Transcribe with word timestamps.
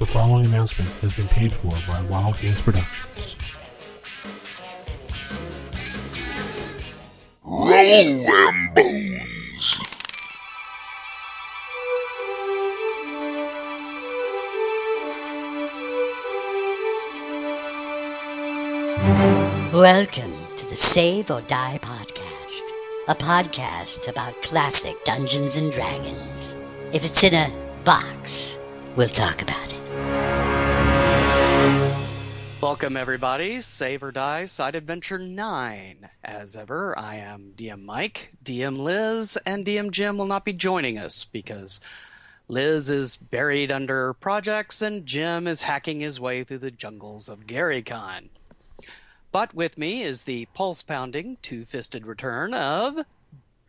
The 0.00 0.06
following 0.06 0.46
announcement 0.46 0.88
has 1.02 1.12
been 1.12 1.28
paid 1.28 1.52
for 1.52 1.72
by 1.86 2.00
Wild 2.08 2.38
Games 2.38 2.62
Productions. 2.62 3.36
Roll 7.44 7.66
them 7.68 8.70
bones. 8.74 9.78
Welcome 19.74 20.32
to 20.56 20.66
the 20.66 20.76
Save 20.76 21.30
or 21.30 21.42
Die 21.42 21.78
podcast, 21.82 22.62
a 23.06 23.14
podcast 23.14 24.08
about 24.08 24.40
classic 24.40 24.94
Dungeons 25.04 25.58
and 25.58 25.70
Dragons. 25.70 26.56
If 26.94 27.04
it's 27.04 27.22
in 27.22 27.34
a 27.34 27.52
box, 27.84 28.58
we'll 28.96 29.06
talk 29.08 29.42
about 29.42 29.70
it. 29.74 29.79
Welcome, 32.70 32.96
everybody. 32.96 33.58
Save 33.58 34.04
or 34.04 34.12
Die 34.12 34.44
Side 34.44 34.76
Adventure 34.76 35.18
9. 35.18 36.08
As 36.22 36.54
ever, 36.54 36.96
I 36.96 37.16
am 37.16 37.52
DM 37.56 37.84
Mike, 37.84 38.32
DM 38.44 38.78
Liz, 38.78 39.36
and 39.44 39.66
DM 39.66 39.90
Jim 39.90 40.16
will 40.16 40.26
not 40.26 40.44
be 40.44 40.52
joining 40.52 40.96
us 40.96 41.24
because 41.24 41.80
Liz 42.46 42.88
is 42.88 43.16
buried 43.16 43.72
under 43.72 44.12
projects 44.12 44.82
and 44.82 45.04
Jim 45.04 45.48
is 45.48 45.62
hacking 45.62 45.98
his 45.98 46.20
way 46.20 46.44
through 46.44 46.58
the 46.58 46.70
jungles 46.70 47.28
of 47.28 47.48
GaryCon. 47.48 48.28
But 49.32 49.52
with 49.52 49.76
me 49.76 50.02
is 50.02 50.22
the 50.22 50.46
pulse 50.54 50.84
pounding, 50.84 51.38
two 51.42 51.64
fisted 51.64 52.06
return 52.06 52.54
of 52.54 53.04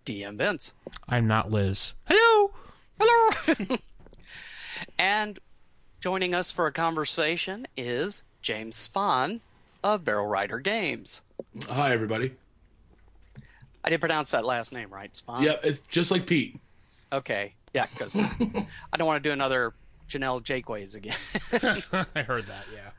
DM 0.06 0.38
Vince. 0.38 0.76
I'm 1.10 1.26
not 1.26 1.50
Liz. 1.50 1.96
Hello. 2.06 2.52
Hello! 3.00 3.78
and 5.00 5.40
joining 6.02 6.36
us 6.36 6.52
for 6.52 6.68
a 6.68 6.72
conversation 6.72 7.66
is 7.76 8.22
James 8.42 8.88
Spahn 8.88 9.40
of 9.84 10.04
Barrel 10.04 10.28
Rider 10.28 10.60
Games. 10.60 11.22
Hi, 11.68 11.92
everybody. 11.92 12.34
I 13.84 13.90
didn't 13.90 14.02
pronounce 14.02 14.32
that 14.32 14.46
last 14.46 14.74
name 14.74 14.90
right, 14.90 15.12
Spahn? 15.14 15.42
Yeah, 15.44 15.56
it's 15.64 15.82
just 15.82 16.12
like 16.12 16.28
Pete. 16.28 16.60
Okay. 17.12 17.54
Yeah, 17.74 17.86
because 17.92 18.18
I 18.20 18.98
don't 18.98 19.08
want 19.08 19.24
to 19.24 19.30
do 19.30 19.34
another 19.34 19.74
Janelle 20.10 20.42
Jakeways 20.42 20.96
again. 20.96 21.16
I 22.16 22.22
heard 22.22 22.46
that. 22.48 22.66
Yeah. 22.74 22.90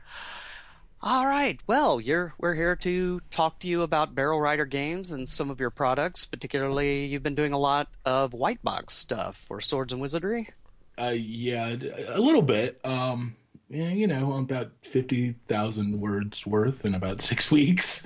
All 1.01 1.25
right. 1.25 1.59
Well, 1.67 1.99
you're 1.99 2.33
we're 2.39 2.53
here 2.53 2.77
to 2.77 3.19
talk 3.29 3.59
to 3.59 3.67
you 3.67 3.81
about 3.81 4.15
Barrel 4.15 4.39
Rider 4.39 4.65
Games 4.65 5.11
and 5.11 5.27
some 5.27 5.49
of 5.49 5.59
your 5.59 5.69
products. 5.69 6.25
Particularly, 6.25 7.05
you've 7.05 7.23
been 7.23 7.35
doing 7.35 7.51
a 7.51 7.57
lot 7.57 7.89
of 8.05 8.33
white 8.33 8.63
box 8.63 8.93
stuff 8.93 9.35
for 9.35 9.59
Swords 9.59 9.91
and 9.91 10.01
Wizardry. 10.01 10.49
Uh, 10.97 11.13
yeah, 11.15 11.75
a 12.07 12.21
little 12.21 12.41
bit. 12.41 12.79
Um, 12.85 13.35
yeah, 13.73 13.89
you 13.89 14.07
know, 14.07 14.33
about 14.33 14.71
fifty 14.83 15.35
thousand 15.47 15.99
words 15.99 16.45
worth 16.45 16.85
in 16.85 16.95
about 16.95 17.21
six 17.29 17.51
weeks. 17.51 18.03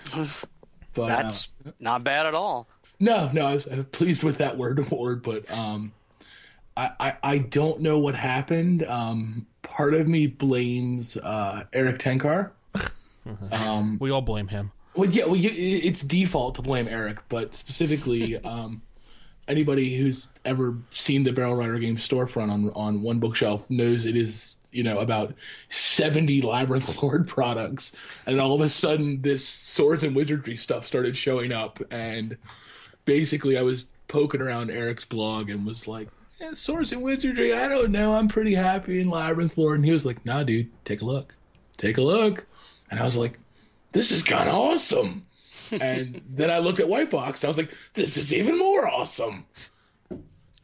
But 0.94 1.08
That's 1.08 1.50
uh, 1.66 1.72
not 1.80 2.04
bad 2.04 2.26
at 2.26 2.34
all. 2.34 2.68
no, 3.00 3.30
no, 3.32 3.46
I 3.46 3.54
was, 3.56 3.68
I 3.68 3.76
was 3.76 3.86
pleased 3.92 4.24
with 4.24 4.38
that 4.40 4.58
word 4.64 4.80
award, 4.80 5.22
but 5.24 5.50
um, 5.52 5.92
I, 6.76 6.92
I 7.00 7.14
I 7.24 7.38
don't 7.40 7.82
know 7.82 8.00
what 8.00 8.16
happened. 8.16 8.84
Um, 8.88 9.46
part 9.62 9.94
of 9.94 10.08
me 10.08 10.28
blames 10.28 11.18
uh 11.18 11.66
Eric 11.74 12.00
Tenkar. 12.00 12.52
Um, 13.52 13.98
We 14.00 14.10
all 14.10 14.22
blame 14.22 14.48
him. 14.48 14.72
Well, 14.96 15.10
yeah, 15.10 15.26
well, 15.26 15.36
you, 15.36 15.50
it's 15.54 16.02
default 16.02 16.56
to 16.56 16.62
blame 16.62 16.88
Eric, 16.88 17.18
but 17.28 17.54
specifically, 17.56 18.38
um, 18.44 18.82
anybody 19.50 19.98
who's 19.98 20.30
ever 20.46 20.78
seen 20.92 21.24
the 21.24 21.34
Barrel 21.34 21.56
Rider 21.58 21.78
game 21.78 21.98
storefront 21.98 22.50
on 22.50 22.70
on 22.72 23.02
one 23.02 23.20
bookshelf 23.20 23.70
knows 23.70 24.06
it 24.06 24.16
is 24.16 24.57
you 24.72 24.84
know 24.84 25.00
about 25.00 25.34
seventy 25.70 26.42
Labyrinth 26.42 27.02
Lord 27.02 27.28
products, 27.28 27.96
and 28.26 28.40
all 28.40 28.56
of 28.56 28.62
a 28.62 28.70
sudden 28.70 29.22
this 29.22 29.48
swords 29.48 30.04
and 30.04 30.16
wizardry 30.16 30.56
stuff 30.56 30.86
started 30.86 31.16
showing 31.16 31.52
up, 31.52 31.80
and 31.92 32.38
basically 33.06 33.58
I 33.58 33.62
was 33.62 33.88
poking 34.08 34.42
around 34.42 34.70
Eric's 34.72 35.06
blog 35.06 35.50
and 35.50 35.66
was 35.66 35.88
like. 35.88 36.10
Eh, 36.40 36.54
swords 36.54 36.92
and 36.92 37.02
wizardry, 37.02 37.52
I 37.52 37.68
don't 37.68 37.92
know. 37.92 38.14
I'm 38.14 38.28
pretty 38.28 38.54
happy 38.54 39.02
in 39.02 39.10
Labyrinth 39.10 39.58
Lord. 39.58 39.78
And 39.78 39.86
he 39.86 39.92
was 39.92 40.06
like, 40.06 40.24
nah, 40.24 40.44
dude, 40.44 40.70
take 40.86 41.02
a 41.02 41.06
look. 41.06 41.34
Take 41.78 41.98
a 41.98 42.04
look. 42.04 42.46
And 42.92 43.00
I 43.00 43.04
was 43.04 43.18
like, 43.18 43.40
this 43.92 44.12
is 44.12 44.22
kind 44.22 44.48
of 44.48 44.54
awesome. 44.54 45.26
and 45.82 46.22
then 46.30 46.50
I 46.50 46.60
looked 46.60 46.80
at 46.80 46.88
White 46.88 47.10
Box 47.10 47.42
and 47.42 47.48
I 47.48 47.50
was 47.50 47.58
like, 47.58 47.74
this 47.94 48.18
is 48.18 48.34
even 48.34 48.58
more 48.58 48.88
awesome. 48.88 49.46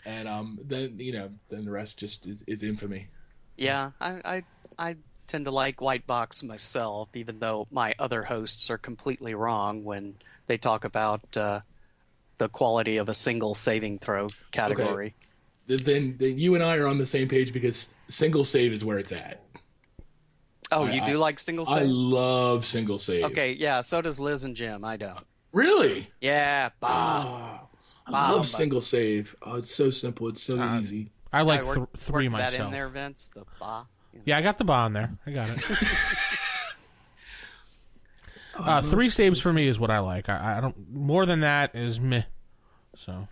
And 0.05 0.27
um, 0.27 0.59
then 0.63 0.99
you 0.99 1.13
know, 1.13 1.29
then 1.49 1.65
the 1.65 1.71
rest 1.71 1.97
just 1.97 2.25
is, 2.25 2.43
is 2.47 2.63
infamy. 2.63 3.07
Yeah, 3.57 3.91
I, 4.01 4.21
I 4.25 4.43
I 4.89 4.95
tend 5.27 5.45
to 5.45 5.51
like 5.51 5.81
white 5.81 6.05
box 6.07 6.43
myself, 6.43 7.09
even 7.13 7.39
though 7.39 7.67
my 7.71 7.93
other 7.99 8.23
hosts 8.23 8.69
are 8.69 8.77
completely 8.77 9.35
wrong 9.35 9.83
when 9.83 10.15
they 10.47 10.57
talk 10.57 10.83
about 10.85 11.21
uh, 11.37 11.61
the 12.39 12.49
quality 12.49 12.97
of 12.97 13.09
a 13.09 13.13
single 13.13 13.53
saving 13.55 13.99
throw 13.99 14.27
category. 14.51 15.15
Then, 15.67 16.15
then 16.19 16.37
you 16.37 16.55
and 16.55 16.63
I 16.63 16.77
are 16.77 16.87
on 16.87 16.97
the 16.97 17.05
same 17.05 17.29
page 17.29 17.53
because 17.53 17.87
single 18.09 18.43
save 18.43 18.73
is 18.73 18.83
where 18.83 18.99
it's 18.99 19.11
at. 19.13 19.39
Oh, 20.71 20.83
I- 20.85 20.91
you 20.91 21.01
I- 21.01 21.05
do 21.05 21.17
like 21.17 21.39
single 21.39 21.65
save? 21.65 21.77
I 21.77 21.83
love 21.83 22.65
single 22.65 22.99
save. 22.99 23.23
Okay, 23.25 23.53
yeah. 23.53 23.81
So 23.81 24.01
does 24.01 24.19
Liz 24.19 24.43
and 24.43 24.55
Jim. 24.55 24.83
I 24.83 24.97
don't. 24.97 25.23
Really? 25.53 26.09
Yeah, 26.19 26.69
Bob. 26.79 27.25
Oh, 27.27 27.67
I 28.07 28.11
Bob. 28.11 28.31
love 28.35 28.47
single 28.47 28.81
save. 28.81 29.35
Oh, 29.43 29.55
it's 29.57 29.73
so 29.73 29.89
simple. 29.91 30.27
It's 30.27 30.41
so 30.43 30.59
Uh, 30.59 30.79
easy. 30.79 31.11
I 31.33 31.41
like 31.41 31.61
I 31.61 31.65
work- 31.65 31.75
th- 31.75 31.87
three 31.97 32.27
worked 32.27 32.37
that 32.37 32.51
myself. 32.51 32.67
in 32.67 32.71
there, 32.73 32.89
Vince. 32.89 33.29
The 33.33 33.43
ba. 33.59 33.85
Yeah, 34.25 34.37
I 34.37 34.41
got 34.41 34.57
the 34.57 34.63
bond 34.63 34.95
there. 34.95 35.11
I 35.25 35.31
got 35.31 35.49
it. 35.49 35.61
Uh, 38.55 38.81
three 38.83 39.09
saves 39.09 39.39
for 39.39 39.51
me 39.51 39.67
is 39.67 39.79
what 39.79 39.89
I 39.89 39.97
like. 39.99 40.29
I, 40.29 40.57
I 40.57 40.61
don't 40.61 40.75
more 40.93 41.25
than 41.25 41.39
that 41.39 41.75
is 41.75 41.99
meh. 41.99 42.21
So 42.95 43.27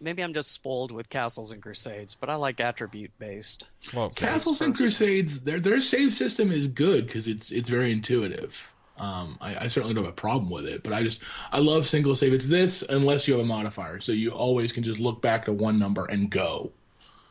Maybe 0.00 0.22
I'm 0.22 0.34
just 0.34 0.52
spoiled 0.52 0.92
with 0.92 1.08
castles 1.08 1.52
and 1.52 1.62
crusades, 1.62 2.14
but 2.14 2.28
I 2.28 2.34
like 2.34 2.60
attribute 2.60 3.10
based. 3.18 3.66
well, 3.94 4.10
Castles 4.10 4.60
and 4.60 4.76
Crusades, 4.76 5.40
their 5.40 5.58
their 5.58 5.80
save 5.80 6.12
system 6.12 6.52
is 6.52 6.68
good 6.68 7.06
because 7.06 7.26
it's 7.26 7.50
it's 7.50 7.68
very 7.70 7.90
intuitive. 7.90 8.70
Um, 8.98 9.36
I, 9.40 9.64
I 9.64 9.66
certainly 9.68 9.94
don't 9.94 10.04
have 10.04 10.12
a 10.12 10.16
problem 10.16 10.50
with 10.50 10.66
it, 10.66 10.82
but 10.82 10.92
I 10.92 11.02
just 11.02 11.22
I 11.50 11.58
love 11.58 11.86
single 11.86 12.14
save. 12.14 12.32
It's 12.34 12.46
this 12.46 12.82
unless 12.82 13.26
you 13.26 13.34
have 13.34 13.42
a 13.42 13.46
modifier, 13.46 14.00
so 14.00 14.12
you 14.12 14.30
always 14.30 14.70
can 14.70 14.82
just 14.82 15.00
look 15.00 15.22
back 15.22 15.46
to 15.46 15.52
one 15.52 15.78
number 15.78 16.04
and 16.06 16.30
go. 16.30 16.70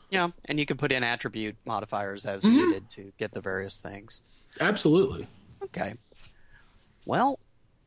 Yeah, 0.10 0.30
and 0.48 0.60
you 0.60 0.66
can 0.66 0.78
put 0.78 0.92
in 0.92 1.04
attribute 1.04 1.58
modifiers 1.66 2.26
as 2.26 2.46
Mm-hmm. 2.46 2.58
needed 2.58 2.90
to 2.92 3.12
get 3.18 3.34
the 3.34 3.42
various 3.42 3.80
things. 3.80 4.22
Absolutely. 4.60 5.28
Okay. 5.64 5.94
Well, 7.06 7.40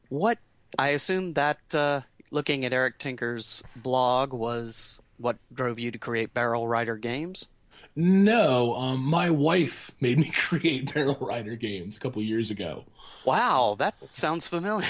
what 0.09 0.39
I 0.79 0.91
assume 0.91 1.34
that 1.34 1.61
uh, 1.75 2.03
looking 2.31 2.65
at 2.65 2.73
Eric 2.73 2.99
Tenkar's 2.99 3.62
blog 3.77 4.33
was 4.33 5.01
what 5.19 5.39
drove 5.53 5.79
you 5.81 5.91
to 5.93 5.99
create 5.99 6.34
Barrel 6.34 6.69
Rider 6.69 6.97
Games. 6.99 7.49
No, 7.97 8.75
um, 8.75 9.00
my 9.05 9.29
wife 9.31 9.91
made 10.00 10.19
me 10.19 10.31
create 10.35 10.95
Barrel 10.95 11.19
Rider 11.21 11.56
games 11.56 11.97
a 11.97 12.00
couple 12.00 12.23
years 12.23 12.50
ago. 12.50 12.87
Wow, 13.25 13.77
that 13.79 13.95
sounds 14.11 14.49
familiar. 14.49 14.87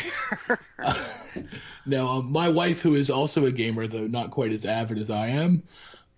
No, 1.85 2.09
um, 2.09 2.31
my 2.33 2.49
wife, 2.49 2.81
who 2.81 2.95
is 2.95 3.11
also 3.11 3.45
a 3.47 3.53
gamer, 3.53 3.87
though 3.87 4.07
not 4.07 4.31
quite 4.31 4.53
as 4.53 4.65
avid 4.65 4.99
as 4.99 5.11
I 5.11 5.29
am, 5.29 5.63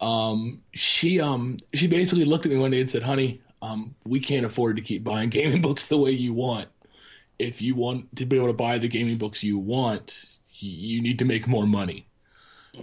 um, 0.00 0.62
she 0.72 1.20
um 1.20 1.58
she 1.74 1.86
basically 1.86 2.24
looked 2.24 2.46
at 2.46 2.52
me 2.52 2.58
one 2.58 2.70
day 2.70 2.80
and 2.80 2.90
said, 2.90 3.02
"Honey, 3.02 3.40
um, 3.62 3.94
we 4.04 4.20
can't 4.20 4.46
afford 4.46 4.76
to 4.76 4.82
keep 4.82 5.04
buying 5.04 5.28
gaming 5.28 5.60
books 5.62 5.86
the 5.86 5.98
way 5.98 6.10
you 6.10 6.32
want. 6.32 6.68
If 7.38 7.62
you 7.62 7.74
want 7.74 8.14
to 8.16 8.26
be 8.26 8.36
able 8.36 8.48
to 8.48 8.52
buy 8.52 8.78
the 8.78 8.88
gaming 8.88 9.16
books 9.16 9.42
you 9.42 9.58
want, 9.58 10.38
you 10.58 11.00
need 11.02 11.18
to 11.18 11.24
make 11.24 11.46
more 11.46 11.66
money." 11.66 12.06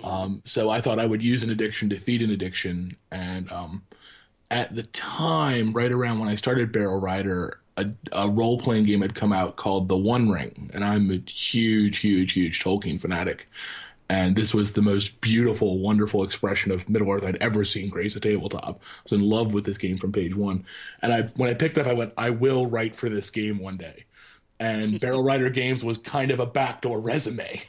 Um, 0.03 0.41
so 0.45 0.69
I 0.69 0.81
thought 0.81 0.99
I 0.99 1.05
would 1.05 1.23
use 1.23 1.43
an 1.43 1.49
addiction 1.49 1.89
to 1.89 1.99
feed 1.99 2.21
an 2.21 2.31
addiction, 2.31 2.95
and 3.11 3.51
um, 3.51 3.83
at 4.51 4.75
the 4.75 4.83
time, 4.83 5.73
right 5.73 5.91
around 5.91 6.19
when 6.19 6.29
I 6.29 6.35
started 6.35 6.71
Barrel 6.71 6.99
Rider, 6.99 7.61
a, 7.77 7.85
a 8.11 8.29
role 8.29 8.59
playing 8.59 8.85
game 8.85 9.01
had 9.01 9.15
come 9.15 9.31
out 9.31 9.55
called 9.55 9.87
The 9.87 9.97
One 9.97 10.29
Ring, 10.29 10.69
and 10.73 10.83
I'm 10.83 11.11
a 11.11 11.21
huge, 11.29 11.99
huge, 11.99 12.33
huge 12.33 12.61
Tolkien 12.61 12.99
fanatic. 12.99 13.47
And 14.09 14.35
this 14.35 14.53
was 14.53 14.71
the 14.71 14.81
most 14.81 15.19
beautiful, 15.19 15.79
wonderful 15.79 16.23
expression 16.23 16.71
of 16.71 16.87
Middle 16.89 17.11
Earth 17.11 17.25
I'd 17.25 17.35
ever 17.37 17.65
seen 17.65 17.89
grace 17.89 18.15
a 18.15 18.19
tabletop. 18.21 18.79
I 18.81 19.03
was 19.03 19.11
in 19.11 19.21
love 19.21 19.53
with 19.53 19.65
this 19.65 19.77
game 19.77 19.97
from 19.97 20.13
page 20.13 20.35
one. 20.35 20.65
And 21.01 21.13
I, 21.13 21.21
when 21.35 21.49
I 21.49 21.53
picked 21.53 21.77
up, 21.77 21.87
I 21.87 21.93
went, 21.93 22.13
I 22.17 22.29
will 22.29 22.67
write 22.67 22.95
for 22.95 23.09
this 23.09 23.29
game 23.29 23.59
one 23.59 23.75
day. 23.75 24.05
And 24.59 24.99
Barrel 25.01 25.23
Rider 25.23 25.49
Games 25.49 25.83
was 25.83 25.97
kind 25.97 26.31
of 26.31 26.39
a 26.39 26.45
backdoor 26.45 26.99
resume. 27.01 27.61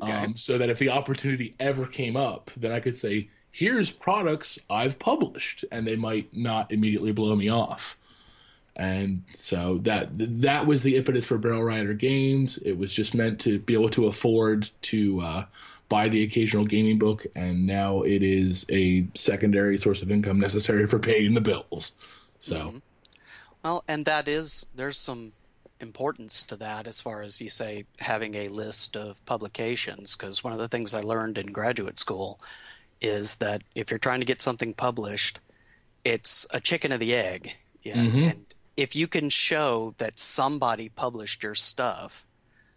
Okay. 0.00 0.12
Um, 0.12 0.36
so 0.36 0.58
that 0.58 0.70
if 0.70 0.78
the 0.78 0.90
opportunity 0.90 1.56
ever 1.58 1.86
came 1.86 2.16
up, 2.16 2.50
then 2.56 2.70
I 2.70 2.78
could 2.78 2.96
say, 2.96 3.30
here's 3.50 3.90
products 3.90 4.58
I've 4.70 4.98
published, 4.98 5.64
and 5.72 5.86
they 5.86 5.96
might 5.96 6.32
not 6.32 6.70
immediately 6.70 7.10
blow 7.10 7.34
me 7.34 7.48
off. 7.48 7.97
And 8.78 9.24
so 9.34 9.78
that 9.82 10.08
that 10.14 10.66
was 10.66 10.82
the 10.84 10.96
impetus 10.96 11.26
for 11.26 11.38
Barrel 11.38 11.64
Rider 11.64 11.94
Games. 11.94 12.58
It 12.58 12.78
was 12.78 12.92
just 12.94 13.14
meant 13.14 13.40
to 13.40 13.58
be 13.60 13.74
able 13.74 13.90
to 13.90 14.06
afford 14.06 14.70
to 14.82 15.20
uh, 15.20 15.44
buy 15.88 16.08
the 16.08 16.22
occasional 16.22 16.64
gaming 16.64 16.98
book, 16.98 17.26
and 17.34 17.66
now 17.66 18.02
it 18.02 18.22
is 18.22 18.64
a 18.70 19.06
secondary 19.14 19.78
source 19.78 20.02
of 20.02 20.10
income 20.12 20.38
necessary 20.38 20.86
for 20.86 20.98
paying 21.00 21.34
the 21.34 21.40
bills. 21.40 21.92
So 22.40 22.74
Well, 23.64 23.84
and 23.88 24.04
that 24.06 24.28
is 24.28 24.66
there's 24.74 24.98
some 24.98 25.32
importance 25.80 26.42
to 26.44 26.56
that 26.56 26.86
as 26.88 27.00
far 27.00 27.22
as 27.22 27.40
you 27.40 27.48
say 27.50 27.84
having 28.00 28.34
a 28.34 28.48
list 28.48 28.96
of 28.96 29.24
publications 29.26 30.16
because 30.16 30.42
one 30.42 30.52
of 30.52 30.58
the 30.58 30.68
things 30.68 30.92
I 30.94 31.02
learned 31.02 31.38
in 31.38 31.52
graduate 31.52 31.98
school 32.00 32.40
is 33.00 33.36
that 33.36 33.62
if 33.74 33.90
you're 33.90 33.98
trying 33.98 34.20
to 34.20 34.26
get 34.26 34.42
something 34.42 34.74
published, 34.74 35.40
it's 36.04 36.46
a 36.52 36.60
chicken 36.60 36.92
or 36.92 36.98
the 36.98 37.14
egg. 37.14 37.56
Yeah. 37.82 38.06
Mhm. 38.06 38.30
And 38.32 38.47
if 38.78 38.94
you 38.94 39.08
can 39.08 39.28
show 39.28 39.92
that 39.98 40.20
somebody 40.20 40.88
published 40.88 41.42
your 41.42 41.56
stuff, 41.56 42.24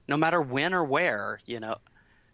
no 0.07 0.17
matter 0.17 0.41
when 0.41 0.73
or 0.73 0.83
where, 0.83 1.39
you 1.45 1.59
know, 1.59 1.75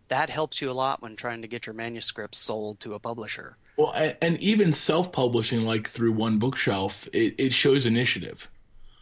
that 0.08 0.30
helps 0.30 0.62
you 0.62 0.72
a 0.72 0.74
lot 0.74 1.02
when 1.02 1.18
trying 1.18 1.42
to 1.42 1.50
get 1.50 1.66
your 1.66 1.75
manuscripts 1.75 2.38
sold 2.38 2.80
to 2.80 2.94
a 2.94 3.00
publisher. 3.00 3.58
Well, 3.75 3.94
and 4.22 4.40
even 4.40 4.72
self-publishing, 4.72 5.66
like 5.66 5.90
through 5.90 6.14
One 6.14 6.40
Bookshelf, 6.40 7.10
it, 7.12 7.36
it 7.38 7.54
shows 7.54 7.86
initiative 7.86 8.48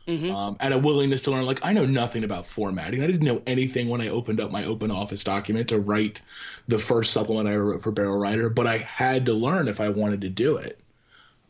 um, 0.08 0.58
and 0.60 0.74
a 0.74 0.80
willingness 0.80 1.22
to 1.24 1.32
learn. 1.32 1.46
Like 1.46 1.64
I 1.64 1.72
know 1.72 1.86
nothing 1.86 2.24
about 2.24 2.48
formatting. 2.48 3.04
I 3.04 3.08
didn't 3.08 3.28
know 3.28 3.44
anything 3.46 3.88
when 3.88 4.02
I 4.02 4.10
opened 4.10 4.42
up 4.42 4.50
my 4.50 4.66
Open 4.66 4.90
Office 4.90 5.24
document 5.24 5.70
to 5.70 5.80
write 5.80 6.22
the 6.68 6.80
first 6.80 7.14
supplement 7.14 7.48
I 7.48 7.56
wrote 7.56 7.84
for 7.84 7.92
Barrel 7.92 8.18
Rider, 8.18 8.50
but 8.50 8.66
I 8.66 8.80
had 8.80 9.28
to 9.28 9.34
learn 9.34 9.68
if 9.68 9.80
I 9.80 9.90
wanted 9.90 10.22
to 10.22 10.30
do 10.30 10.58
it. 10.58 10.80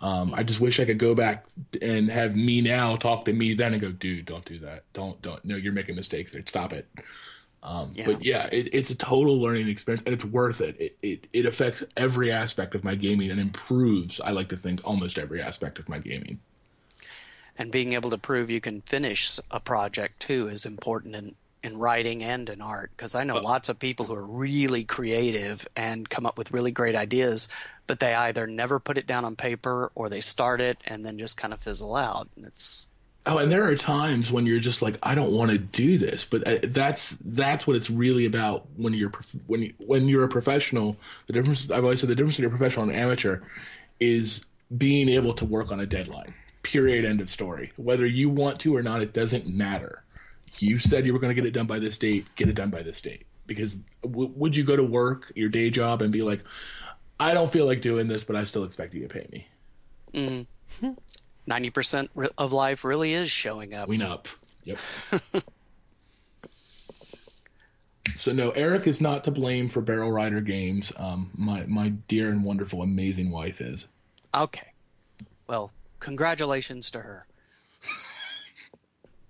Um, 0.02 0.34
I 0.36 0.44
just 0.44 0.60
wish 0.60 0.80
I 0.80 0.86
could 0.86 1.00
go 1.00 1.16
back 1.16 1.46
and 1.82 2.10
have 2.10 2.36
me 2.36 2.62
now 2.62 2.96
talk 2.98 3.26
to 3.26 3.34
me 3.34 3.54
then 3.54 3.74
and 3.74 3.82
go, 3.82 3.92
dude, 3.92 4.26
don't 4.26 4.46
do 4.46 4.60
that. 4.60 4.84
Don't 4.94 5.22
don't. 5.22 5.44
No, 5.46 5.56
you're 5.56 5.74
making 5.74 5.96
mistakes 5.96 6.32
there. 6.34 6.44
Stop 6.46 6.74
it. 6.74 6.88
Um, 7.64 7.94
Yeah. 7.96 8.06
But 8.06 8.26
yeah, 8.26 8.48
it, 8.52 8.70
it's 8.74 8.92
a 8.92 8.96
total 8.96 9.42
learning 9.42 9.68
experience, 9.70 10.04
and 10.06 10.14
it's 10.14 10.26
worth 10.26 10.62
it. 10.62 10.76
It, 10.80 10.98
it. 11.02 11.28
it 11.34 11.46
affects 11.46 11.84
every 11.98 12.32
aspect 12.32 12.76
of 12.76 12.84
my 12.84 12.96
gaming 12.96 13.32
and 13.32 13.40
improves. 13.40 14.22
I 14.22 14.32
like 14.32 14.50
to 14.50 14.58
think 14.58 14.82
almost 14.84 15.18
every 15.18 15.42
aspect 15.42 15.80
of 15.80 15.90
my 15.90 16.00
gaming. 16.00 16.40
and 17.58 17.72
being 17.72 17.94
able 17.94 18.10
to 18.10 18.18
prove 18.18 18.50
you 18.50 18.62
can 18.62 18.82
finish 18.82 19.40
a 19.52 19.60
project 19.60 20.20
too 20.20 20.48
is 20.48 20.66
important 20.66 21.16
in 21.16 21.36
in 21.66 21.78
writing 21.78 22.24
and 22.24 22.48
in 22.48 22.62
art 22.62 22.92
because 22.96 23.16
I 23.16 23.24
know 23.24 23.38
lots 23.38 23.70
of 23.70 23.80
people 23.80 24.06
who 24.06 24.14
are 24.14 24.26
really 24.26 24.84
creative 24.84 25.68
and 25.76 26.08
come 26.08 26.26
up 26.26 26.38
with 26.38 26.52
really 26.52 26.72
great 26.72 26.96
ideas, 26.96 27.48
but 27.88 28.00
they 28.00 28.14
either 28.14 28.46
never 28.46 28.80
put 28.80 29.00
it 29.00 29.08
down 29.08 29.26
on 29.26 29.36
paper 29.36 29.92
or 29.96 30.08
they 30.08 30.22
start 30.22 30.62
it 30.62 30.78
and 30.88 31.04
then 31.04 31.18
just 31.18 31.38
kind 31.38 31.54
of 31.54 31.60
fizzle 31.60 31.96
out. 31.96 32.30
And 32.36 32.46
it's 32.46 32.88
Oh, 33.28 33.40
and 33.40 33.52
there 33.52 33.66
are 33.66 33.76
times 33.76 34.32
when 34.32 34.46
you're 34.46 34.60
just 34.60 34.84
like, 34.84 35.00
I 35.02 35.16
don't 35.16 35.32
want 35.32 35.50
to 35.50 35.58
do 35.58 35.98
this, 35.98 36.24
but 36.24 36.48
uh, 36.48 36.60
that's 36.62 37.18
that's 37.22 37.66
what 37.66 37.76
it's 37.76 37.90
really 37.90 38.26
about 38.26 38.68
when 38.78 38.94
you're 38.94 39.12
when 39.48 39.64
you, 39.64 39.74
when 39.80 40.08
you're 40.08 40.26
a 40.26 40.30
professional. 40.30 40.96
The 41.26 41.34
difference 41.34 41.72
I've 41.72 41.84
always 41.84 42.02
said 42.02 42.10
the 42.10 42.16
difference 42.16 42.36
between 42.36 42.54
a 42.54 42.56
professional 42.56 42.84
and 42.84 42.92
an 42.92 43.00
amateur 43.00 43.40
is 44.00 44.46
being 44.78 45.10
able 45.10 45.34
to 45.34 45.46
work 45.46 45.72
on 45.72 45.80
a 45.80 45.88
deadline. 45.88 46.36
Period. 46.62 47.04
End 47.04 47.20
of 47.20 47.32
story. 47.32 47.72
Whether 47.78 48.06
you 48.06 48.30
want 48.30 48.60
to 48.60 48.76
or 48.76 48.84
not, 48.84 49.02
it 49.02 49.14
doesn't 49.14 49.48
matter. 49.48 50.04
You 50.60 50.80
said 50.80 51.06
you 51.06 51.14
were 51.14 51.20
going 51.20 51.36
to 51.36 51.42
get 51.42 51.46
it 51.48 51.52
done 51.52 51.68
by 51.68 51.80
this 51.80 51.98
date. 51.98 52.26
Get 52.36 52.50
it 52.50 52.56
done 52.56 52.70
by 52.70 52.82
this 52.82 53.02
date. 53.02 53.26
Because 53.48 53.78
w- 54.02 54.32
would 54.36 54.56
you 54.56 54.64
go 54.64 54.76
to 54.76 54.84
work, 54.84 55.32
your 55.36 55.50
day 55.50 55.70
job, 55.70 56.02
and 56.02 56.12
be 56.12 56.22
like, 56.22 56.44
I 57.20 57.34
don't 57.34 57.52
feel 57.52 57.66
like 57.66 57.82
doing 57.82 58.08
this, 58.08 58.24
but 58.24 58.36
I 58.36 58.44
still 58.44 58.64
expect 58.64 58.94
you 58.94 59.08
to 59.08 59.10
pay 59.10 59.28
me. 59.32 60.48
ninety 61.48 61.70
percent 61.70 62.10
of 62.38 62.54
life 62.54 62.84
really 62.84 63.14
is 63.14 63.30
showing 63.30 63.74
up. 63.74 63.88
Ween 63.88 64.02
up. 64.02 64.28
Yep. 64.64 64.80
so 68.18 68.34
no, 68.34 68.50
Eric 68.52 68.88
is 68.88 69.00
not 69.00 69.24
to 69.26 69.32
blame 69.32 69.70
for 69.70 69.82
Barrel 69.82 70.12
Rider 70.12 70.42
games. 70.42 70.92
Um, 70.98 71.30
my 71.36 71.66
my 71.68 71.90
dear 72.08 72.30
and 72.30 72.44
wonderful, 72.44 72.82
amazing 72.82 73.32
wife 73.32 73.62
is. 73.62 73.88
Okay, 74.34 74.72
well, 75.48 75.72
congratulations 76.00 76.90
to 76.92 77.00
her. 77.00 77.28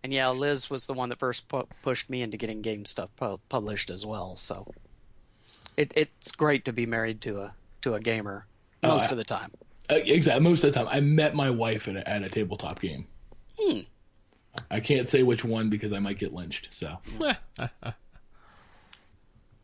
And 0.05 0.13
yeah, 0.13 0.29
Liz 0.29 0.69
was 0.69 0.85
the 0.85 0.93
one 0.93 1.09
that 1.09 1.17
first 1.17 1.47
pu- 1.47 1.67
pushed 1.81 2.11
me 2.11 2.21
into 2.21 2.37
getting 2.37 2.61
game 2.61 2.85
stuff 2.85 3.09
pu- 3.15 3.39
published 3.49 3.89
as 3.89 4.05
well. 4.05 4.35
So 4.35 4.67
it, 5.77 5.91
it's 5.95 6.31
great 6.31 6.63
to 6.65 6.73
be 6.73 6.85
married 6.85 7.21
to 7.21 7.39
a 7.41 7.55
to 7.81 7.95
a 7.95 7.99
gamer 7.99 8.45
most 8.83 9.09
I- 9.09 9.13
of 9.13 9.17
the 9.17 9.23
time. 9.23 9.49
Uh, 9.89 9.95
exactly. 9.95 10.43
Most 10.43 10.63
of 10.63 10.71
the 10.71 10.77
time, 10.77 10.87
I 10.91 10.99
met 10.99 11.33
my 11.33 11.49
wife 11.49 11.87
at 11.87 11.95
a, 11.95 12.07
at 12.07 12.21
a 12.21 12.29
tabletop 12.29 12.81
game. 12.81 13.07
I 14.69 14.79
can't 14.79 15.09
say 15.09 15.23
which 15.23 15.43
one 15.43 15.71
because 15.71 15.91
I 15.91 15.97
might 15.97 16.19
get 16.19 16.33
lynched. 16.35 16.67
So 16.69 16.99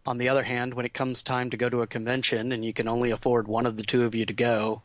On 0.07 0.17
the 0.17 0.27
other 0.27 0.41
hand, 0.41 0.73
when 0.73 0.87
it 0.87 0.93
comes 0.95 1.21
time 1.21 1.51
to 1.51 1.57
go 1.57 1.69
to 1.69 1.83
a 1.83 1.87
convention 1.87 2.51
and 2.51 2.65
you 2.65 2.73
can 2.73 2.87
only 2.87 3.11
afford 3.11 3.47
one 3.47 3.67
of 3.67 3.77
the 3.77 3.83
two 3.83 4.05
of 4.05 4.15
you 4.15 4.25
to 4.25 4.33
go, 4.33 4.81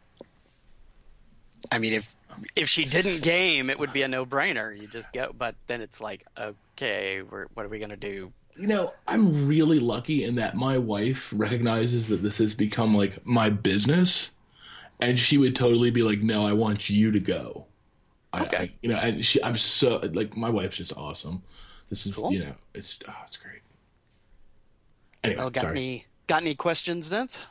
I 1.73 1.79
mean, 1.79 1.95
if 1.95 2.15
if 2.55 2.69
she 2.69 2.85
didn't 2.85 3.23
game, 3.23 3.71
it 3.71 3.79
would 3.79 3.93
be 3.93 4.03
a 4.03 4.09
no 4.09 4.25
brainer. 4.27 4.79
You 4.79 4.87
just 4.89 5.13
go, 5.13 5.33
but 5.37 5.55
then 5.67 5.81
it's 5.81 6.01
like, 6.01 6.25
okay, 6.39 7.23
we're, 7.23 7.47
what 7.55 7.67
are 7.67 7.69
we 7.69 7.79
gonna 7.79 7.97
do? 7.97 8.33
you 8.59 8.67
know, 8.67 8.91
I'm 9.07 9.47
really 9.47 9.79
lucky 9.79 10.25
in 10.25 10.37
that 10.37 10.55
my 10.55 10.79
wife 10.79 11.31
recognizes 11.37 12.09
that 12.09 12.23
this 12.23 12.39
has 12.39 12.55
become 12.55 12.97
like 12.97 13.25
my 13.27 13.51
business, 13.51 14.31
and 14.99 15.21
she 15.21 15.37
would 15.37 15.55
totally 15.55 15.91
be 15.91 16.03
like, 16.03 16.21
"No, 16.23 16.47
I 16.47 16.55
want 16.55 16.89
you 16.89 17.13
to 17.13 17.21
go." 17.21 17.67
I- 18.33 18.41
Okay. 18.45 18.57
I, 18.57 18.73
you 18.81 18.89
know, 18.89 18.97
and 18.97 19.23
she, 19.23 19.43
I'm 19.45 19.57
so 19.59 19.99
like, 20.15 20.37
my 20.39 20.49
wife's 20.49 20.79
just 20.79 20.97
awesome. 20.97 21.43
This 21.91 22.07
is, 22.07 22.15
Cool. 22.15 22.33
you 22.33 22.39
know, 22.47 22.55
it's 22.75 22.99
oh, 23.07 23.13
it's 23.27 23.37
great. 23.37 23.61
Anyway, 25.23 25.39
Well, 25.39 25.51
got 25.51 25.61
sorry. 25.63 25.77
any 25.79 26.07
got 26.27 26.43
any 26.43 26.55
questions, 26.55 27.09
Vince? 27.09 27.45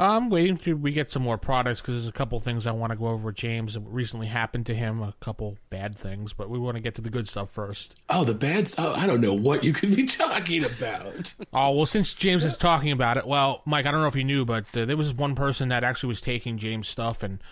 I'm 0.00 0.30
waiting 0.30 0.56
till 0.56 0.76
we 0.76 0.92
get 0.92 1.10
some 1.10 1.22
more 1.22 1.38
products 1.38 1.80
because 1.80 1.94
there's 1.96 2.08
a 2.08 2.12
couple 2.12 2.38
things 2.40 2.66
I 2.66 2.70
want 2.70 2.92
to 2.92 2.96
go 2.96 3.08
over 3.08 3.26
with 3.26 3.34
James 3.34 3.74
that 3.74 3.80
recently 3.80 4.28
happened 4.28 4.66
to 4.66 4.74
him. 4.74 5.02
A 5.02 5.14
couple 5.20 5.58
bad 5.70 5.96
things, 5.98 6.32
but 6.32 6.48
we 6.48 6.58
want 6.58 6.76
to 6.76 6.80
get 6.80 6.94
to 6.96 7.00
the 7.00 7.10
good 7.10 7.28
stuff 7.28 7.50
first. 7.50 8.00
Oh, 8.08 8.24
the 8.24 8.34
bad. 8.34 8.72
Oh, 8.78 8.92
I 8.96 9.06
don't 9.08 9.20
know 9.20 9.34
what 9.34 9.64
you 9.64 9.72
could 9.72 9.96
be 9.96 10.04
talking 10.06 10.64
about. 10.64 11.34
Oh 11.52 11.72
well, 11.72 11.86
since 11.86 12.14
James 12.14 12.44
is 12.44 12.56
talking 12.56 12.92
about 12.92 13.16
it, 13.16 13.26
well, 13.26 13.62
Mike, 13.66 13.86
I 13.86 13.90
don't 13.90 14.00
know 14.00 14.06
if 14.06 14.14
you 14.16 14.24
knew, 14.24 14.44
but 14.44 14.64
uh, 14.76 14.84
there 14.84 14.96
was 14.96 15.12
one 15.12 15.34
person 15.34 15.68
that 15.70 15.82
actually 15.82 16.08
was 16.08 16.20
taking 16.20 16.58
James' 16.58 16.88
stuff 16.88 17.22
and, 17.24 17.42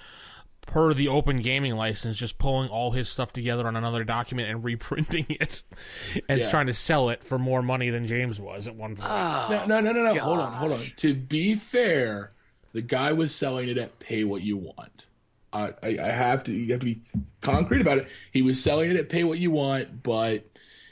per 0.62 0.92
the 0.92 1.06
open 1.06 1.36
gaming 1.36 1.76
license, 1.76 2.16
just 2.18 2.38
pulling 2.38 2.68
all 2.68 2.90
his 2.90 3.08
stuff 3.08 3.32
together 3.32 3.66
on 3.68 3.76
another 3.76 4.02
document 4.02 4.50
and 4.50 4.64
reprinting 4.64 5.26
it, 5.30 5.62
and 6.28 6.40
Yeah. 6.40 6.50
trying 6.50 6.66
to 6.66 6.74
sell 6.74 7.08
it 7.10 7.22
for 7.22 7.38
more 7.38 7.62
money 7.62 7.90
than 7.90 8.06
James 8.06 8.40
was 8.40 8.66
at 8.66 8.74
one 8.74 8.96
point. 8.96 9.08
no, 9.08 9.64
no, 9.66 9.80
no, 9.80 9.92
no, 9.92 10.12
no. 10.12 10.20
Hold 10.20 10.38
on, 10.40 10.52
hold 10.54 10.72
on. 10.72 10.78
To 10.78 11.14
be 11.14 11.54
fair, 11.54 12.32
the 12.76 12.82
guy 12.82 13.10
was 13.10 13.34
selling 13.34 13.70
it 13.70 13.78
at 13.78 13.98
pay 14.00 14.22
what 14.24 14.42
you 14.42 14.58
want. 14.58 15.06
I, 15.50 15.72
I, 15.82 15.88
I 15.98 16.08
have 16.08 16.44
to. 16.44 16.52
You 16.52 16.70
have 16.72 16.80
to 16.80 16.86
be 16.86 17.00
concrete 17.40 17.80
about 17.80 17.96
it. 17.96 18.08
He 18.32 18.42
was 18.42 18.62
selling 18.62 18.90
it 18.90 18.96
at 18.96 19.08
pay 19.08 19.24
what 19.24 19.38
you 19.38 19.50
want, 19.50 20.02
but 20.02 20.44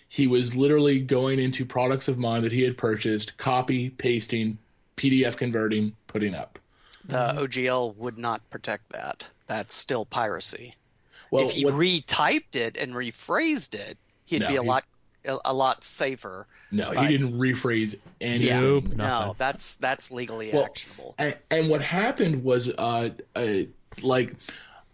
he 0.09 0.27
was 0.27 0.57
literally 0.57 0.99
going 0.99 1.39
into 1.39 1.67
products 1.67 2.09
of 2.09 2.17
mine 2.19 2.41
that 2.43 2.53
he 2.53 2.63
had 2.63 2.79
purchased, 2.79 3.37
copy, 3.37 3.91
pasting, 3.91 4.57
PDF 4.97 5.37
converting, 5.37 5.95
putting 6.07 6.35
up. 6.35 6.59
The 7.05 7.35
OGL 7.37 7.95
would 7.97 8.17
not 8.17 8.49
protect 8.49 8.89
that. 8.93 9.27
That's 9.47 9.75
still 9.75 10.07
piracy. 10.07 10.75
Well, 11.31 11.49
if 11.49 11.53
he 11.53 11.67
what- 11.67 11.75
retyped 11.75 12.57
it 12.57 12.79
and 12.79 12.95
rephrased 12.95 13.75
it, 13.75 13.99
he'd 14.25 14.41
No, 14.41 14.49
be 14.49 14.57
a 14.57 14.63
lot 14.63 14.85
a, 15.25 15.55
lot 15.55 15.85
safer. 15.85 16.47
no, 16.71 16.93
Right. 16.93 17.11
he 17.11 17.17
didn't 17.17 17.39
rephrase 17.39 17.97
anything. 18.21 18.61
Nope, 18.61 18.85
No, 18.97 19.35
that's 19.39 19.77
that's 19.77 20.11
legally 20.11 20.51
Well, 20.53 20.65
actionable. 20.65 21.15
and, 21.19 21.37
and 21.51 21.69
what 21.69 21.83
happened 21.83 22.45
was 22.45 22.69
uh, 22.69 23.11
uh 23.37 23.49
like 24.03 24.35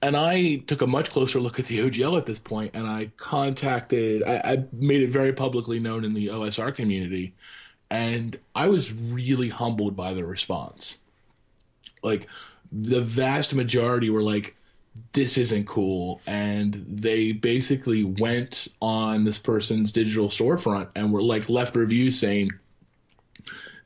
and 0.03 0.17
i 0.17 0.57
took 0.67 0.83
a 0.83 0.87
much 0.87 1.11
closer 1.11 1.41
look 1.41 1.59
at 1.59 1.67
the 1.67 1.79
ogl 1.79 2.19
at 2.19 2.27
this 2.27 2.39
point 2.39 2.71
and 2.75 2.87
i 2.87 3.11
contacted 3.17 4.23
I, 4.23 4.37
I 4.45 4.65
made 4.73 5.03
it 5.03 5.09
very 5.11 5.33
publicly 5.33 5.79
known 5.79 6.05
in 6.05 6.13
the 6.15 6.29
osr 6.29 6.75
community 6.75 7.33
and 7.91 8.39
i 8.55 8.69
was 8.69 8.93
really 8.93 9.49
humbled 9.49 9.97
by 9.97 10.13
the 10.13 10.25
response 10.25 10.99
like 12.03 12.27
the 12.71 13.01
vast 13.01 13.55
majority 13.55 14.11
were 14.11 14.23
like 14.23 14.55
this 15.13 15.39
isn't 15.39 15.67
cool 15.67 16.21
and 16.27 16.85
they 16.89 17.33
basically 17.33 18.05
went 18.05 18.69
on 18.81 19.25
this 19.25 19.39
person's 19.39 19.93
digital 19.93 20.29
storefront 20.29 20.89
and 20.97 21.13
were 21.13 21.23
like 21.23 21.49
left 21.49 21.77
reviews 21.77 22.19
saying 22.19 22.51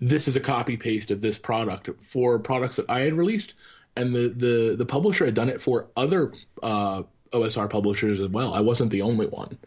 this 0.01 0.29
is 0.29 0.37
a 0.37 0.41
copy 0.41 0.77
paste 0.77 1.11
of 1.11 1.21
this 1.21 1.39
product 1.39 1.89
for 2.03 2.39
products 2.39 2.77
that 2.77 2.91
I 2.91 3.01
had 3.01 3.15
released, 3.15 3.55
and 3.97 4.15
the 4.15 4.29
the 4.29 4.77
the 4.77 4.87
publisher 4.87 5.25
had 5.25 5.35
done 5.35 5.49
it 5.49 5.63
for 5.63 5.87
other 5.97 6.33
uh, 6.63 7.05
OSR 7.33 7.71
publishers 7.71 8.21
as 8.21 8.29
well. 8.29 8.53
I 8.53 8.61
wasn't 8.61 8.91
the 8.91 9.03
only 9.03 9.27
one. 9.27 9.59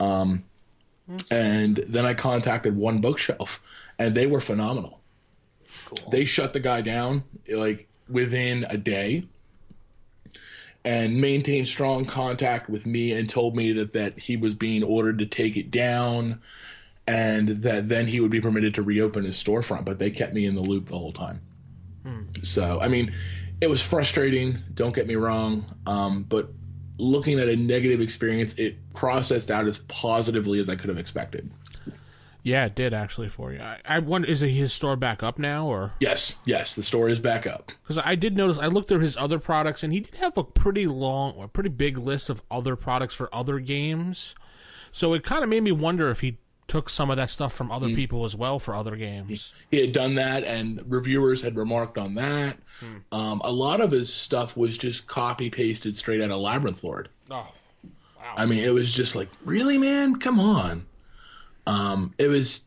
Um, 0.00 0.44
and 1.30 1.76
then 1.86 2.06
I 2.06 2.14
contacted 2.14 2.76
One 2.76 3.00
Bookshelf, 3.00 3.62
and 3.98 4.14
they 4.14 4.26
were 4.26 4.40
phenomenal. 4.40 5.00
Cool. 5.84 6.10
They 6.10 6.24
shut 6.24 6.54
the 6.54 6.60
guy 6.60 6.80
down 6.80 7.24
like 7.48 7.88
within 8.08 8.64
a 8.70 8.78
day, 8.78 9.24
and 10.84 11.20
maintained 11.20 11.66
strong 11.66 12.04
contact 12.04 12.68
with 12.68 12.84
me 12.84 13.12
and 13.12 13.28
told 13.28 13.56
me 13.56 13.72
that 13.72 13.92
that 13.94 14.18
he 14.18 14.36
was 14.36 14.54
being 14.54 14.82
ordered 14.82 15.18
to 15.18 15.26
take 15.26 15.56
it 15.56 15.70
down 15.70 16.40
and 17.06 17.48
that 17.48 17.88
then 17.88 18.06
he 18.06 18.20
would 18.20 18.30
be 18.30 18.40
permitted 18.40 18.74
to 18.74 18.82
reopen 18.82 19.24
his 19.24 19.42
storefront. 19.42 19.84
But 19.84 19.98
they 19.98 20.10
kept 20.10 20.34
me 20.34 20.46
in 20.46 20.54
the 20.54 20.62
loop 20.62 20.86
the 20.86 20.98
whole 20.98 21.12
time. 21.12 21.40
So 22.42 22.80
I 22.80 22.88
mean, 22.88 23.12
it 23.60 23.68
was 23.68 23.82
frustrating. 23.82 24.58
Don't 24.74 24.94
get 24.94 25.06
me 25.06 25.16
wrong, 25.16 25.64
um, 25.86 26.24
but 26.24 26.48
looking 26.98 27.40
at 27.40 27.48
a 27.48 27.56
negative 27.56 28.00
experience, 28.00 28.54
it 28.54 28.76
processed 28.94 29.50
out 29.50 29.66
as 29.66 29.78
positively 29.78 30.60
as 30.60 30.68
I 30.68 30.76
could 30.76 30.88
have 30.88 30.98
expected. 30.98 31.50
Yeah, 32.44 32.66
it 32.66 32.74
did 32.76 32.92
actually 32.94 33.30
for 33.30 33.52
you. 33.52 33.60
I, 33.60 33.80
I 33.86 33.98
wonder, 34.00 34.28
is 34.28 34.42
it 34.42 34.50
his 34.50 34.72
store 34.72 34.96
back 34.96 35.22
up 35.22 35.38
now, 35.38 35.66
or 35.66 35.92
Yes, 35.98 36.36
yes, 36.44 36.76
the 36.76 36.82
store 36.82 37.08
is 37.08 37.18
back 37.18 37.46
up. 37.46 37.72
because 37.82 37.98
I 37.98 38.14
did 38.14 38.36
notice 38.36 38.58
I 38.58 38.66
looked 38.66 38.88
through 38.88 39.00
his 39.00 39.16
other 39.16 39.38
products 39.38 39.82
and 39.82 39.92
he 39.94 40.00
did 40.00 40.14
have 40.16 40.36
a 40.36 40.44
pretty 40.44 40.86
long, 40.86 41.42
a 41.42 41.48
pretty 41.48 41.70
big 41.70 41.96
list 41.98 42.28
of 42.30 42.42
other 42.50 42.76
products 42.76 43.14
for 43.14 43.34
other 43.34 43.58
games. 43.60 44.34
So 44.92 45.14
it 45.14 45.22
kind 45.24 45.42
of 45.42 45.48
made 45.48 45.62
me 45.62 45.72
wonder 45.72 46.10
if 46.10 46.20
he 46.20 46.36
took 46.68 46.88
some 46.88 47.10
of 47.10 47.16
that 47.16 47.28
stuff 47.30 47.52
from 47.52 47.70
other 47.72 47.88
people 47.88 48.24
as 48.24 48.34
well 48.36 48.58
for 48.58 48.74
other 48.74 48.96
games. 48.96 49.52
He 49.70 49.80
had 49.80 49.92
done 49.92 50.14
that, 50.14 50.44
and 50.44 50.82
reviewers 50.86 51.42
had 51.42 51.56
remarked 51.56 51.98
on 51.98 52.14
that. 52.14 52.58
Um, 53.10 53.40
a 53.44 53.52
lot 53.52 53.80
of 53.80 53.90
his 53.90 54.12
stuff 54.12 54.56
was 54.56 54.78
just 54.78 55.06
copy 55.06 55.50
pasted 55.50 55.96
straight 55.96 56.20
out 56.22 56.30
of 56.30 56.38
Labyrinth 56.40 56.82
Lord. 56.84 57.08
Oh, 57.30 57.34
wow! 57.34 58.34
I 58.36 58.46
mean, 58.46 58.64
it 58.64 58.72
was 58.72 58.92
just 58.92 59.14
like, 59.14 59.28
really, 59.44 59.76
man, 59.78 60.16
come 60.20 60.38
on. 60.40 60.86
Um, 61.66 62.14
it 62.18 62.28
was 62.28 62.60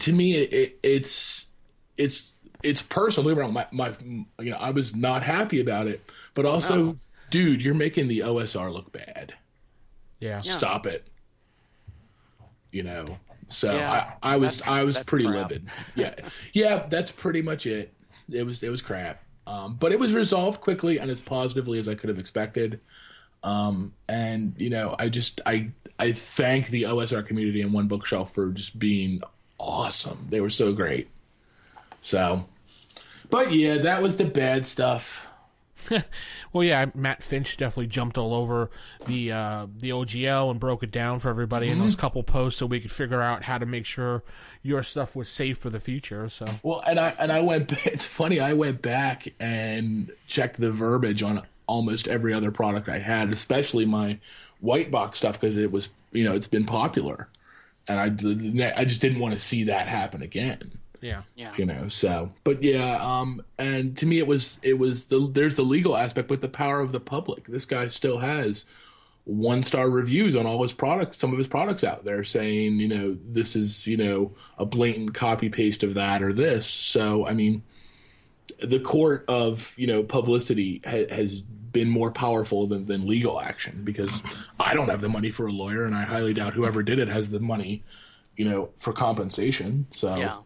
to 0.00 0.12
me, 0.12 0.34
it, 0.36 0.52
it, 0.52 0.78
it's 0.82 1.48
it's 1.96 2.36
it's 2.62 2.82
personal. 2.82 3.28
Don't 3.28 3.34
get 3.34 3.38
me 3.38 3.42
wrong, 3.44 3.52
my, 3.52 3.66
my 3.72 4.24
you 4.44 4.50
know, 4.50 4.56
I 4.58 4.70
was 4.70 4.94
not 4.94 5.22
happy 5.22 5.60
about 5.60 5.86
it, 5.86 6.02
but 6.34 6.46
also, 6.46 6.98
dude, 7.30 7.60
you're 7.62 7.74
making 7.74 8.08
the 8.08 8.20
OSR 8.20 8.72
look 8.72 8.92
bad. 8.92 9.34
yeah. 10.20 10.28
Yeah. 10.30 10.38
Stop 10.40 10.86
it. 10.86 11.06
You 12.72 12.82
know. 12.82 13.18
So 13.48 13.74
Yeah, 13.74 14.12
I, 14.22 14.34
I 14.34 14.36
was 14.36 14.66
I 14.68 14.84
was 14.84 14.98
pretty 15.00 15.24
crap. 15.26 15.50
livid. 15.50 15.68
Yeah, 15.94 16.14
yeah, 16.52 16.86
that's 16.88 17.10
pretty 17.10 17.40
much 17.40 17.66
it. 17.66 17.94
It 18.30 18.44
was 18.44 18.62
it 18.62 18.68
was 18.68 18.82
crap, 18.82 19.22
um, 19.46 19.76
but 19.80 19.90
it 19.90 19.98
was 19.98 20.12
resolved 20.12 20.60
quickly 20.60 20.98
and 20.98 21.10
as 21.10 21.20
positively 21.20 21.78
as 21.78 21.88
I 21.88 21.94
could 21.94 22.10
have 22.10 22.18
expected. 22.18 22.80
Um, 23.42 23.94
and 24.08 24.54
you 24.58 24.68
know, 24.68 24.94
I 24.98 25.08
just 25.08 25.40
I 25.46 25.70
I 25.98 26.12
thank 26.12 26.68
the 26.68 26.84
OSR 26.84 27.26
community 27.26 27.60
and 27.60 27.72
One 27.72 27.88
Bookshelf 27.88 28.32
for 28.32 28.50
just 28.50 28.78
being 28.78 29.20
awesome. 29.58 30.26
They 30.30 30.40
were 30.40 30.50
so 30.50 30.72
great. 30.72 31.08
So, 32.02 32.46
but 33.30 33.52
yeah, 33.52 33.78
that 33.78 34.02
was 34.02 34.16
the 34.16 34.24
bad 34.24 34.66
stuff. 34.66 35.26
Well, 36.52 36.64
yeah, 36.64 36.86
Matt 36.94 37.22
Finch 37.22 37.58
definitely 37.58 37.88
jumped 37.88 38.16
all 38.16 38.32
over 38.32 38.70
the 39.06 39.32
uh, 39.32 39.66
the 39.76 39.90
OGL 39.90 40.50
and 40.50 40.58
broke 40.58 40.82
it 40.82 40.90
down 40.90 41.18
for 41.18 41.28
everybody 41.28 41.68
in 41.68 41.78
those 41.78 41.94
couple 41.94 42.22
posts 42.22 42.58
so 42.58 42.66
we 42.66 42.80
could 42.80 42.90
figure 42.90 43.20
out 43.20 43.42
how 43.44 43.58
to 43.58 43.66
make 43.66 43.84
sure 43.84 44.22
your 44.62 44.82
stuff 44.82 45.14
was 45.14 45.28
safe 45.28 45.58
for 45.58 45.68
the 45.68 45.78
future. 45.78 46.28
So 46.30 46.46
Well, 46.62 46.82
and 46.86 46.98
I 46.98 47.14
and 47.18 47.30
I 47.30 47.40
went. 47.40 47.72
It's 47.86 48.06
funny. 48.06 48.40
I 48.40 48.54
went 48.54 48.80
back 48.80 49.34
and 49.38 50.10
checked 50.26 50.58
the 50.58 50.70
verbiage 50.70 51.22
on 51.22 51.42
almost 51.68 52.08
every 52.08 52.34
other 52.34 52.50
product 52.50 52.88
I 52.88 52.98
had, 52.98 53.32
especially 53.32 53.84
my 53.84 54.18
white 54.60 54.90
box 54.90 55.18
stuff 55.18 55.40
because 55.40 55.56
it 55.56 55.70
was 55.70 55.88
you 56.10 56.24
know 56.24 56.34
it's 56.34 56.48
been 56.48 56.64
popular, 56.64 57.28
and 57.86 58.00
I 58.00 58.72
I 58.76 58.84
just 58.84 59.00
didn't 59.00 59.20
want 59.20 59.34
to 59.34 59.40
see 59.40 59.64
that 59.64 59.86
happen 59.86 60.22
again. 60.22 60.72
yeah, 61.00 61.22
Yeah. 61.36 61.52
You 61.56 61.66
know, 61.66 61.86
so 61.86 62.32
but 62.42 62.62
yeah, 62.62 62.98
um, 63.00 63.40
and 63.58 63.96
to 63.98 64.06
me 64.06 64.18
it 64.18 64.26
was 64.26 64.58
it 64.64 64.78
was 64.78 65.06
the 65.06 65.30
there's 65.32 65.54
the 65.54 65.62
legal 65.62 65.96
aspect, 65.96 66.28
but 66.28 66.40
the 66.40 66.48
power 66.48 66.80
of 66.80 66.90
the 66.90 67.00
public. 67.00 67.46
This 67.46 67.66
guy 67.66 67.86
still 67.88 68.18
has 68.18 68.64
one 69.28 69.62
star 69.62 69.90
reviews 69.90 70.34
on 70.34 70.46
all 70.46 70.62
his 70.62 70.72
products, 70.72 71.18
some 71.18 71.32
of 71.32 71.38
his 71.38 71.46
products 71.46 71.84
out 71.84 72.02
there 72.02 72.24
saying, 72.24 72.80
you 72.80 72.88
know, 72.88 73.16
this 73.26 73.54
is, 73.54 73.86
you 73.86 73.96
know, 73.96 74.32
a 74.56 74.64
blatant 74.64 75.12
copy 75.12 75.50
paste 75.50 75.82
of 75.82 75.92
that 75.94 76.22
or 76.22 76.32
this. 76.32 76.66
So, 76.66 77.26
I 77.26 77.34
mean, 77.34 77.62
the 78.62 78.80
court 78.80 79.26
of, 79.28 79.74
you 79.76 79.86
know, 79.86 80.02
publicity 80.02 80.80
ha- 80.82 81.14
has 81.14 81.42
been 81.72 81.88
more 81.88 82.10
powerful 82.10 82.66
than, 82.66 82.86
than 82.86 83.06
legal 83.06 83.40
action 83.40 83.82
because 83.84 84.22
I 84.58 84.74
don't 84.74 84.88
have 84.88 85.00
the 85.00 85.08
money 85.08 85.30
for 85.30 85.46
a 85.46 85.52
lawyer 85.52 85.84
and 85.84 85.94
I 85.94 86.02
highly 86.02 86.32
doubt 86.32 86.54
whoever 86.54 86.82
did 86.82 86.98
it 86.98 87.08
has 87.08 87.28
the 87.30 87.40
money, 87.40 87.82
you 88.36 88.48
know, 88.48 88.70
for 88.78 88.92
compensation. 88.92 89.86
So, 89.92 90.16
Yeah. 90.16 90.38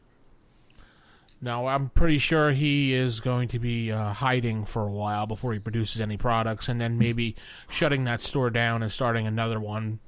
No, 1.45 1.67
I'm 1.67 1.89
pretty 1.91 2.19
sure 2.19 2.53
he 2.53 2.95
is 2.95 3.19
going 3.19 3.49
to 3.49 3.59
be 3.59 3.91
uh, 3.91 4.13
hiding 4.13 4.65
for 4.65 4.87
a 4.87 4.91
while 4.93 5.27
before 5.27 5.53
he 5.53 5.59
produces 5.59 6.01
any 6.01 6.17
products, 6.17 6.69
and 6.69 6.81
then 6.81 6.99
maybe 6.99 7.35
shutting 7.69 8.05
that 8.05 8.21
store 8.21 8.49
down 8.49 8.81
and 8.81 8.93
starting 8.93 9.27
another 9.27 9.59
one. 9.59 9.99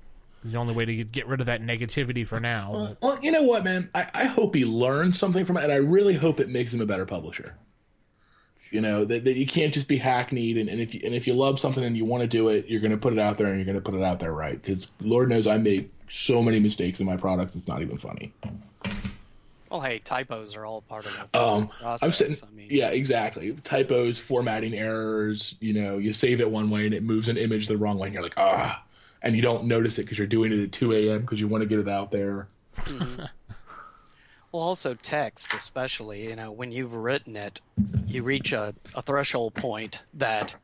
is 0.44 0.52
The 0.52 0.58
only 0.58 0.74
way 0.74 0.84
to 0.84 0.94
get- 0.94 1.10
get 1.10 1.26
rid 1.26 1.40
of 1.40 1.46
that 1.46 1.60
negativity 1.60 2.24
for 2.24 2.38
now. 2.38 2.94
Well, 3.02 3.18
you 3.20 3.32
know 3.32 3.42
what, 3.42 3.64
man? 3.64 3.90
I, 3.96 4.06
I 4.14 4.24
hope 4.26 4.54
he 4.54 4.64
learns 4.64 5.18
something 5.18 5.44
from 5.44 5.56
it, 5.56 5.64
and 5.64 5.72
I 5.72 5.76
really 5.76 6.14
hope 6.14 6.38
it 6.38 6.48
makes 6.50 6.72
him 6.72 6.80
a 6.80 6.86
better 6.86 7.04
publisher. 7.04 7.56
You 8.70 8.80
know 8.80 9.04
that, 9.04 9.24
that 9.24 9.36
you 9.36 9.46
can't 9.46 9.72
just 9.72 9.86
be 9.88 9.96
hackneyed, 9.96 10.58
and, 10.58 10.68
and 10.68 10.80
if 10.80 10.94
you 10.94 11.00
and 11.04 11.14
if 11.14 11.26
you 11.26 11.34
love 11.34 11.60
something 11.60 11.84
and 11.84 11.96
you 11.96 12.04
want 12.04 12.22
to 12.22 12.26
do 12.26 12.48
it, 12.48 12.66
you're 12.66 12.80
going 12.80 12.90
to 12.90 12.96
put 12.98 13.12
it 13.12 13.18
out 13.18 13.38
there, 13.38 13.46
and 13.48 13.56
you're 13.56 13.64
going 13.64 13.76
to 13.76 13.80
put 13.80 13.94
it 13.94 14.02
out 14.02 14.18
there 14.20 14.32
right. 14.32 14.60
Because 14.60 14.90
Lord 15.00 15.28
knows 15.28 15.46
I 15.46 15.58
make 15.58 15.90
so 16.08 16.42
many 16.42 16.58
mistakes 16.60 16.98
in 17.00 17.06
my 17.06 17.16
products; 17.16 17.54
it's 17.54 17.68
not 17.68 17.82
even 17.82 17.98
funny. 17.98 18.32
Well, 19.70 19.80
hey, 19.80 19.98
typos 20.00 20.54
are 20.56 20.64
all 20.64 20.82
part 20.82 21.04
of 21.06 21.12
the 21.32 21.40
Um, 21.40 21.68
process. 21.68 22.02
I'm 22.02 22.12
sitting, 22.12 22.48
I 22.48 22.52
mean, 22.54 22.68
yeah, 22.70 22.88
exactly. 22.90 23.52
Typos, 23.64 24.18
formatting 24.18 24.74
errors. 24.74 25.56
You 25.60 25.72
know, 25.72 25.98
you 25.98 26.12
save 26.12 26.40
it 26.40 26.50
one 26.50 26.70
way 26.70 26.84
and 26.86 26.94
it 26.94 27.02
moves 27.02 27.28
an 27.28 27.36
image 27.36 27.66
the 27.66 27.76
wrong 27.76 27.98
way, 27.98 28.06
and 28.08 28.14
you're 28.14 28.22
like, 28.22 28.38
ah, 28.38 28.84
and 29.22 29.34
you 29.34 29.42
don't 29.42 29.64
notice 29.64 29.98
it 29.98 30.02
because 30.02 30.18
you're 30.18 30.26
doing 30.26 30.52
it 30.52 30.62
at 30.62 30.72
2 30.72 30.92
a.m. 30.92 31.20
because 31.22 31.40
you 31.40 31.48
want 31.48 31.62
to 31.62 31.66
get 31.66 31.78
it 31.80 31.88
out 31.88 32.10
there. 32.12 32.48
Well, 34.54 34.62
also 34.62 34.94
text, 34.94 35.52
especially, 35.52 36.28
you 36.28 36.36
know, 36.36 36.52
when 36.52 36.70
you've 36.70 36.94
written 36.94 37.34
it, 37.34 37.60
you 38.06 38.22
reach 38.22 38.52
a, 38.52 38.72
a 38.94 39.02
threshold 39.02 39.52
point 39.54 39.98
that 40.14 40.54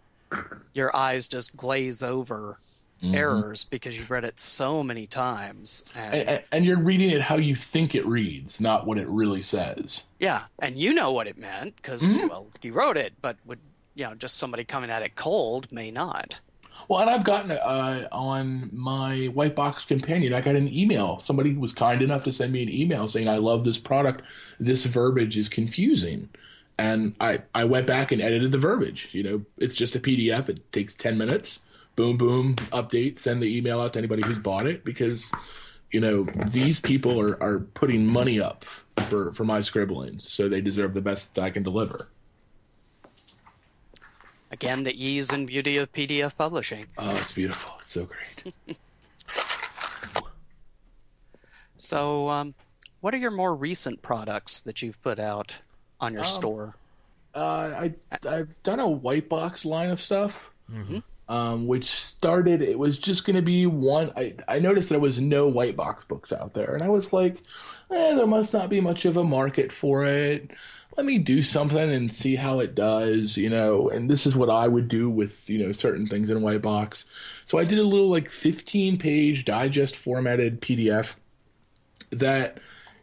your 0.75 0.95
eyes 0.95 1.27
just 1.27 1.57
glaze 1.57 2.01
over 2.01 2.61
mm-hmm. 3.03 3.17
errors 3.17 3.65
because 3.65 3.99
you've 3.99 4.13
read 4.13 4.23
it 4.23 4.39
so 4.39 4.85
many 4.85 5.09
times. 5.09 5.83
And, 5.97 6.15
And, 6.15 6.43
and 6.53 6.65
you're 6.65 6.79
reading 6.79 7.11
it 7.11 7.21
how 7.21 7.35
you 7.35 7.57
think 7.57 7.97
it 7.97 8.07
reads, 8.07 8.61
not 8.61 8.87
what 8.87 8.97
it 8.97 9.09
really 9.09 9.43
says. 9.43 10.05
yeah, 10.21 10.43
and 10.61 10.77
you 10.77 10.95
know 10.95 11.11
what 11.11 11.27
it 11.27 11.37
meant 11.37 11.75
because, 11.75 12.01
mm-hmm. 12.01 12.29
well, 12.29 12.47
you 12.63 12.73
wrote 12.73 12.97
it, 12.97 13.15
but 13.21 13.39
would, 13.45 13.59
you 13.97 14.05
know, 14.05 14.15
just 14.15 14.37
somebody 14.37 14.63
coming 14.63 14.91
at 14.91 15.03
it 15.03 15.17
cold 15.17 15.73
may 15.73 15.91
not. 15.91 16.39
Well, 16.89 17.01
and 17.01 17.11
I've 17.11 17.25
gotten 17.25 17.53
uh, 17.53 18.09
on 18.13 18.71
my 18.73 19.27
white 19.27 19.55
box 19.55 19.85
companion. 19.85 20.35
I 20.35 20.41
got 20.41 20.57
an 20.57 20.73
email. 20.73 21.21
Somebody 21.21 21.55
was 21.55 21.73
kind 21.73 22.03
enough 22.03 22.25
to 22.25 22.33
send 22.33 22.53
me 22.53 22.63
an 22.63 22.73
email 22.73 23.09
saying, 23.09 23.29
"I 23.29 23.37
love 23.37 23.65
this 23.65 23.79
product. 23.79 24.23
This 24.59 24.87
verbiage 24.87 25.39
is 25.39 25.49
confusing," 25.49 26.29
and 26.79 27.15
I 27.21 27.43
I 27.55 27.65
went 27.65 27.87
back 27.87 28.13
and 28.13 28.21
edited 28.21 28.53
the 28.53 28.59
verbiage. 28.59 29.09
You 29.13 29.23
know, 29.23 29.43
it's 29.59 29.77
just 29.77 29.97
a 29.97 30.01
PDF. 30.01 30.49
It 30.49 30.73
takes 30.73 30.95
ten 30.95 31.19
minutes. 31.19 31.61
Boom, 31.97 32.17
boom, 32.17 32.57
update. 32.73 33.19
Send 33.19 33.43
the 33.43 33.57
email 33.57 33.81
out 33.81 33.93
to 33.93 33.99
anybody 33.99 34.23
who's 34.25 34.39
bought 34.39 34.67
it 34.67 34.85
because 34.85 35.31
you 35.91 36.01
know 36.01 36.27
these 36.47 36.81
people 36.81 37.21
are 37.21 37.41
are 37.43 37.61
putting 37.75 38.07
money 38.07 38.41
up 38.41 38.65
for 39.09 39.33
for 39.33 39.45
my 39.45 39.61
scribblings, 39.61 40.29
so 40.29 40.49
they 40.49 40.61
deserve 40.61 40.95
the 40.95 41.03
best 41.03 41.35
that 41.35 41.43
I 41.43 41.51
can 41.51 41.63
deliver. 41.63 42.09
Again, 44.51 44.83
the 44.83 45.05
ease 45.05 45.31
and 45.31 45.47
beauty 45.47 45.77
of 45.79 45.93
PDF 45.93 46.37
publishing. 46.37 46.87
Oh, 46.99 47.15
it's 47.17 47.33
beautiful. 47.33 47.75
It's 47.81 47.91
so 47.91 48.07
great. 48.07 48.55
So, 51.77 52.29
um, 52.29 52.55
what 53.01 53.15
are 53.15 53.19
your 53.19 53.31
more 53.31 53.55
recent 53.55 54.03
products 54.03 54.61
that 54.63 54.83
you've 54.83 55.01
put 55.03 55.19
out 55.19 55.55
on 55.99 56.13
your 56.13 56.25
store? 56.25 56.75
Uh, 57.35 57.39
I 57.41 57.95
I've 58.29 58.63
done 58.63 58.81
a 58.81 58.89
white 58.89 59.29
box 59.29 59.65
line 59.65 59.91
of 59.91 60.01
stuff, 60.01 60.51
um, 61.29 61.67
which 61.67 61.87
started. 61.91 62.61
It 62.61 62.79
was 62.79 62.99
just 62.99 63.25
going 63.25 63.37
to 63.37 63.43
be 63.43 63.65
one. 63.67 64.13
I 64.17 64.35
I 64.47 64.59
noticed 64.59 64.91
there 64.91 65.01
was 65.01 65.21
no 65.21 65.49
white 65.49 65.75
box 65.77 66.05
books 66.05 66.33
out 66.33 66.53
there, 66.53 66.75
and 66.75 66.83
I 66.83 66.89
was 66.91 67.13
like, 67.13 67.37
eh, 67.91 68.15
there 68.15 68.27
must 68.27 68.53
not 68.53 68.69
be 68.69 68.81
much 68.83 69.07
of 69.07 69.17
a 69.17 69.25
market 69.25 69.73
for 69.73 70.05
it. 70.05 70.51
Let 70.97 71.07
me 71.07 71.19
do 71.19 71.41
something 71.41 71.79
and 71.79 72.13
see 72.13 72.37
how 72.37 72.61
it 72.61 72.75
does, 72.75 73.37
you 73.37 73.49
know. 73.49 73.89
And 73.89 74.11
this 74.11 74.27
is 74.27 74.37
what 74.37 74.51
I 74.51 74.69
would 74.69 74.89
do 74.89 75.09
with 75.09 75.49
you 75.49 75.65
know 75.65 75.73
certain 75.73 76.07
things 76.07 76.31
in 76.31 76.43
white 76.43 76.63
box. 76.63 77.05
So 77.47 77.59
I 77.59 77.65
did 77.65 77.79
a 77.79 77.85
little 77.85 78.09
like 78.09 78.31
15 78.31 78.99
page 78.99 79.45
digest 79.45 79.97
formatted 79.97 80.61
PDF 80.61 81.15
that 82.11 82.59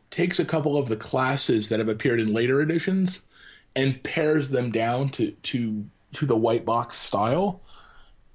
takes 0.09 0.39
a 0.39 0.45
couple 0.45 0.77
of 0.77 0.87
the 0.87 0.97
classes 0.97 1.69
that 1.69 1.79
have 1.79 1.89
appeared 1.89 2.19
in 2.19 2.33
later 2.33 2.61
editions 2.61 3.19
and 3.75 4.01
pares 4.03 4.49
them 4.49 4.71
down 4.71 5.09
to 5.09 5.31
to 5.31 5.85
to 6.13 6.25
the 6.25 6.35
white 6.35 6.65
box 6.65 6.97
style 6.97 7.61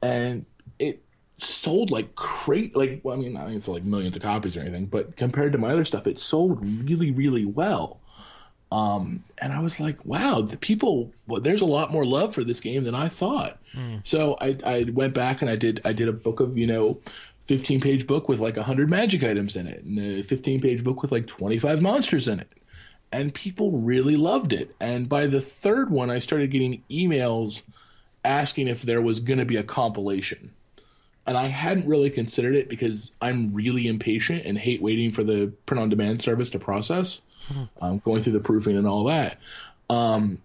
and 0.03 0.47
it 0.79 1.03
sold 1.37 1.91
like 1.91 2.15
crate 2.15 2.77
like 2.77 3.01
well, 3.03 3.17
i 3.17 3.19
mean 3.19 3.37
i 3.37 3.45
think 3.45 3.57
it's 3.57 3.69
like 3.69 3.83
millions 3.83 4.15
of 4.15 4.23
copies 4.23 4.57
or 4.57 4.61
anything 4.61 4.87
but 4.87 5.17
compared 5.17 5.53
to 5.53 5.59
my 5.59 5.71
other 5.71 5.85
stuff 5.85 6.07
it 6.07 6.19
sold 6.19 6.65
really 6.87 7.11
really 7.11 7.45
well 7.45 8.01
um 8.73 9.23
and 9.43 9.52
i 9.52 9.61
was 9.61 9.79
like 9.79 9.99
wow 10.05 10.41
the 10.41 10.57
people 10.57 11.11
well, 11.26 11.41
there's 11.41 11.61
a 11.61 11.67
lot 11.67 11.93
more 11.93 12.05
love 12.07 12.35
for 12.35 12.43
this 12.45 12.61
game 12.61 12.85
than 12.85 12.95
i 12.95 13.09
thought 13.09 13.59
so 14.05 14.37
i 14.41 14.57
i 14.64 14.85
went 14.93 15.14
back 15.14 15.41
and 15.43 15.50
i 15.50 15.57
did 15.57 15.81
i 15.85 15.93
did 15.93 16.09
a 16.09 16.12
book 16.12 16.41
of 16.41 16.57
you 16.57 16.67
know 16.67 16.99
15 17.47 17.81
page 17.81 18.07
book 18.07 18.29
with 18.29 18.41
like 18.41 18.57
100 18.57 18.88
magic 18.88 19.23
items 19.23 19.57
in 19.57 19.67
it 19.67 19.83
and 19.85 19.99
a 19.99 20.23
15 20.23 20.61
page 20.61 20.83
book 20.85 21.02
with 21.02 21.12
like 21.12 21.26
25 21.26 21.81
monsters 21.83 22.26
in 22.29 22.38
it 22.41 22.49
and 23.14 23.35
people 23.35 23.73
really 23.73 24.17
loved 24.17 24.55
it. 24.55 24.75
And 24.81 25.07
by 25.07 25.26
the 25.26 25.43
third 25.43 25.91
one, 25.91 26.11
I 26.11 26.19
started 26.19 26.50
getting 26.50 26.83
emails 26.91 27.61
asking 28.25 28.69
if 28.69 28.81
there 28.83 29.02
was 29.02 29.21
going 29.21 29.38
to 29.38 29.45
be 29.45 29.57
a 29.57 29.62
compilation. 29.62 30.50
and 31.26 31.37
I 31.37 31.49
hadn't 31.49 31.87
really 31.87 32.09
considered 32.11 32.55
it 32.57 32.69
because 32.71 33.12
I'm 33.21 33.52
really 33.52 33.87
impatient 33.87 34.47
and 34.47 34.57
hate 34.57 34.81
waiting 34.83 35.12
for 35.12 35.23
the 35.23 35.52
print 35.67 35.83
on 35.83 35.88
demand 35.91 36.23
service 36.23 36.50
to 36.50 36.59
process, 36.59 37.21
um, 37.81 37.99
going 37.99 38.23
through 38.23 38.35
the 38.35 38.41
proofing 38.41 38.77
and 38.77 38.87
all 38.87 39.05
that. 39.05 39.39
Um, 39.91 40.39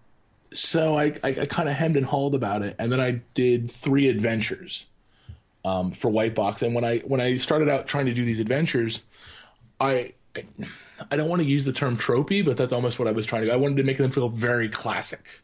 so 0.51 0.97
I, 0.97 1.13
I, 1.23 1.29
I 1.41 1.45
kind 1.45 1.69
of 1.69 1.75
hemmed 1.75 1.97
and 1.97 2.05
hawed 2.05 2.33
about 2.33 2.61
it, 2.61 2.75
and 2.79 2.91
then 2.91 2.99
I 2.99 3.21
did 3.33 3.69
three 3.69 4.07
adventures 4.07 4.85
um, 5.65 5.91
for 5.91 6.09
White 6.09 6.35
Box. 6.35 6.61
And 6.61 6.73
when 6.73 6.83
I 6.83 6.99
when 6.99 7.21
I 7.21 7.37
started 7.37 7.69
out 7.69 7.87
trying 7.87 8.05
to 8.05 8.13
do 8.13 8.23
these 8.23 8.39
adventures, 8.39 9.01
I 9.79 10.13
I 11.11 11.17
don't 11.17 11.29
want 11.29 11.41
to 11.41 11.47
use 11.47 11.65
the 11.65 11.73
term 11.73 11.97
tropey, 11.97 12.43
but 12.43 12.57
that's 12.57 12.71
almost 12.71 12.99
what 12.99 13.07
I 13.07 13.11
was 13.11 13.25
trying 13.25 13.45
to. 13.45 13.51
I 13.51 13.57
wanted 13.57 13.77
to 13.77 13.83
make 13.83 13.97
them 13.97 14.11
feel 14.11 14.29
very 14.29 14.69
classic. 14.69 15.41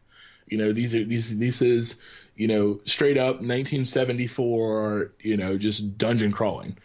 You 0.48 0.58
know, 0.58 0.74
these 0.74 0.96
are 0.96 1.04
these 1.04 1.38
this 1.38 1.62
is 1.62 1.96
you 2.36 2.48
know 2.48 2.80
straight 2.86 3.18
up 3.18 3.36
1974. 3.36 5.12
You 5.20 5.38
know, 5.38 5.58
just 5.58 5.98
dungeon 5.98 6.32
crawling. 6.32 6.78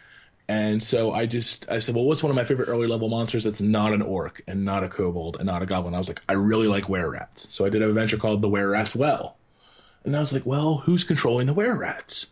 And 0.49 0.83
so 0.83 1.13
I 1.13 1.27
just 1.27 1.69
I 1.69 1.77
said, 1.77 1.93
well, 1.93 2.05
what's 2.05 2.23
one 2.23 2.31
of 2.31 2.35
my 2.35 2.43
favorite 2.43 2.69
early 2.69 2.87
level 2.87 3.07
monsters 3.07 3.43
that's 3.43 3.61
not 3.61 3.93
an 3.93 4.01
orc 4.01 4.41
and 4.47 4.65
not 4.65 4.83
a 4.83 4.89
kobold 4.89 5.35
and 5.35 5.45
not 5.45 5.61
a 5.61 5.67
goblin? 5.67 5.93
I 5.93 5.99
was 5.99 6.07
like, 6.07 6.23
I 6.27 6.33
really 6.33 6.67
like 6.67 6.89
were 6.89 7.11
rats. 7.11 7.45
So 7.51 7.65
I 7.65 7.69
did 7.69 7.83
an 7.83 7.89
adventure 7.89 8.17
called 8.17 8.41
the 8.41 8.49
were 8.49 8.71
rats 8.71 8.95
well. 8.95 9.37
And 10.03 10.15
I 10.15 10.19
was 10.19 10.33
like, 10.33 10.47
well, 10.47 10.77
who's 10.77 11.03
controlling 11.03 11.45
the 11.45 11.53
were 11.53 11.77
rats? 11.77 12.25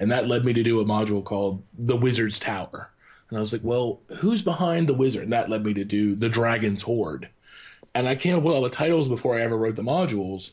And 0.00 0.10
that 0.10 0.26
led 0.26 0.44
me 0.44 0.52
to 0.54 0.62
do 0.64 0.80
a 0.80 0.84
module 0.84 1.22
called 1.22 1.62
the 1.78 1.96
Wizard's 1.96 2.40
Tower. 2.40 2.90
And 3.28 3.38
I 3.38 3.40
was 3.40 3.52
like, 3.52 3.62
well, 3.62 4.00
who's 4.18 4.42
behind 4.42 4.88
the 4.88 4.94
wizard? 4.94 5.22
And 5.22 5.32
that 5.32 5.48
led 5.48 5.64
me 5.64 5.72
to 5.74 5.84
do 5.84 6.16
the 6.16 6.28
Dragon's 6.28 6.82
Hoard. 6.82 7.28
And 7.94 8.08
I 8.08 8.16
came 8.16 8.36
up 8.36 8.42
with 8.42 8.56
all 8.56 8.62
the 8.62 8.70
titles 8.70 9.08
before 9.08 9.38
I 9.38 9.42
ever 9.42 9.56
wrote 9.56 9.76
the 9.76 9.82
modules. 9.82 10.50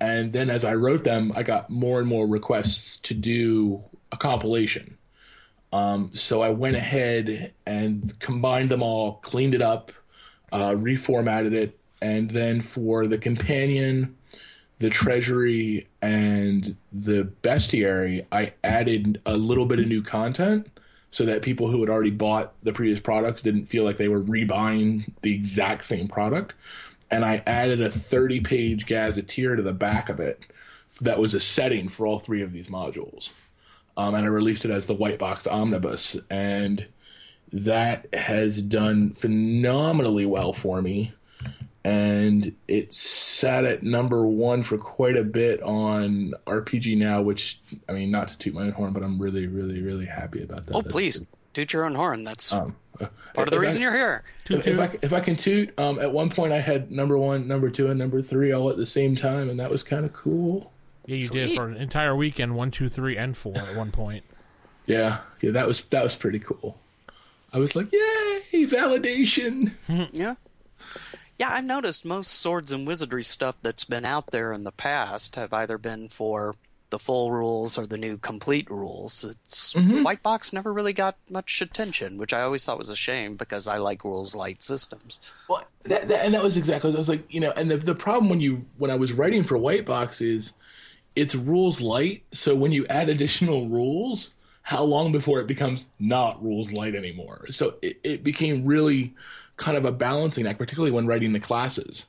And 0.00 0.32
then 0.32 0.48
as 0.48 0.64
I 0.64 0.74
wrote 0.74 1.04
them, 1.04 1.32
I 1.36 1.42
got 1.42 1.68
more 1.68 1.98
and 1.98 2.08
more 2.08 2.26
requests 2.26 2.96
to 2.96 3.12
do 3.12 3.84
a 4.10 4.16
compilation. 4.16 4.96
Um, 5.72 6.10
so 6.14 6.42
I 6.42 6.50
went 6.50 6.76
ahead 6.76 7.52
and 7.66 8.18
combined 8.18 8.70
them 8.70 8.82
all, 8.82 9.14
cleaned 9.14 9.54
it 9.54 9.62
up, 9.62 9.92
uh, 10.52 10.70
reformatted 10.70 11.52
it, 11.52 11.78
and 12.02 12.30
then 12.30 12.60
for 12.60 13.06
the 13.06 13.18
companion, 13.18 14.16
the 14.78 14.90
treasury, 14.90 15.86
and 16.02 16.76
the 16.92 17.30
bestiary, 17.42 18.26
I 18.32 18.54
added 18.64 19.20
a 19.26 19.34
little 19.34 19.66
bit 19.66 19.78
of 19.78 19.86
new 19.86 20.02
content 20.02 20.68
so 21.12 21.24
that 21.26 21.42
people 21.42 21.68
who 21.68 21.80
had 21.80 21.90
already 21.90 22.10
bought 22.10 22.54
the 22.62 22.72
previous 22.72 23.00
products 23.00 23.42
didn't 23.42 23.66
feel 23.66 23.84
like 23.84 23.96
they 23.96 24.08
were 24.08 24.22
rebuying 24.22 25.12
the 25.22 25.34
exact 25.34 25.84
same 25.84 26.08
product. 26.08 26.54
And 27.10 27.24
I 27.24 27.42
added 27.46 27.80
a 27.80 27.90
30 27.90 28.40
page 28.40 28.86
gazetteer 28.86 29.56
to 29.56 29.62
the 29.62 29.72
back 29.72 30.08
of 30.08 30.20
it 30.20 30.44
that 31.00 31.18
was 31.18 31.34
a 31.34 31.40
setting 31.40 31.88
for 31.88 32.06
all 32.06 32.18
three 32.18 32.42
of 32.42 32.52
these 32.52 32.68
modules 32.68 33.32
um, 34.00 34.14
and 34.14 34.24
I 34.24 34.28
released 34.28 34.64
it 34.64 34.70
as 34.70 34.86
the 34.86 34.94
White 34.94 35.18
Box 35.18 35.46
Omnibus, 35.46 36.16
and 36.30 36.86
that 37.52 38.06
has 38.14 38.62
done 38.62 39.10
phenomenally 39.12 40.24
well 40.26 40.52
for 40.52 40.80
me. 40.80 41.12
And 41.82 42.54
it 42.68 42.92
sat 42.92 43.64
at 43.64 43.82
number 43.82 44.26
one 44.26 44.62
for 44.62 44.76
quite 44.76 45.16
a 45.16 45.24
bit 45.24 45.62
on 45.62 46.34
RPG 46.46 46.96
Now, 46.98 47.22
which 47.22 47.58
I 47.88 47.92
mean, 47.92 48.10
not 48.10 48.28
to 48.28 48.38
toot 48.38 48.52
my 48.54 48.62
own 48.64 48.72
horn, 48.72 48.92
but 48.92 49.02
I'm 49.02 49.18
really, 49.20 49.46
really, 49.46 49.80
really 49.80 50.04
happy 50.04 50.42
about 50.42 50.66
that. 50.66 50.74
Oh, 50.74 50.82
That's 50.82 50.92
please 50.92 51.18
good. 51.20 51.28
toot 51.54 51.72
your 51.72 51.86
own 51.86 51.94
horn. 51.94 52.22
That's 52.24 52.52
Um, 52.52 52.76
part 52.98 53.48
of 53.48 53.50
the 53.50 53.58
reason 53.60 53.80
I- 53.80 53.84
you're 53.84 53.94
here. 53.96 54.24
If, 54.50 54.66
if 54.66 54.78
I 54.78 54.98
if 55.00 55.12
I 55.14 55.20
can 55.20 55.36
toot, 55.36 55.72
um, 55.78 55.98
at 55.98 56.12
one 56.12 56.28
point 56.28 56.52
I 56.52 56.58
had 56.60 56.90
number 56.90 57.16
one, 57.16 57.48
number 57.48 57.70
two, 57.70 57.88
and 57.88 57.98
number 57.98 58.20
three 58.20 58.52
all 58.52 58.68
at 58.68 58.76
the 58.76 58.84
same 58.86 59.14
time, 59.16 59.48
and 59.48 59.58
that 59.58 59.70
was 59.70 59.82
kind 59.82 60.04
of 60.04 60.12
cool. 60.12 60.72
Yeah, 61.10 61.16
you 61.16 61.28
did 61.28 61.56
for 61.56 61.66
an 61.66 61.76
entire 61.76 62.14
weekend. 62.14 62.54
One, 62.54 62.70
two, 62.70 62.88
three, 62.88 63.16
and 63.16 63.36
four 63.36 63.56
at 63.56 63.74
one 63.74 63.90
point. 63.90 64.24
Yeah, 64.86 65.18
yeah, 65.40 65.52
that 65.52 65.68
was 65.68 65.82
that 65.82 66.02
was 66.02 66.16
pretty 66.16 66.40
cool. 66.40 66.76
I 67.52 67.58
was 67.58 67.76
like, 67.76 67.92
yay, 67.92 68.66
validation. 68.66 69.70
Hmm. 69.86 70.04
Yeah. 70.10 70.34
Yeah, 71.38 71.52
I've 71.52 71.64
noticed 71.64 72.04
most 72.04 72.32
swords 72.40 72.72
and 72.72 72.86
wizardry 72.88 73.22
stuff 73.22 73.54
that's 73.62 73.84
been 73.84 74.04
out 74.04 74.28
there 74.28 74.52
in 74.52 74.64
the 74.64 74.72
past 74.72 75.36
have 75.36 75.52
either 75.52 75.78
been 75.78 76.08
for 76.08 76.54
the 76.88 76.98
full 76.98 77.30
rules 77.30 77.78
or 77.78 77.86
the 77.86 77.98
new 77.98 78.16
complete 78.16 78.68
rules. 78.68 79.22
It's 79.22 79.74
mm-hmm. 79.74 80.02
White 80.02 80.24
Box 80.24 80.52
never 80.52 80.72
really 80.72 80.92
got 80.92 81.16
much 81.30 81.62
attention, 81.62 82.18
which 82.18 82.32
I 82.32 82.40
always 82.40 82.64
thought 82.64 82.78
was 82.78 82.90
a 82.90 82.96
shame 82.96 83.36
because 83.36 83.68
I 83.68 83.78
like 83.78 84.02
rules 84.02 84.34
light 84.34 84.60
systems. 84.60 85.20
Well, 85.48 85.62
that, 85.84 86.08
that, 86.08 86.24
and 86.24 86.34
that 86.34 86.42
was 86.42 86.56
exactly. 86.56 86.92
I 86.92 86.96
was 86.96 87.08
like, 87.08 87.32
you 87.32 87.38
know, 87.38 87.52
and 87.52 87.70
the 87.70 87.76
the 87.76 87.94
problem 87.94 88.28
when 88.28 88.40
you 88.40 88.64
when 88.78 88.90
I 88.90 88.96
was 88.96 89.12
writing 89.12 89.44
for 89.44 89.56
White 89.56 89.86
Box 89.86 90.20
is 90.20 90.52
it's 91.16 91.34
rules 91.34 91.80
light. 91.80 92.24
So 92.32 92.54
when 92.54 92.72
you 92.72 92.86
add 92.88 93.08
additional 93.08 93.68
rules, 93.68 94.34
how 94.62 94.84
long 94.84 95.12
before 95.12 95.40
it 95.40 95.46
becomes 95.46 95.88
not 95.98 96.42
rules 96.42 96.72
light 96.72 96.94
anymore? 96.94 97.46
So 97.50 97.74
it, 97.82 98.00
it 98.02 98.24
became 98.24 98.64
really 98.64 99.14
kind 99.56 99.76
of 99.76 99.84
a 99.84 99.92
balancing 99.92 100.46
act, 100.46 100.58
particularly 100.58 100.92
when 100.92 101.06
writing 101.06 101.32
the 101.32 101.40
classes, 101.40 102.06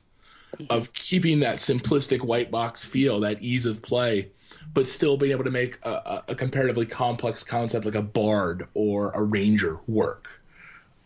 of 0.70 0.92
keeping 0.92 1.40
that 1.40 1.56
simplistic 1.56 2.22
white 2.22 2.50
box 2.50 2.84
feel, 2.84 3.20
that 3.20 3.42
ease 3.42 3.66
of 3.66 3.82
play, 3.82 4.28
but 4.74 4.88
still 4.88 5.16
being 5.16 5.32
able 5.32 5.44
to 5.44 5.50
make 5.50 5.78
a, 5.82 6.22
a, 6.28 6.34
comparatively 6.34 6.86
complex 6.86 7.42
concept 7.42 7.84
like 7.84 7.94
a 7.94 8.02
bard 8.02 8.68
or 8.74 9.10
a 9.12 9.22
ranger 9.22 9.80
work 9.86 10.42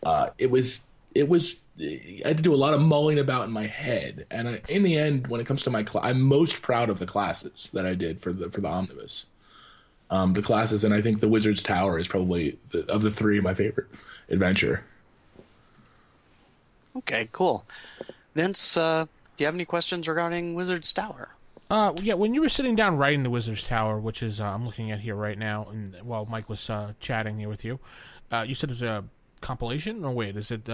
uh, 0.05 0.29
it 0.37 0.49
was 0.49 0.83
it 1.15 1.27
was 1.27 1.61
I 1.79 2.21
had 2.25 2.37
to 2.37 2.43
do 2.43 2.53
a 2.53 2.55
lot 2.55 2.73
of 2.73 2.81
mulling 2.81 3.19
about 3.19 3.45
in 3.45 3.51
my 3.51 3.67
head, 3.67 4.25
and 4.31 4.49
I, 4.49 4.61
in 4.67 4.83
the 4.83 4.97
end, 4.97 5.27
when 5.27 5.39
it 5.39 5.45
comes 5.45 5.63
to 5.63 5.69
my 5.69 5.83
class, 5.83 6.05
I'm 6.05 6.21
most 6.21 6.61
proud 6.61 6.89
of 6.89 6.99
the 6.99 7.05
classes 7.05 7.69
that 7.73 7.85
I 7.85 7.93
did 7.93 8.19
for 8.19 8.33
the 8.33 8.49
for 8.49 8.61
the 8.61 8.67
omnibus. 8.67 9.27
Um, 10.09 10.33
the 10.33 10.41
classes, 10.41 10.83
and 10.83 10.93
I 10.93 11.01
think 11.01 11.19
the 11.19 11.27
Wizard's 11.27 11.61
Tower 11.61 11.99
is 11.99 12.07
probably 12.07 12.57
the, 12.71 12.85
of 12.91 13.01
the 13.01 13.11
three 13.11 13.39
my 13.41 13.53
favorite 13.53 13.87
adventure. 14.29 14.83
Okay, 16.95 17.29
cool. 17.31 17.65
Vince, 18.33 18.77
uh, 18.77 19.05
do 19.35 19.43
you 19.43 19.45
have 19.45 19.53
any 19.53 19.65
questions 19.65 20.07
regarding 20.07 20.55
Wizard's 20.55 20.91
Tower? 20.93 21.29
Uh, 21.69 21.93
yeah, 22.01 22.13
when 22.13 22.33
you 22.33 22.41
were 22.41 22.49
sitting 22.49 22.75
down 22.75 22.97
writing 22.97 23.23
the 23.23 23.29
Wizard's 23.29 23.63
Tower, 23.63 23.99
which 23.99 24.23
is 24.23 24.39
uh, 24.39 24.45
I'm 24.45 24.65
looking 24.65 24.91
at 24.91 25.01
here 25.01 25.15
right 25.15 25.37
now, 25.37 25.67
and 25.69 25.95
while 26.01 26.25
Mike 26.25 26.49
was 26.49 26.69
uh, 26.69 26.93
chatting 26.99 27.37
here 27.37 27.49
with 27.49 27.65
you, 27.65 27.79
uh, 28.31 28.45
you 28.47 28.55
said 28.55 28.71
it's 28.71 28.81
a 28.81 29.03
compilation. 29.41 30.03
Or 30.03 30.11
wait, 30.11 30.37
is 30.37 30.49
it? 30.49 30.67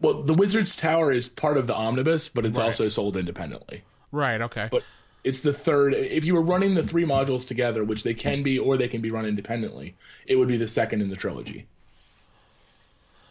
Well, 0.00 0.14
the 0.22 0.34
Wizard's 0.34 0.74
Tower 0.76 1.12
is 1.12 1.28
part 1.28 1.56
of 1.58 1.66
the 1.66 1.74
omnibus, 1.74 2.28
but 2.28 2.46
it's 2.46 2.58
Right. 2.58 2.66
also 2.66 2.88
sold 2.88 3.16
independently. 3.16 3.82
right. 4.12 4.40
Okay. 4.40 4.68
But 4.70 4.82
it's 5.24 5.40
the 5.40 5.52
third. 5.52 5.92
If 5.94 6.24
you 6.24 6.34
were 6.34 6.40
running 6.42 6.74
the 6.74 6.82
three 6.82 7.04
modules 7.04 7.46
together, 7.46 7.84
which 7.84 8.02
they 8.02 8.14
can 8.14 8.42
be, 8.42 8.58
or 8.58 8.76
they 8.78 8.88
can 8.88 9.00
be 9.02 9.10
run 9.10 9.26
independently, 9.26 9.94
it 10.26 10.36
would 10.36 10.48
be 10.48 10.56
the 10.56 10.66
second 10.68 11.02
in 11.02 11.10
the 11.10 11.16
trilogy. 11.16 11.66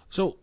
So, 0.10 0.38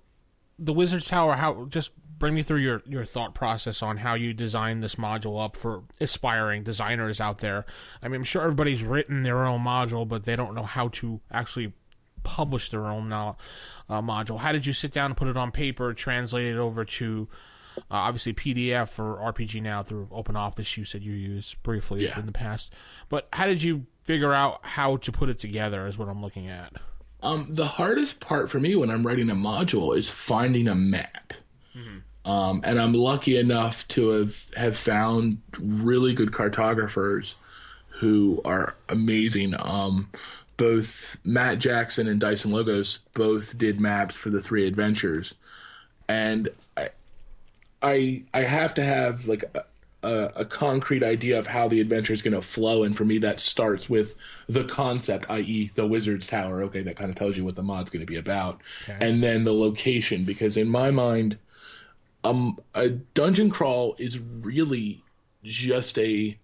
the 0.59 0.73
Wizard's 0.73 1.07
Tower. 1.07 1.35
How? 1.35 1.67
Just 1.67 1.91
bring 2.19 2.35
me 2.35 2.43
through 2.43 2.59
your 2.61 2.83
your 2.87 3.05
thought 3.05 3.35
process 3.35 3.83
on 3.83 3.99
how 3.99 4.15
you 4.15 4.33
designed 4.33 4.83
this 4.83 4.95
module 4.97 5.43
up 5.45 5.57
for 5.57 5.83
aspiring 6.01 6.63
designers 6.63 7.21
out 7.21 7.39
there. 7.39 7.65
I 8.03 8.09
mean, 8.09 8.17
I'm 8.21 8.25
sure 8.25 8.43
everybody's 8.43 8.83
written 8.83 9.23
their 9.23 9.45
own 9.45 9.61
module, 9.61 10.07
but 10.09 10.25
they 10.25 10.35
don't 10.37 10.55
know 10.55 10.63
how 10.65 10.89
to 10.89 11.21
actually 11.31 11.73
publish 12.27 12.71
their 12.71 12.87
own 12.87 13.13
uh, 13.13 13.33
uh, 13.89 14.03
module. 14.03 14.39
How 14.41 14.51
did 14.53 14.67
you 14.67 14.73
sit 14.73 14.93
down 14.93 15.07
and 15.07 15.17
put 15.17 15.29
it 15.29 15.37
on 15.37 15.53
paper, 15.53 15.95
translate 15.95 16.47
it 16.47 16.59
over 16.59 16.85
to 16.85 17.29
uh, 17.79 17.83
obviously 17.95 18.35
PDF 18.35 18.99
or 18.99 19.33
RPG 19.33 19.63
now 19.63 19.83
through 19.85 20.07
OpenOffice? 20.13 20.77
You 20.77 20.85
said 20.85 21.05
you 21.05 21.13
used 21.13 21.63
briefly 21.63 22.05
Yeah. 22.05 22.19
in 22.19 22.27
the 22.27 22.33
past, 22.33 22.73
but 23.09 23.29
how 23.33 23.47
did 23.47 23.63
you 23.63 23.87
figure 24.05 24.33
out 24.35 24.59
how 24.63 24.97
to 24.99 25.13
put 25.13 25.29
it 25.29 25.39
together? 25.39 25.87
Is 25.87 25.97
what 25.99 26.09
I'm 26.09 26.21
looking 26.21 26.49
at. 26.49 26.73
Um, 27.23 27.47
the 27.49 27.67
hardest 27.67 28.21
part 28.21 28.51
for 28.51 28.59
me 28.61 28.75
when 28.77 28.91
I'm 28.91 29.07
writing 29.07 29.31
a 29.31 29.35
module 29.35 29.97
is 29.97 30.11
finding 30.11 30.69
a 30.69 30.75
map. 30.75 31.33
Um, 32.25 32.61
and 32.65 32.81
I'm 32.81 32.93
lucky 32.93 33.39
enough 33.39 33.87
to 33.89 34.09
have, 34.09 34.47
have 34.57 34.77
found 34.77 35.39
really 35.61 36.13
good 36.13 36.33
cartographers 36.33 37.37
who 38.01 38.41
are 38.45 38.77
amazing. 38.89 39.55
Um, 39.57 40.11
both 40.57 41.17
Matt 41.25 41.59
Jackson 41.59 42.09
and 42.09 42.21
Dyson 42.21 42.51
Logos 42.51 43.01
both 43.15 43.59
did 43.59 43.81
maps 43.81 44.17
for 44.17 44.31
the 44.31 44.41
three 44.41 44.67
adventures, 44.67 45.35
and 46.09 46.49
I, 46.77 46.89
I, 47.83 48.23
I 48.33 48.41
have 48.41 48.75
to 48.75 48.83
have 48.83 49.27
like 49.27 49.45
a, 50.03 50.33
a, 50.37 50.45
concrete 50.45 51.03
idea 51.03 51.39
of 51.39 51.47
how 51.47 51.69
the 51.69 51.81
adventure 51.81 52.13
is 52.13 52.23
going 52.23 52.35
to 52.35 52.43
flow, 52.43 52.85
and 52.85 52.97
for 52.97 53.05
me, 53.05 53.19
that 53.19 53.41
starts 53.41 53.91
with 53.91 54.15
the 54.49 54.65
concept, 54.65 55.27
i.e., 55.29 55.71
the 55.75 55.87
Wizard's 55.87 56.27
Tower. 56.27 56.63
Okay, 56.65 56.83
that 56.83 56.97
kind 56.97 57.11
of 57.11 57.17
tells 57.17 57.37
you 57.37 57.45
what 57.45 57.57
the 57.57 57.63
mod's 57.63 57.91
going 57.91 58.05
to 58.05 58.11
be 58.11 58.17
about, 58.17 58.61
and 59.01 59.23
then 59.23 59.45
the 59.45 59.55
location, 59.55 60.25
because 60.25 60.57
in 60.57 60.69
my 60.69 60.91
mind, 60.91 61.39
um, 62.25 62.59
a 62.75 62.91
dungeon 62.91 63.51
crawl 63.51 63.95
is 63.99 64.19
really 64.19 65.03
just 65.45 65.99
a 65.99 66.39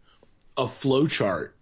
a 0.56 0.68
flow 0.68 1.06
chart 1.06 1.56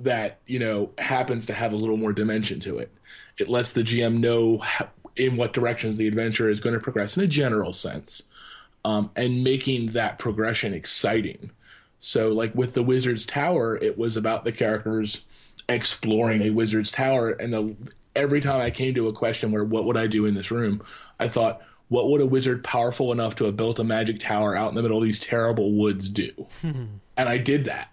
that 0.00 0.40
you 0.46 0.58
know 0.58 0.90
happens 0.98 1.46
to 1.46 1.54
have 1.54 1.72
a 1.72 1.76
little 1.76 1.96
more 1.96 2.12
dimension 2.12 2.60
to 2.60 2.78
it. 2.78 2.92
It 3.38 3.48
lets 3.48 3.72
the 3.72 3.82
GM 3.82 4.20
know 4.20 4.58
how, 4.58 4.88
in 5.16 5.36
what 5.36 5.52
directions 5.52 5.96
the 5.98 6.06
adventure 6.06 6.50
is 6.50 6.60
going 6.60 6.74
to 6.74 6.80
progress 6.80 7.16
in 7.16 7.22
a 7.22 7.26
general 7.26 7.72
sense, 7.72 8.22
um, 8.84 9.10
and 9.16 9.44
making 9.44 9.92
that 9.92 10.18
progression 10.18 10.74
exciting. 10.74 11.50
So, 12.00 12.30
like 12.30 12.54
with 12.54 12.74
the 12.74 12.82
Wizard's 12.82 13.26
Tower, 13.26 13.76
it 13.76 13.96
was 13.96 14.16
about 14.16 14.44
the 14.44 14.52
characters 14.52 15.24
exploring 15.68 16.42
a 16.42 16.50
Wizard's 16.50 16.90
Tower, 16.90 17.30
and 17.30 17.52
the, 17.52 17.76
every 18.16 18.40
time 18.40 18.60
I 18.60 18.70
came 18.70 18.94
to 18.94 19.08
a 19.08 19.12
question 19.12 19.52
where 19.52 19.64
what 19.64 19.84
would 19.84 19.96
I 19.96 20.06
do 20.06 20.26
in 20.26 20.34
this 20.34 20.50
room, 20.50 20.82
I 21.18 21.28
thought, 21.28 21.62
what 21.88 22.08
would 22.08 22.22
a 22.22 22.26
wizard 22.26 22.64
powerful 22.64 23.12
enough 23.12 23.34
to 23.36 23.44
have 23.44 23.56
built 23.56 23.78
a 23.78 23.84
magic 23.84 24.18
tower 24.18 24.56
out 24.56 24.70
in 24.70 24.74
the 24.74 24.82
middle 24.82 24.96
of 24.96 25.04
these 25.04 25.18
terrible 25.18 25.72
woods 25.72 26.08
do? 26.08 26.32
and 26.62 27.00
I 27.16 27.36
did 27.36 27.66
that. 27.66 27.90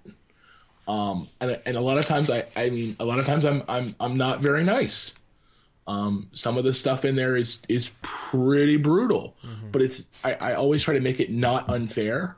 Um, 0.89 1.28
and 1.39 1.60
and 1.67 1.78
a 1.78 1.82
lot 1.82 1.99
of 1.99 2.06
times 2.08 2.32
I 2.32 2.45
I 2.56 2.71
mean 2.71 2.95
a 2.99 3.06
lot 3.06 3.19
of 3.19 3.25
times 3.28 3.45
I'm 3.45 3.62
I'm 3.69 3.95
I'm 3.99 4.17
not 4.17 4.41
very 4.41 4.63
nice. 4.63 5.13
Um, 5.88 6.28
some 6.34 6.58
of 6.58 6.63
the 6.63 6.73
stuff 6.73 7.06
in 7.06 7.15
there 7.15 7.38
is 7.38 7.60
is 7.69 7.91
pretty 8.02 8.78
brutal, 8.78 9.36
but 9.71 9.84
it's 9.84 10.10
I, 10.23 10.34
I 10.34 10.54
always 10.56 10.84
try 10.84 10.95
to 10.95 10.99
make 10.99 11.19
it 11.19 11.30
not 11.30 11.69
unfair. 11.69 12.36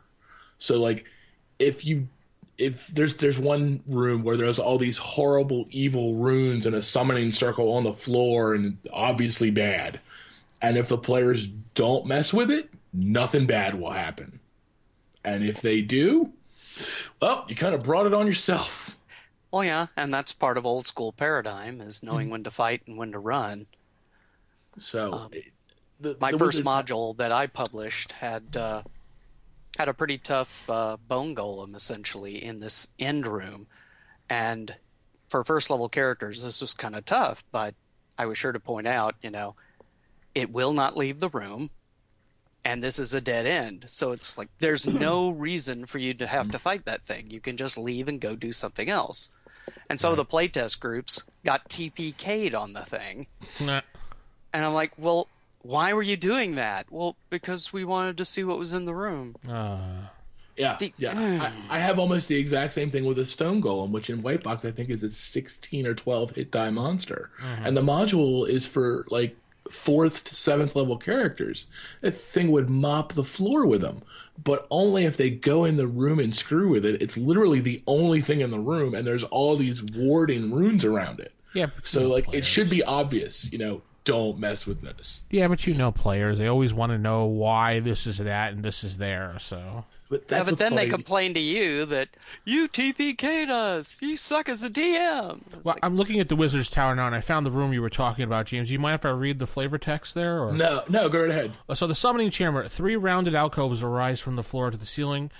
So 0.59 0.79
like 0.81 1.05
if 1.59 1.85
you 1.85 2.09
if 2.57 2.87
there's 2.87 3.15
there's 3.15 3.39
one 3.39 3.81
room 3.87 4.23
where 4.23 4.35
there's 4.35 4.59
all 4.59 4.77
these 4.77 4.97
horrible 4.97 5.65
evil 5.69 6.15
runes 6.15 6.65
and 6.65 6.75
a 6.75 6.83
summoning 6.83 7.31
circle 7.31 7.71
on 7.71 7.85
the 7.85 7.93
floor 7.93 8.53
and 8.53 8.77
obviously 8.91 9.49
bad. 9.49 9.99
And 10.61 10.77
if 10.77 10.89
the 10.89 10.97
players 10.97 11.47
don't 11.47 12.05
mess 12.05 12.33
with 12.33 12.51
it, 12.51 12.69
nothing 12.93 13.47
bad 13.47 13.79
will 13.79 13.91
happen. 13.91 14.41
And 15.23 15.43
if 15.43 15.61
they 15.61 15.81
do, 15.81 16.33
well, 17.21 17.45
you 17.47 17.55
kind 17.55 17.75
of 17.75 17.84
brought 17.84 18.05
it 18.05 18.13
on 18.13 18.27
yourself. 18.27 18.97
Well, 19.51 19.63
yeah, 19.63 19.88
and 19.97 20.13
that's 20.13 20.31
part 20.31 20.57
of 20.57 20.65
old 20.65 20.86
school 20.88 21.12
paradigm 21.12 21.81
is 21.81 22.01
knowing 22.03 22.29
when 22.29 22.43
to 22.43 22.51
fight 22.51 22.84
and 22.88 22.97
when 22.97 23.12
to 23.12 23.19
run. 23.19 23.65
So 24.79 25.29
the, 25.99 26.15
My 26.21 26.31
the 26.31 26.38
first 26.39 26.63
wizard- 26.63 26.65
module 26.65 27.17
that 27.17 27.31
I 27.34 27.47
published 27.47 28.13
had 28.13 28.55
uh, 28.55 28.84
had 29.77 29.89
a 29.89 29.93
pretty 29.93 30.17
tough 30.17 30.69
uh, 30.69 30.97
bone 31.07 31.36
golem 31.36 31.75
essentially 31.75 32.43
in 32.43 32.60
this 32.62 32.88
end 32.97 33.27
room, 33.27 33.67
and 34.29 34.73
for 35.29 35.43
first 35.43 35.69
level 35.69 35.89
characters, 35.89 36.43
this 36.43 36.62
was 36.62 36.73
kind 36.73 36.95
of 36.95 37.03
tough. 37.05 37.43
But 37.51 37.75
I 38.17 38.25
was 38.27 38.38
sure 38.38 38.51
to 38.53 38.60
point 38.60 38.88
out, 38.88 39.15
you 39.21 39.31
know, 39.31 39.55
it 40.34 40.51
will 40.51 40.71
not 40.73 40.95
leave 40.95 41.19
the 41.19 41.29
room, 41.29 41.69
and 42.65 42.82
this 42.84 43.00
is 43.00 43.13
a 43.13 43.21
dead 43.21 43.45
end. 43.45 43.86
So 43.88 44.12
it's 44.12 44.38
like 44.38 44.50
there's 44.60 44.88
no 44.88 45.30
reason 45.30 45.86
for 45.86 45.97
you 46.00 46.13
to 46.15 46.28
have 46.28 46.52
to 46.52 46.60
fight 46.60 46.86
that 46.86 47.04
thing. 47.06 47.30
You 47.30 47.39
can 47.39 47.58
just 47.58 47.78
leave 47.78 48.08
and 48.08 48.19
go 48.21 48.36
do 48.36 48.52
something 48.52 48.89
else. 48.89 49.30
And 49.89 50.00
so 50.00 50.15
the 50.15 50.26
playtest 50.26 50.80
groups 50.80 51.24
got 51.45 51.69
TPK'd 51.69 52.56
on 52.56 52.74
the 52.74 52.82
thing. 52.82 53.28
Nah. 53.60 53.82
And 54.54 54.65
I'm 54.65 54.74
like, 54.74 54.91
well, 54.97 55.28
why 55.62 55.93
were 55.93 56.02
you 56.02 56.17
doing 56.17 56.56
that? 56.56 56.88
Well, 56.89 57.15
because 57.30 57.71
we 57.71 57.86
wanted 57.86 58.17
to 58.17 58.26
see 58.26 58.43
what 58.43 58.58
was 58.58 58.74
in 58.74 58.86
the 58.86 58.95
room. 58.95 59.36
Uh, 59.47 59.78
Yeah, 60.58 60.76
The- 60.78 60.93
yeah. 60.97 61.12
I, 61.69 61.78
I 61.78 61.80
have 61.80 62.00
almost 62.00 62.28
the 62.28 62.36
exact 62.38 62.74
same 62.74 62.89
thing 62.89 63.06
with 63.06 63.19
a 63.19 63.26
stone 63.26 63.62
golem, 63.62 63.91
which 63.91 64.10
in 64.10 64.21
white 64.21 64.43
box 64.43 64.65
I 64.65 64.71
think 64.71 64.89
is 64.89 65.04
a 65.04 65.10
sixteen 65.12 65.86
or 65.88 65.93
twelve 65.93 66.32
hit 66.36 66.52
die 66.52 66.69
monster, 66.71 67.30
and 67.63 67.76
the 67.78 67.82
module 67.82 68.47
is 68.47 68.65
for 68.65 69.06
like 69.10 69.36
fourth 69.71 70.23
to 70.25 70.36
seventh 70.36 70.75
level 70.75 70.97
characters. 70.97 71.65
That 72.01 72.12
thing 72.12 72.51
would 72.51 72.69
mop 72.69 73.13
the 73.13 73.23
floor 73.23 73.65
with 73.65 73.81
them, 73.81 74.03
but 74.43 74.67
only 74.69 75.05
if 75.05 75.17
they 75.17 75.29
go 75.29 75.65
in 75.65 75.77
the 75.77 75.88
room 75.88 76.19
and 76.19 76.36
screw 76.36 76.69
with 76.69 76.86
it. 76.86 77.01
It's 77.01 77.17
literally 77.17 77.60
the 77.62 77.81
only 77.88 78.21
thing 78.21 78.41
in 78.41 78.51
the 78.51 78.60
room, 78.60 78.93
and 78.93 79.05
there's 79.07 79.23
all 79.23 79.55
these 79.55 79.84
warding 79.84 80.51
runes 80.53 80.86
around 80.86 81.19
it. 81.19 81.34
yeah. 81.53 81.67
So 81.84 82.07
like 82.07 82.34
it 82.34 82.45
should 82.45 82.69
be 82.69 82.84
obvious, 82.84 83.51
you 83.51 83.57
know. 83.57 83.81
Don't 84.03 84.39
mess 84.39 84.65
with 84.65 84.81
this. 84.81 85.21
Yeah, 85.29 85.47
but 85.47 85.67
you 85.67 85.75
know 85.75 85.91
players. 85.91 86.39
They 86.39 86.47
always 86.47 86.73
want 86.73 86.91
to 86.91 86.97
know 86.97 87.25
why 87.25 87.79
this 87.81 88.07
is 88.07 88.17
that 88.17 88.51
and 88.51 88.63
this 88.63 88.84
is 88.84 88.97
there. 88.97 89.36
So 89.39 89.86
But 90.12 90.26
Yeah, 90.30 90.43
but 90.43 90.58
then 90.58 90.76
they 90.76 90.89
complain 90.89 91.34
to 91.36 91.39
you 91.39 91.86
that 91.86 92.10
you 92.43 92.67
TPK'd 92.67 93.50
us. 93.50 94.02
You 94.02 94.17
suck 94.17 94.50
as 94.50 94.62
a 94.62 94.69
DM. 94.69 95.41
well, 95.63 95.78
I'm 95.82 95.95
looking 95.95 96.19
at 96.19 96.28
the 96.28 96.36
Wizard's 96.36 96.69
Tower 96.69 96.93
now, 96.95 97.08
and 97.08 97.15
I 97.15 97.21
found 97.21 97.45
the 97.45 97.52
room 97.52 97.71
you 97.71 97.82
were 97.82 97.89
talking 97.89 98.26
about, 98.26 98.47
James. 98.47 98.67
Do 98.67 98.74
you 98.74 98.80
mind 98.80 98.95
if 98.95 99.06
I 99.06 99.12
read 99.12 99.39
the 99.39 99.47
flavor 99.47 99.78
text 99.78 100.13
there? 100.13 100.43
Or? 100.43 100.52
No, 100.52 100.84
no, 100.89 101.08
go 101.08 101.21
right 101.21 101.30
ahead. 101.30 101.54
So 101.76 101.88
the 101.88 101.95
summoning 101.95 102.30
chamber, 102.30 102.67
three 102.67 102.97
rounded 102.97 103.34
alcoves 103.34 103.82
arise 103.82 104.19
from 104.19 104.36
the 104.36 104.43
floor 104.43 104.69
to 104.69 104.76
the 104.76 104.86
ceiling 104.86 105.32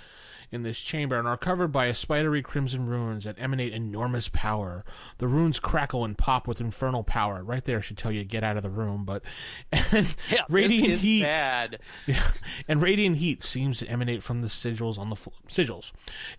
in 0.52 0.62
this 0.62 0.80
chamber 0.80 1.18
and 1.18 1.26
are 1.26 1.36
covered 1.38 1.72
by 1.72 1.86
a 1.86 1.94
spidery 1.94 2.42
crimson 2.42 2.86
runes 2.86 3.24
that 3.24 3.36
emanate 3.38 3.72
enormous 3.72 4.28
power. 4.28 4.84
The 5.18 5.26
runes 5.26 5.58
crackle 5.58 6.04
and 6.04 6.16
pop 6.16 6.46
with 6.46 6.60
infernal 6.60 7.02
power. 7.02 7.42
Right 7.42 7.64
there 7.64 7.80
should 7.80 7.96
tell 7.96 8.12
you 8.12 8.22
get 8.22 8.44
out 8.44 8.56
of 8.58 8.62
the 8.62 8.70
room, 8.70 9.04
but 9.04 9.22
and 9.72 10.14
Yeah, 10.30 10.44
radiant 10.48 11.00
heat 11.00 11.22
bad. 11.22 11.78
yeah, 12.06 12.30
and 12.68 12.82
radiant 12.82 13.16
heat 13.16 13.42
seems 13.42 13.78
to 13.78 13.88
emanate 13.88 14.22
from 14.22 14.42
the 14.42 14.48
sigils 14.48 14.98
on 14.98 15.08
the 15.10 15.16
fl- 15.16 15.30
sigils. 15.48 15.90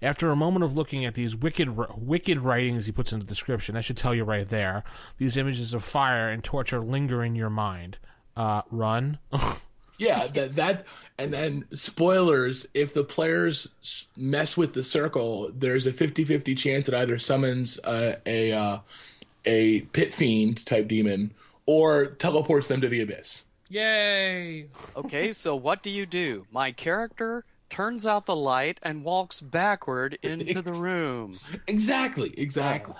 After 0.02 0.30
a 0.30 0.36
moment 0.36 0.64
of 0.64 0.76
looking 0.78 1.04
at 1.06 1.16
these 1.16 1.36
wicked, 1.36 1.76
wicked 1.98 2.40
writings, 2.40 2.86
he 2.86 2.92
puts 2.92 3.12
in 3.12 3.20
the 3.20 3.26
description. 3.26 3.76
That 3.76 3.84
should 3.84 3.98
tell 3.98 4.14
you 4.14 4.24
right 4.24 4.48
there. 4.48 4.84
These 5.18 5.38
images 5.38 5.74
of 5.74 5.84
fire 5.84 6.30
and 6.30 6.44
torture 6.44 6.80
linger 6.80 7.24
in 7.24 7.36
your 7.36 7.50
mind. 7.50 7.98
Uh, 8.38 8.62
run. 8.70 9.18
Yeah, 9.98 10.28
that 10.28 10.56
that 10.56 10.86
and 11.18 11.34
then 11.34 11.66
spoilers, 11.74 12.68
if 12.74 12.94
the 12.94 13.04
players 13.04 13.68
mess 14.18 14.58
with 14.58 14.74
the 14.74 14.84
circle, 14.84 15.52
there's 15.54 15.86
a 15.86 15.94
50-50 15.94 16.58
chance 16.58 16.88
it 16.88 16.94
either 16.94 17.20
summons 17.20 17.80
uh, 17.84 18.16
a 18.26 18.52
uh, 18.52 18.80
a 19.46 19.82
pit 19.94 20.14
fiend 20.14 20.66
type 20.66 20.88
demon 20.88 21.34
or 21.66 22.08
teleports 22.08 22.68
them 22.68 22.82
to 22.82 22.90
the 22.90 23.02
abyss. 23.02 23.44
Yay! 23.70 24.70
Okay, 24.96 25.32
so 25.32 25.56
what 25.56 25.82
do 25.84 25.90
you 25.90 26.06
do? 26.06 26.46
My 26.52 26.72
character 26.72 27.46
turns 27.70 28.06
out 28.06 28.26
the 28.26 28.36
light 28.36 28.80
and 28.84 29.04
walks 29.04 29.42
backward 29.42 30.18
into 30.22 30.62
the 30.62 30.74
room. 30.74 31.40
Exactly, 31.68 32.34
exactly. 32.38 32.96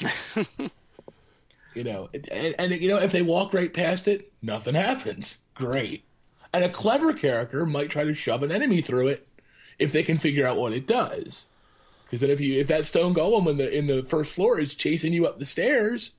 you 1.74 1.84
know, 1.84 2.08
and, 2.32 2.54
and 2.58 2.72
you 2.80 2.88
know 2.88 2.98
if 2.98 3.12
they 3.12 3.22
walk 3.22 3.54
right 3.54 3.72
past 3.72 4.08
it, 4.08 4.32
nothing 4.42 4.74
happens. 4.74 5.38
Great. 5.54 6.07
And 6.52 6.64
a 6.64 6.68
clever 6.68 7.12
character 7.12 7.66
might 7.66 7.90
try 7.90 8.04
to 8.04 8.14
shove 8.14 8.42
an 8.42 8.50
enemy 8.50 8.80
through 8.80 9.08
it 9.08 9.26
if 9.78 9.92
they 9.92 10.02
can 10.02 10.18
figure 10.18 10.46
out 10.46 10.56
what 10.56 10.72
it 10.72 10.86
does. 10.86 11.46
Because 12.04 12.22
then 12.22 12.30
if 12.30 12.40
you 12.40 12.58
if 12.58 12.68
that 12.68 12.86
stone 12.86 13.14
golem 13.14 13.48
in 13.50 13.58
the 13.58 13.70
in 13.70 13.86
the 13.86 14.02
first 14.02 14.32
floor 14.32 14.58
is 14.58 14.74
chasing 14.74 15.12
you 15.12 15.26
up 15.26 15.38
the 15.38 15.44
stairs, 15.44 16.12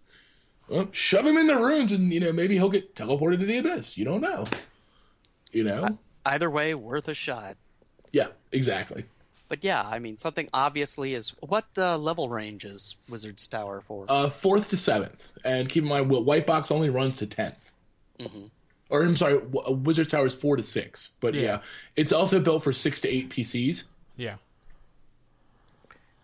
well, 0.68 0.88
shove 0.92 1.26
him 1.26 1.38
in 1.38 1.48
the 1.48 1.58
ruins 1.58 1.92
and 1.92 2.14
you 2.14 2.20
know 2.20 2.32
maybe 2.32 2.56
he'll 2.56 2.70
get 2.70 2.96
teleported 2.96 3.40
to 3.40 3.46
the 3.46 3.58
abyss. 3.58 3.98
You 3.98 4.06
don't 4.06 4.22
know. 4.22 4.46
You 5.52 5.64
know? 5.64 5.98
Either 6.26 6.50
way, 6.50 6.76
worth 6.76 7.08
a 7.08 7.16
shot. 7.16 7.58
Yeah, 8.12 8.28
exactly. 8.52 9.06
But 9.48 9.64
yeah, 9.64 9.82
I 9.84 9.98
mean, 9.98 10.20
something 10.20 10.48
obviously 10.54 11.16
is. 11.16 11.30
What 11.40 11.66
uh, 11.76 11.98
level 11.98 12.30
range 12.30 12.66
is 12.66 12.96
Wizard's 13.10 13.48
Tower 13.48 13.82
for? 13.82 14.06
Uh, 14.08 14.30
fourth 14.30 14.70
to 14.70 14.78
seventh, 14.78 15.32
and 15.44 15.68
keep 15.68 15.82
in 15.82 15.90
mind, 15.90 16.06
Wh- 16.06 16.24
White 16.24 16.46
Box 16.46 16.70
only 16.70 16.92
runs 16.92 17.18
to 17.18 17.26
10th 17.26 17.72
Or 18.90 19.04
I'm 19.04 19.16
sorry, 19.16 19.40
W- 19.40 19.76
Wizard 19.78 20.10
Tower 20.10 20.26
is 20.26 20.34
four 20.34 20.56
to 20.56 20.64
six, 20.64 21.12
but 21.20 21.36
yeah. 21.36 21.42
Yeah. 21.42 21.60
it's 21.96 22.12
also 22.12 22.40
built 22.40 22.64
for 22.64 22.74
six 22.74 23.00
to 23.02 23.08
eight 23.10 23.30
PCs. 23.30 23.84
Yeah. 24.18 24.38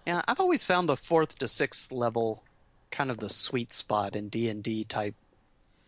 yeah, 0.08 0.22
I've 0.28 0.40
always 0.40 0.64
found 0.64 0.90
the 0.90 0.98
fourth 0.98 1.38
to 1.40 1.48
sixth 1.48 1.92
level 1.92 2.44
kind 2.92 3.10
of 3.12 3.18
the 3.18 3.30
sweet 3.30 3.72
spot 3.74 4.16
in 4.16 4.30
D 4.30 4.50
and 4.50 4.64
D 4.64 4.84
type 4.84 5.16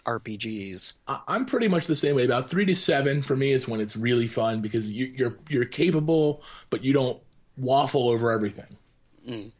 RPGs. 0.06 0.94
I- 1.08 1.22
I'm 1.28 1.46
pretty 1.46 1.68
much 1.68 1.88
the 1.88 1.96
same 1.96 2.16
way. 2.16 2.26
About 2.26 2.50
three 2.50 2.66
to 2.66 2.76
seven 2.76 3.22
for 3.24 3.36
me 3.36 3.52
is 3.52 3.68
when 3.68 3.82
it's 3.82 3.96
really 3.98 4.28
fun 4.28 4.62
because 4.62 4.90
you, 4.90 5.06
you're 5.16 5.38
you're 5.50 5.66
capable, 5.66 6.42
but 6.70 6.84
you 6.84 6.94
don't 6.94 7.22
waffle 7.58 8.10
over 8.10 8.32
everything. 8.32 8.78
You're 9.26 9.52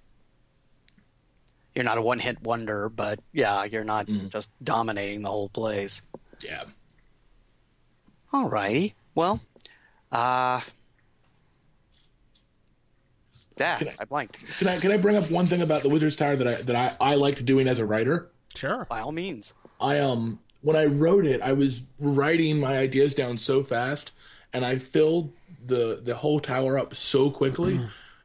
not 1.84 1.98
a 1.98 2.02
one 2.02 2.20
hit 2.20 2.42
wonder, 2.42 2.90
but 2.90 3.20
yeah, 3.34 3.66
you're 3.66 3.84
not 3.84 4.08
Mm. 4.08 4.30
just 4.30 4.50
dominating 4.64 5.22
the 5.22 5.30
whole 5.30 5.50
place. 5.50 6.02
Yeah. 6.44 6.64
Alrighty. 8.34 8.94
Well, 9.16 9.40
uh. 10.12 10.62
Yeah, 13.58 13.78
Can 13.80 13.88
I- 13.88 13.96
I 14.02 14.06
blanked. 14.06 14.38
Can 14.60 14.68
I 14.68 14.78
can 14.80 14.92
I 14.92 14.98
bring 14.98 15.16
up 15.16 15.32
one 15.32 15.48
thing 15.48 15.62
about 15.64 15.82
the 15.82 15.90
Wizard's 15.90 16.16
Tower 16.16 16.36
that 16.36 16.48
I 16.48 16.62
that 16.62 16.98
I, 17.02 17.12
I 17.12 17.16
liked 17.16 17.44
doing 17.46 17.68
as 17.68 17.80
a 17.80 17.86
writer? 17.86 18.30
Sure. 18.56 18.86
By 18.90 19.00
all 19.00 19.12
means. 19.12 19.54
I 19.82 20.00
um 20.00 20.40
when 20.62 20.76
I 20.76 20.86
wrote 20.86 21.26
it, 21.26 21.42
I 21.42 21.54
was 21.54 21.82
writing 22.00 22.60
my 22.60 22.78
ideas 22.78 23.16
down 23.16 23.38
so 23.38 23.64
fast, 23.64 24.12
and 24.54 24.64
I 24.66 24.78
filled 24.78 25.34
the 25.66 26.00
the 26.04 26.16
whole 26.16 26.40
tower 26.40 26.78
up 26.78 26.96
so 26.96 27.32
quickly 27.32 27.80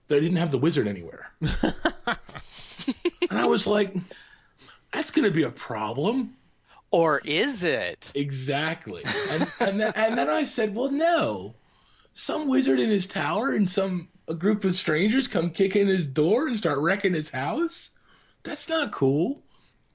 that 0.08 0.16
I 0.16 0.20
didn't 0.20 0.36
have 0.36 0.50
the 0.50 0.58
wizard 0.58 0.86
anywhere. 0.86 1.30
and 1.40 2.18
I 3.30 3.46
was 3.46 3.66
like, 3.66 3.94
"That's 4.92 5.10
going 5.10 5.24
to 5.24 5.30
be 5.34 5.44
a 5.44 5.50
problem." 5.52 6.36
Or 6.92 7.20
is 7.24 7.64
it? 7.64 8.12
Exactly. 8.14 9.02
And 9.30 9.52
and 9.60 9.80
then, 9.80 9.92
and 9.96 10.18
then 10.18 10.28
I 10.28 10.44
said, 10.44 10.74
"Well, 10.74 10.90
no. 10.90 11.54
Some 12.14 12.46
wizard 12.48 12.78
in 12.78 12.90
his 12.90 13.06
tower 13.06 13.52
and 13.52 13.68
some 13.68 14.08
a 14.28 14.34
group 14.34 14.64
of 14.64 14.76
strangers 14.76 15.26
come 15.26 15.50
kick 15.50 15.74
in 15.74 15.86
his 15.86 16.06
door 16.06 16.46
and 16.46 16.56
start 16.56 16.78
wrecking 16.78 17.14
his 17.14 17.30
house. 17.30 17.90
That's 18.42 18.68
not 18.68 18.92
cool." 18.92 19.42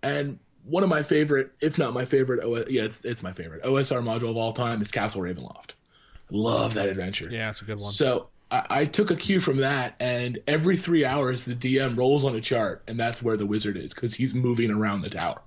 And 0.02 0.40
one 0.64 0.84
of 0.84 0.90
my 0.90 1.04
favorite, 1.04 1.52
if 1.62 1.78
not 1.78 1.94
my 1.94 2.06
favorite, 2.06 2.44
OS, 2.44 2.70
yeah, 2.70 2.84
it's 2.84 3.06
it's 3.06 3.24
my 3.24 3.32
favorite 3.32 3.64
OSR 3.64 4.02
module 4.02 4.30
of 4.30 4.38
all 4.38 4.54
time 4.54 4.82
is 4.82 4.92
Castle 4.92 5.22
Ravenloft. 5.22 5.72
Love 6.30 6.74
that 6.74 6.90
adventure. 6.90 7.30
Yeah, 7.30 7.50
it's 7.50 7.62
a 7.62 7.66
good 7.66 7.80
one. 7.80 7.92
So 7.92 8.28
I, 8.52 8.66
I 8.70 8.86
took 8.86 9.12
a 9.12 9.16
cue 9.16 9.40
from 9.40 9.58
that, 9.58 9.96
and 10.00 10.40
every 10.48 10.78
three 10.78 11.06
hours 11.06 11.46
the 11.46 11.56
DM 11.56 11.98
rolls 11.98 12.24
on 12.24 12.36
a 12.36 12.42
chart, 12.42 12.84
and 12.88 13.00
that's 13.00 13.22
where 13.22 13.38
the 13.38 13.46
wizard 13.46 13.78
is 13.78 13.94
because 13.94 14.16
he's 14.16 14.34
moving 14.34 14.72
around 14.72 15.02
the 15.02 15.10
tower. 15.10 15.42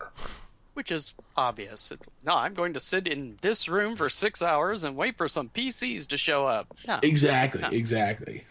Which 0.81 0.91
is 0.93 1.13
obvious. 1.37 1.91
It- 1.91 2.01
No, 2.25 2.33
I'm 2.35 2.55
going 2.55 2.73
to 2.73 2.81
sit 2.81 3.07
in 3.07 3.37
this 3.43 3.69
room 3.69 3.97
for 3.97 4.09
six 4.09 4.41
hours 4.41 4.83
and 4.83 4.97
wait 4.97 5.19
for 5.19 5.29
some 5.29 5.51
PCs 5.51 6.07
to 6.09 6.17
show 6.17 6.47
up. 6.47 6.73
No. 6.89 6.99
Exactly, 7.03 7.63
exactly. 7.77 8.45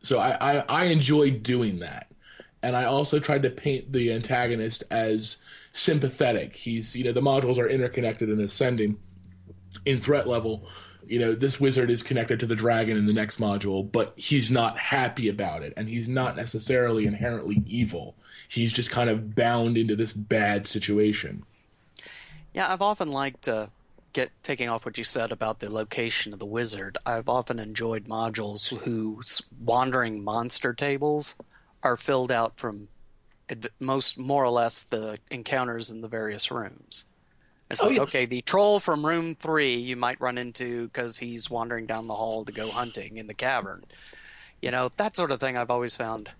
So 0.00 0.18
I, 0.18 0.38
I 0.40 0.64
I 0.70 0.84
enjoyed 0.84 1.42
doing 1.42 1.80
that, 1.80 2.06
and 2.62 2.74
I 2.74 2.84
also 2.84 3.18
tried 3.18 3.42
to 3.42 3.50
paint 3.50 3.92
the 3.92 4.10
antagonist 4.10 4.82
as 4.90 5.36
sympathetic. 5.74 6.56
He's 6.56 6.96
you 6.96 7.04
know 7.04 7.12
the 7.12 7.20
modules 7.20 7.58
are 7.58 7.68
interconnected 7.68 8.30
and 8.30 8.40
ascending 8.40 8.96
in 9.84 9.98
threat 9.98 10.26
level. 10.26 10.66
You 11.10 11.18
know 11.18 11.34
this 11.34 11.58
wizard 11.58 11.90
is 11.90 12.04
connected 12.04 12.38
to 12.38 12.46
the 12.46 12.54
dragon 12.54 12.96
in 12.96 13.06
the 13.06 13.12
next 13.12 13.40
module, 13.40 13.90
but 13.90 14.12
he's 14.14 14.48
not 14.48 14.78
happy 14.78 15.28
about 15.28 15.64
it, 15.64 15.72
and 15.76 15.88
he's 15.88 16.06
not 16.06 16.36
necessarily 16.36 17.04
inherently 17.04 17.64
evil. 17.66 18.14
He's 18.48 18.72
just 18.72 18.92
kind 18.92 19.10
of 19.10 19.34
bound 19.34 19.76
into 19.76 19.96
this 19.96 20.12
bad 20.12 20.68
situation. 20.68 21.42
Yeah, 22.54 22.72
I've 22.72 22.80
often 22.80 23.10
liked 23.10 23.48
uh, 23.48 23.66
get 24.12 24.30
taking 24.44 24.68
off 24.68 24.86
what 24.86 24.98
you 24.98 25.02
said 25.02 25.32
about 25.32 25.58
the 25.58 25.68
location 25.68 26.32
of 26.32 26.38
the 26.38 26.46
wizard. 26.46 26.96
I've 27.04 27.28
often 27.28 27.58
enjoyed 27.58 28.04
modules 28.04 28.68
whose 28.68 29.42
wandering 29.64 30.22
monster 30.22 30.72
tables 30.72 31.34
are 31.82 31.96
filled 31.96 32.30
out 32.30 32.56
from 32.56 32.86
most 33.80 34.16
more 34.16 34.44
or 34.44 34.50
less 34.50 34.84
the 34.84 35.18
encounters 35.32 35.90
in 35.90 36.02
the 36.02 36.08
various 36.08 36.52
rooms. 36.52 37.06
It's 37.70 37.80
Oh, 37.80 37.88
yeah. 37.88 38.00
okay, 38.02 38.26
the 38.26 38.42
troll 38.42 38.80
from 38.80 39.06
room 39.06 39.34
three 39.34 39.76
you 39.76 39.96
might 39.96 40.20
run 40.20 40.38
into 40.38 40.86
because 40.88 41.16
he's 41.18 41.48
wandering 41.48 41.86
down 41.86 42.08
the 42.08 42.14
hall 42.14 42.44
to 42.44 42.52
go 42.52 42.68
hunting 42.68 43.16
in 43.16 43.26
the 43.26 43.34
cavern. 43.34 43.80
You 44.60 44.70
know, 44.70 44.90
that 44.96 45.16
sort 45.16 45.30
of 45.30 45.40
thing 45.40 45.56
I've 45.56 45.70
always 45.70 45.96
found 45.96 46.30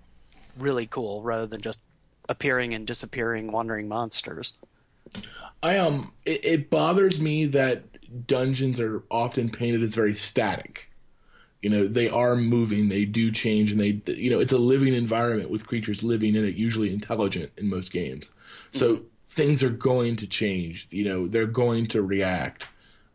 really 0.59 0.87
cool 0.87 1.23
rather 1.23 1.47
than 1.47 1.61
just 1.61 1.81
appearing 2.29 2.75
and 2.75 2.87
disappearing 2.87 3.53
wandering 3.53 3.89
monsters. 3.89 4.55
I 5.63 5.79
um, 5.79 6.13
it, 6.25 6.45
it 6.45 6.71
bothers 6.71 7.21
me 7.21 7.47
that 7.47 8.27
dungeons 8.27 8.81
are 8.81 9.05
often 9.11 9.51
painted 9.51 9.83
as 9.83 9.95
very 9.95 10.15
static. 10.15 10.91
You 11.63 11.69
know, 11.69 11.87
they 11.87 12.09
are 12.09 12.37
moving, 12.37 12.89
they 12.89 13.05
do 13.05 13.31
change, 13.31 13.71
and 13.71 13.79
they, 13.81 14.01
you 14.15 14.31
know, 14.31 14.41
it's 14.41 14.53
a 14.53 14.59
living 14.59 14.95
environment 14.95 15.51
with 15.51 15.67
creatures 15.67 16.03
living 16.03 16.35
in 16.35 16.45
it, 16.45 16.55
usually 16.55 16.93
intelligent 16.93 17.53
in 17.59 17.69
most 17.69 17.93
games. 17.93 18.31
So 18.73 19.03
things 19.31 19.63
are 19.63 19.71
going 19.71 20.17
to 20.17 20.27
change. 20.27 20.89
You 20.91 21.05
know, 21.05 21.29
they're 21.29 21.47
going 21.47 21.87
to 21.89 22.03
react. 22.03 22.67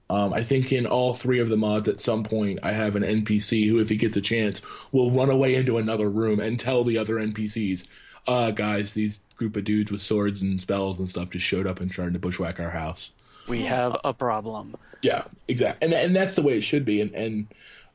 Um, 0.10 0.34
I 0.34 0.44
think 0.44 0.72
in 0.72 0.86
all 0.86 1.14
three 1.14 1.40
of 1.40 1.50
the 1.50 1.58
mods, 1.58 1.90
at 1.90 2.00
some 2.00 2.24
point, 2.24 2.60
I 2.64 2.72
have 2.72 2.96
an 2.96 3.04
NPC 3.04 3.68
who, 3.68 3.80
if 3.80 3.90
he 3.90 3.98
gets 3.98 4.16
a 4.16 4.22
chance, 4.22 4.62
will 4.94 5.12
run 5.12 5.30
away 5.30 5.56
into 5.56 5.78
another 5.78 6.10
room 6.10 6.40
and 6.40 6.58
tell 6.60 6.84
the 6.84 6.98
other 6.98 7.16
NPCs, 7.16 7.86
uh, 8.28 8.52
guys, 8.52 8.94
these 8.94 9.24
group 9.36 9.58
of 9.58 9.66
dudes 9.66 9.92
with 9.92 10.02
swords 10.02 10.42
and 10.42 10.62
spells 10.62 11.00
and 11.00 11.10
stuff 11.10 11.32
just 11.32 11.46
showed 11.46 11.68
up 11.68 11.82
and 11.82 11.92
tried 11.92 12.14
to 12.14 12.20
bushwhack 12.20 12.60
our 12.60 12.70
house. 12.70 13.12
We 13.48 13.64
have 13.64 13.98
a 14.06 14.14
problem. 14.14 14.76
Yeah, 15.02 15.26
exactly. 15.48 15.86
And 15.86 15.94
and 15.94 16.16
that's 16.16 16.36
the 16.36 16.42
way 16.42 16.58
it 16.58 16.64
should 16.64 16.86
be. 16.86 17.02
And 17.02 17.14
and 17.14 17.48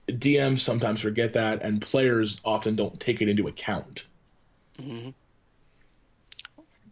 DMs 0.09 0.61
sometimes 0.61 1.01
forget 1.01 1.33
that, 1.33 1.63
and 1.63 1.81
players 1.81 2.41
often 2.45 2.77
don't 2.77 3.01
take 3.01 3.23
it 3.23 3.29
into 3.29 3.49
account. 3.49 4.05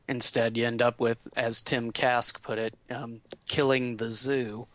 Instead, 0.08 0.56
you 0.56 0.66
end 0.66 0.80
up 0.82 1.00
with, 1.00 1.28
as 1.36 1.60
Tim 1.60 1.90
Kask 1.90 2.42
put 2.42 2.58
it, 2.58 2.74
um, 2.90 3.20
killing 3.46 3.96
the 3.96 4.10
zoo. 4.10 4.66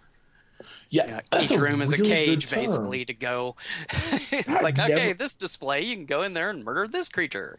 Yeah, 0.89 1.05
Yeah, 1.07 1.19
that's 1.31 1.51
each 1.51 1.59
room 1.59 1.81
is 1.81 1.91
a 1.91 1.97
really 1.97 2.09
good 2.09 2.15
cage, 2.15 2.49
basically, 2.49 3.05
to 3.05 3.13
go. 3.13 3.55
it's 3.89 4.61
like, 4.61 4.77
okay, 4.77 5.13
this 5.13 5.33
display, 5.33 5.81
you 5.81 5.95
can 5.95 6.05
go 6.05 6.21
in 6.21 6.33
there 6.33 6.49
and 6.51 6.63
murder 6.63 6.87
this 6.87 7.09
creature. 7.09 7.57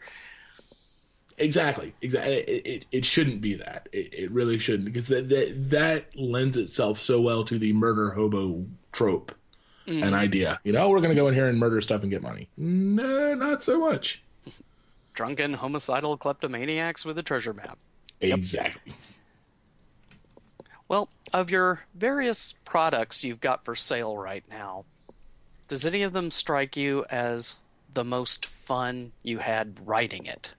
Exactly, 1.36 1.92
exactly. 2.00 2.34
It, 2.34 2.66
it, 2.66 2.86
it 2.92 3.04
shouldn't 3.04 3.40
be 3.40 3.54
that. 3.54 3.88
It, 3.92 4.14
it 4.14 4.30
really 4.30 4.58
shouldn't 4.58 4.84
because 4.84 5.08
that, 5.08 5.28
that 5.30 5.70
that 5.70 6.16
lends 6.16 6.56
itself 6.56 6.98
so 7.00 7.20
well 7.20 7.42
to 7.44 7.58
the 7.58 7.72
murder 7.72 8.10
hobo 8.10 8.64
trope 8.92 9.32
an 9.86 10.14
idea. 10.14 10.60
You 10.64 10.72
know, 10.72 10.88
we're 10.90 11.00
gonna 11.00 11.14
go 11.14 11.28
in 11.28 11.34
here 11.34 11.46
and 11.46 11.58
murder 11.58 11.80
stuff 11.80 12.02
and 12.02 12.10
get 12.10 12.22
money. 12.22 12.48
No, 12.56 13.34
not 13.34 13.62
so 13.62 13.78
much. 13.78 14.22
Drunken, 15.14 15.54
homicidal 15.54 16.16
kleptomaniacs 16.18 17.04
with 17.04 17.18
a 17.18 17.22
treasure 17.22 17.54
map. 17.54 17.78
Exactly. 18.20 18.92
Well, 20.88 21.08
of 21.32 21.50
your 21.50 21.84
various 21.94 22.52
products 22.64 23.24
you've 23.24 23.40
got 23.40 23.64
for 23.64 23.74
sale 23.74 24.16
right 24.16 24.44
now, 24.50 24.84
does 25.68 25.86
any 25.86 26.02
of 26.02 26.12
them 26.12 26.30
strike 26.30 26.76
you 26.76 27.04
as 27.10 27.58
the 27.94 28.04
most 28.04 28.44
fun 28.44 29.12
you 29.22 29.38
had 29.38 29.78
writing 29.84 30.26
it? 30.26 30.52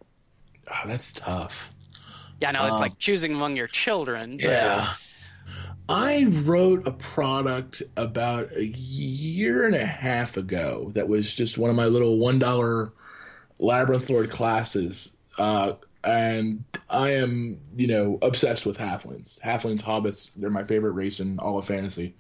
Oh, 0.72 0.88
that's 0.88 1.12
tough. 1.12 1.70
Yeah, 2.42 2.50
I 2.50 2.52
know 2.54 2.64
it's 2.64 2.76
Um, 2.76 2.82
like 2.82 2.98
choosing 2.98 3.34
among 3.34 3.56
your 3.56 3.68
children. 3.68 4.38
Yeah. 4.40 4.94
I 5.88 6.26
wrote 6.30 6.88
a 6.88 6.92
product 6.92 7.84
about 7.96 8.52
a 8.56 8.66
year 8.66 9.68
and 9.68 9.76
a 9.76 9.86
half 9.86 10.38
ago 10.38 10.92
that 10.96 11.08
was 11.08 11.32
just 11.32 11.60
one 11.60 11.70
of 11.70 11.76
my 11.76 11.86
little 11.86 12.18
one 12.18 12.40
dollar 12.40 12.92
Labyrinth 13.60 14.10
Lord 14.10 14.30
classes. 14.30 15.14
Uh, 15.38 15.74
and 16.04 16.64
I 16.90 17.12
am, 17.12 17.60
you 17.76 17.88
know, 17.88 18.20
obsessed 18.22 18.66
with 18.66 18.78
halflings. 18.78 19.40
Halflings, 19.40 19.82
hobbits, 19.82 20.30
they're 20.36 20.50
my 20.50 20.64
favorite 20.64 20.92
race 20.92 21.20
in 21.20 21.40
all 21.40 21.58
of 21.58 21.66
fantasy. 21.66 22.16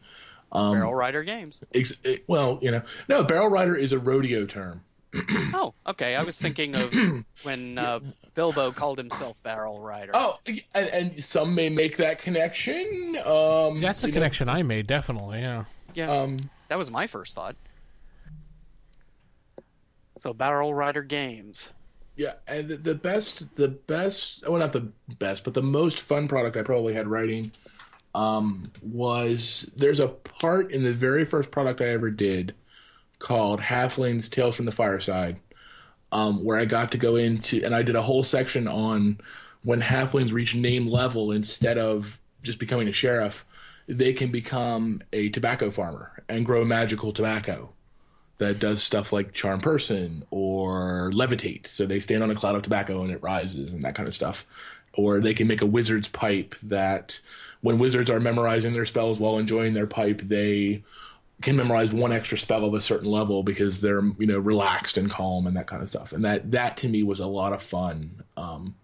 Um, 0.52 0.74
Barrel 0.74 0.96
Rider 0.96 1.24
games. 1.24 1.62
Ex- 1.74 2.00
it- 2.04 2.24
well, 2.28 2.60
you 2.62 2.72
know, 2.72 2.82
no, 3.10 3.24
Barrel 3.24 3.50
Rider 3.50 3.76
is 3.76 3.92
a 3.92 4.00
rodeo 4.00 4.46
term. 4.46 4.82
Oh, 5.58 5.74
okay. 5.88 6.18
I 6.18 6.24
was 6.24 6.42
thinking 6.42 6.76
of 6.76 6.94
when 7.44 7.78
uh, 7.78 8.02
Bilbo 8.36 8.74
called 8.74 8.98
himself 8.98 9.38
Barrel 9.44 9.80
Rider. 9.80 10.12
Oh, 10.14 10.38
and, 10.46 10.88
and 10.90 11.24
some 11.24 11.56
may 11.56 11.70
make 11.70 11.96
that 11.98 12.20
connection. 12.20 13.16
Um, 13.26 13.80
That's 13.80 14.02
the 14.02 14.08
you 14.08 14.12
know, 14.12 14.18
connection 14.18 14.50
I 14.50 14.64
made, 14.64 14.86
definitely. 14.88 15.40
Yeah. 15.40 15.64
yeah, 15.94 16.12
um, 16.12 16.50
that 16.68 16.78
was 16.78 16.92
my 16.92 17.08
first 17.08 17.34
thought. 17.36 17.56
So 20.20 20.34
Barrel 20.34 20.74
Rider 20.74 21.04
games. 21.04 21.70
Yeah, 22.16 22.34
and 22.48 22.70
the, 22.70 22.96
best, 22.96 23.56
the 23.58 23.68
best, 23.68 24.48
well, 24.48 24.60
not 24.60 24.72
the 24.72 24.90
best, 25.20 25.44
but 25.44 25.54
the 25.54 25.62
most 25.62 26.00
fun 26.00 26.30
product 26.30 26.56
I 26.56 26.62
probably 26.62 26.94
had 26.94 27.08
writing 27.08 27.52
um, 28.14 28.72
was 28.82 29.70
there's 29.76 30.00
a 30.00 30.08
part 30.08 30.72
in 30.72 30.84
the 30.84 30.94
very 30.94 31.26
first 31.26 31.52
product 31.52 31.82
I 31.82 31.88
ever 31.88 32.10
did 32.10 32.56
called 33.20 33.60
Halflings 33.60 34.30
Tales 34.30 34.56
from 34.56 34.66
the 34.66 34.72
Fireside, 34.72 35.38
um, 36.14 36.46
where 36.46 36.58
I 36.58 36.64
got 36.64 36.94
to 36.94 36.98
go 36.98 37.18
into, 37.18 37.62
and 37.66 37.76
I 37.76 37.84
did 37.84 37.96
a 37.96 38.02
whole 38.02 38.24
section 38.24 38.68
on 38.70 39.20
when 39.64 39.82
halflings 39.82 40.32
reach 40.32 40.56
name 40.56 40.88
level 40.88 41.32
instead 41.32 41.78
of 41.78 42.18
just 42.44 42.60
becoming 42.60 42.88
a 42.88 42.94
sheriff, 42.94 43.46
they 43.88 44.14
can 44.14 44.32
become 44.32 45.02
a 45.12 45.30
tobacco 45.30 45.70
farmer 45.70 46.24
and 46.30 46.46
grow 46.46 46.64
magical 46.64 47.12
tobacco 47.12 47.75
that 48.38 48.60
does 48.60 48.84
stuff 48.84 49.14
like 49.14 49.34
charm 49.34 49.62
person 49.62 50.26
or 50.30 51.12
levitate. 51.14 51.68
So 51.68 51.86
they 51.86 52.00
stand 52.00 52.24
on 52.24 52.32
a 52.32 52.36
cloud 52.36 52.56
of 52.56 52.64
tobacco 52.64 53.02
and 53.04 53.12
it 53.12 53.24
rises 53.24 53.74
and 53.74 53.82
that 53.84 53.96
kind 53.96 54.08
of 54.08 54.16
stuff. 54.16 54.46
Or 54.94 55.20
they 55.20 55.34
can 55.34 55.48
make 55.48 55.62
a 55.62 55.66
wizard's 55.66 56.08
pipe 56.08 56.56
that 56.64 57.20
when 57.62 57.80
wizards 57.80 58.10
are 58.10 58.20
memorizing 58.20 58.74
their 58.74 58.86
spells 58.86 59.20
while 59.20 59.38
enjoying 59.38 59.74
their 59.74 59.88
pipe, 59.88 60.22
they 60.22 60.84
can 61.42 61.58
memorize 61.58 61.94
one 61.94 62.14
extra 62.14 62.38
spell 62.38 62.64
of 62.64 62.74
a 62.74 62.82
certain 62.82 63.10
level 63.10 63.44
because 63.44 63.82
they're 63.82 64.04
you 64.18 64.26
know 64.26 64.40
relaxed 64.40 64.98
and 64.98 65.10
calm 65.10 65.48
and 65.48 65.58
that 65.58 65.68
kind 65.68 65.82
of 65.82 65.90
stuff. 65.90 66.14
And 66.14 66.24
that 66.24 66.52
that 66.52 66.78
to 66.78 66.90
me 66.90 67.04
was 67.04 67.20
a 67.20 67.26
lot 67.26 67.54
of 67.54 67.62
fun. 67.62 68.24
Um, 68.38 68.76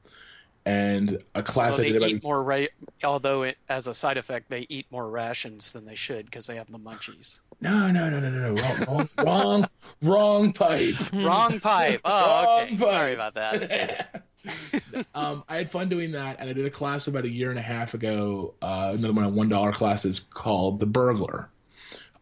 and 0.66 1.24
a 1.36 1.42
class 1.44 1.74
Although 1.74 1.84
I 1.84 1.86
they 1.86 1.92
did 1.94 1.98
about 1.98 2.10
eat 2.10 2.24
more 2.24 2.44
ra- 2.44 2.66
although 3.04 3.44
it, 3.44 3.58
as 3.70 3.88
a 3.88 3.94
side 3.94 4.18
effect 4.18 4.50
they 4.50 4.66
eat 4.70 4.86
more 4.92 5.10
rations 5.10 5.72
than 5.72 5.86
they 5.86 5.96
should 5.96 6.26
because 6.26 6.48
they 6.48 6.56
have 6.56 6.72
the 6.72 6.78
munchies. 6.78 7.40
no 7.62 7.90
no 7.92 8.10
no 8.10 8.20
no 8.20 8.30
no 8.30 8.54
no 8.54 8.62
wrong 8.62 8.86
wrong 8.88 9.08
wrong, 9.26 9.66
wrong 10.02 10.54
pipe. 10.54 10.96
Wrong 11.14 11.60
pipe. 11.60 12.02
Oh, 12.06 12.46
Wrong 12.46 12.64
okay. 12.66 12.78
Sorry 12.78 13.14
about 13.14 13.34
that. 13.36 14.24
um, 15.16 15.44
I 15.48 15.58
had 15.58 15.70
fun 15.70 15.90
doing 15.90 16.12
that, 16.14 16.38
and 16.40 16.50
I 16.50 16.54
did 16.54 16.66
a 16.66 16.70
class 16.70 17.08
about 17.08 17.26
a 17.26 17.30
year 17.30 17.50
and 17.50 17.60
a 17.60 17.64
half 17.64 17.94
ago. 17.94 18.54
Uh, 18.62 18.94
another 18.98 19.14
one 19.14 19.26
of 19.26 19.34
one 19.34 19.50
dollar 19.50 19.72
classes 19.72 20.20
called 20.20 20.80
the 20.80 20.86
Burglar. 20.86 21.50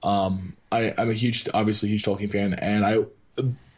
Um, 0.03 0.55
I, 0.71 0.93
I'm 0.97 1.09
a 1.09 1.13
huge, 1.13 1.47
obviously 1.53 1.89
huge 1.89 2.03
Tolkien 2.03 2.29
fan, 2.29 2.53
and 2.53 2.85
I 2.85 2.99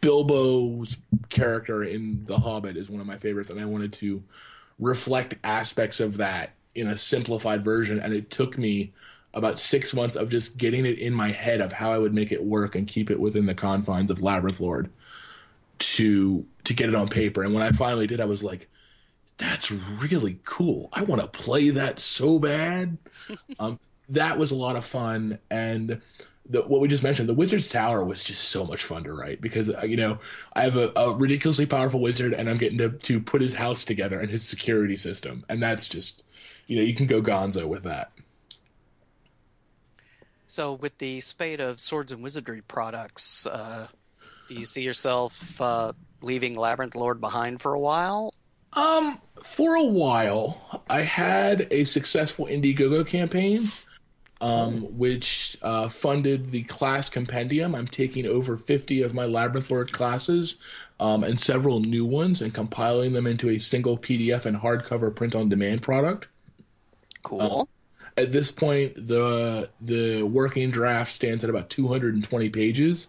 Bilbo's 0.02 0.98
character 1.30 1.84
in 1.84 2.26
The 2.26 2.38
Hobbit 2.38 2.76
is 2.76 2.90
one 2.90 3.02
of 3.02 3.08
my 3.08 3.18
favorites, 3.18 3.50
and 3.50 3.60
I 3.60 3.66
wanted 3.66 3.94
to 3.94 4.24
reflect 4.80 5.36
aspects 5.44 6.00
of 6.00 6.18
that 6.18 6.52
in 6.74 6.88
a 6.88 6.98
simplified 6.98 7.64
version. 7.64 8.00
And 8.00 8.14
it 8.14 8.32
took 8.32 8.58
me 8.58 8.92
about 9.34 9.60
six 9.60 9.94
months 9.94 10.16
of 10.16 10.30
just 10.30 10.58
getting 10.58 10.86
it 10.86 11.00
in 11.00 11.14
my 11.14 11.32
head 11.32 11.62
of 11.62 11.72
how 11.72 11.92
I 11.92 11.98
would 11.98 12.14
make 12.14 12.32
it 12.32 12.44
work 12.44 12.76
and 12.76 12.88
keep 12.88 13.10
it 13.10 13.20
within 13.20 13.46
the 13.46 13.54
confines 13.54 14.12
of 14.12 14.22
Labyrinth 14.22 14.60
Lord 14.60 14.90
to 15.80 16.46
to 16.64 16.74
get 16.74 16.90
it 16.90 16.96
on 16.96 17.08
paper. 17.08 17.44
And 17.44 17.54
when 17.54 17.64
I 17.64 17.72
finally 17.72 18.08
did, 18.08 18.20
I 18.20 18.26
was 18.26 18.44
like, 18.44 18.70
"That's 19.38 19.72
really 19.72 20.40
cool. 20.44 20.90
I 20.94 21.04
want 21.04 21.22
to 21.22 21.28
play 21.28 21.70
that 21.70 22.00
so 22.00 22.40
bad." 22.40 22.98
um, 23.60 23.80
that 24.10 24.38
was 24.38 24.52
a 24.52 24.56
lot 24.56 24.76
of 24.76 24.86
fun, 24.86 25.40
and 25.50 26.02
the, 26.50 26.62
what 26.62 26.82
we 26.82 26.88
just 26.88 27.04
mentioned, 27.04 27.30
the 27.30 27.34
Wizard's 27.34 27.70
Tower 27.70 28.04
was 28.04 28.24
just 28.24 28.50
so 28.50 28.66
much 28.66 28.84
fun 28.84 29.04
to 29.04 29.14
write 29.14 29.42
because 29.42 29.70
uh, 29.74 29.84
you 29.84 29.98
know 29.98 30.20
I 30.54 30.64
have 30.64 30.76
a, 30.76 30.92
a 30.96 31.14
ridiculously 31.14 31.66
powerful 31.66 32.00
wizard, 32.00 32.34
and 32.34 32.50
I'm 32.50 32.58
getting 32.58 32.78
to 32.80 32.90
to 32.90 33.20
put 33.20 33.42
his 33.42 33.54
house 33.54 33.84
together 33.84 34.20
and 34.20 34.30
his 34.30 34.44
security 34.44 34.96
system, 34.96 35.46
and 35.50 35.62
that's 35.62 35.88
just 35.88 36.24
you 36.68 36.78
know 36.78 36.84
you 36.84 36.94
can 36.94 37.08
go 37.08 37.22
Gonzo 37.22 37.68
with 37.68 37.84
that. 37.84 38.12
So, 40.48 40.74
with 40.74 40.98
the 40.98 41.22
spate 41.22 41.62
of 41.62 41.80
swords 41.80 42.12
and 42.12 42.22
wizardry 42.22 42.62
products, 42.62 43.46
uh, 43.46 43.88
do 44.50 44.56
you 44.56 44.66
see 44.66 44.82
yourself 44.82 45.62
uh, 45.62 45.94
leaving 46.22 46.58
Labyrinth 46.58 46.96
Lord 46.96 47.22
behind 47.22 47.62
for 47.62 47.74
a 47.74 47.80
while? 47.80 48.34
Um, 48.74 49.22
for 49.42 49.76
a 49.76 49.84
while, 49.86 50.82
I 50.90 51.02
had 51.02 51.68
a 51.72 51.86
successful 51.86 52.48
Indiegogo 52.48 53.08
campaign, 53.08 53.70
um, 54.42 54.98
which 54.98 55.56
uh, 55.62 55.88
funded 55.88 56.50
the 56.50 56.64
class 56.64 57.10
compendium. 57.10 57.76
I'm 57.76 57.88
taking 57.88 58.26
over 58.26 58.58
50 58.58 59.04
of 59.04 59.14
my 59.14 59.26
Labyrinth 59.26 59.70
Lord 59.70 59.94
classes 59.94 60.58
um, 61.00 61.24
and 61.24 61.40
several 61.40 61.80
new 61.80 62.06
ones 62.06 62.42
and 62.42 62.54
compiling 62.54 63.14
them 63.14 63.28
into 63.28 63.50
a 63.50 63.60
single 63.60 63.98
PDF 63.98 64.46
and 64.46 64.58
hardcover 64.58 65.16
print 65.16 65.36
on 65.36 65.48
demand 65.48 65.84
product. 65.84 66.28
Cool. 67.22 67.70
At 68.18 68.32
this 68.32 68.52
point, 68.52 68.96
the 68.96 69.70
the 69.80 70.24
working 70.24 70.72
draft 70.72 71.14
stands 71.14 71.44
at 71.44 71.50
about 71.50 71.70
220 71.70 72.50
pages 72.50 73.08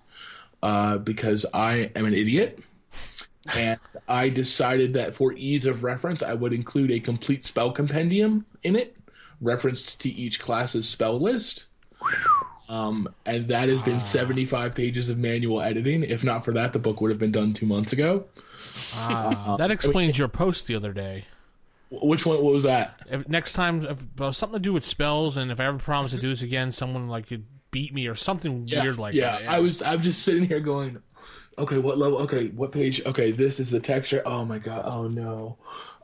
uh, 0.62 0.98
because 0.98 1.44
I 1.52 1.90
am 1.96 2.04
an 2.04 2.14
idiot. 2.14 2.60
and 3.56 3.80
I 4.06 4.28
decided 4.28 4.94
that 4.94 5.14
for 5.14 5.32
ease 5.32 5.64
of 5.64 5.82
reference, 5.82 6.22
I 6.22 6.34
would 6.34 6.52
include 6.52 6.90
a 6.90 7.00
complete 7.00 7.44
spell 7.44 7.72
compendium 7.72 8.46
in 8.62 8.76
it, 8.76 8.96
referenced 9.42 10.00
to 10.00 10.08
each 10.08 10.40
class's 10.40 10.88
spell 10.88 11.20
list. 11.20 11.66
Um, 12.68 13.12
and 13.26 13.48
that 13.48 13.68
has 13.68 13.82
been 13.82 14.02
75 14.02 14.74
pages 14.74 15.10
of 15.10 15.18
manual 15.18 15.60
editing. 15.60 16.04
If 16.04 16.24
not 16.24 16.44
for 16.44 16.52
that, 16.52 16.72
the 16.72 16.78
book 16.78 17.02
would 17.02 17.10
have 17.10 17.18
been 17.18 17.32
done 17.32 17.52
two 17.52 17.66
months 17.66 17.92
ago. 17.92 18.24
Ah, 18.94 19.56
that 19.58 19.70
explains 19.70 20.16
your 20.16 20.28
post 20.28 20.66
the 20.66 20.74
other 20.74 20.92
day. 20.92 21.26
Which 21.90 22.24
one? 22.24 22.42
What 22.42 22.54
was 22.54 22.62
that? 22.62 23.02
If 23.10 23.28
next 23.28 23.52
time, 23.52 23.84
if 23.84 24.20
uh, 24.20 24.32
something 24.32 24.58
to 24.58 24.62
do 24.62 24.72
with 24.72 24.84
spells, 24.84 25.36
and 25.36 25.50
if 25.50 25.60
I 25.60 25.66
ever 25.66 25.76
promise 25.76 26.12
to 26.12 26.18
do 26.18 26.30
this 26.30 26.40
again, 26.40 26.72
someone 26.72 27.08
like 27.08 27.26
could 27.26 27.44
beat 27.70 27.92
me 27.92 28.06
or 28.06 28.14
something 28.14 28.64
weird 28.64 28.98
like 28.98 29.12
that. 29.12 29.18
yeah, 29.18 29.38
that. 29.38 29.48
I 29.48 29.60
was. 29.60 29.82
I'm 29.82 30.00
just 30.00 30.22
sitting 30.22 30.48
here 30.48 30.60
going, 30.60 31.02
okay, 31.58 31.76
what 31.76 31.98
level? 31.98 32.18
Okay, 32.20 32.48
what 32.48 32.72
page? 32.72 33.04
Okay, 33.04 33.30
this 33.30 33.60
is 33.60 33.70
the 33.70 33.80
texture. 33.80 34.22
Oh 34.24 34.46
my 34.46 34.58
god. 34.58 34.82
Oh 34.86 35.08
no. 35.08 35.58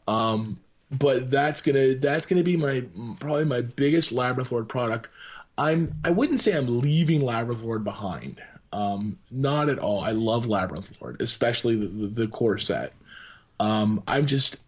Um, 0.07 0.61
but 0.90 1.31
that's 1.31 1.61
gonna 1.61 1.94
that's 1.94 2.27
gonna 2.27 2.42
be 2.42 2.57
my 2.57 2.85
probably 3.20 3.44
my 3.44 3.61
biggest 3.61 4.12
Labyrinth 4.12 4.53
Lord 4.53 4.68
product. 4.68 5.09
I'm 5.57 5.94
I 6.05 6.11
wouldn't 6.11 6.40
say 6.40 6.57
I'm 6.57 6.81
leaving 6.81 7.20
Labyrinth 7.22 7.62
Lord 7.62 7.85
behind. 7.85 8.40
Um, 8.72 9.18
not 9.31 9.68
at 9.68 9.79
all. 9.79 10.01
I 10.01 10.12
love 10.12 10.46
Labyrinth 10.46 11.01
Lord, 11.01 11.20
especially 11.22 11.77
the, 11.77 11.87
the, 11.87 12.07
the 12.07 12.29
core 12.29 12.59
set. 12.59 12.92
Um, 13.61 14.03
I'm 14.07 14.27
just 14.27 14.59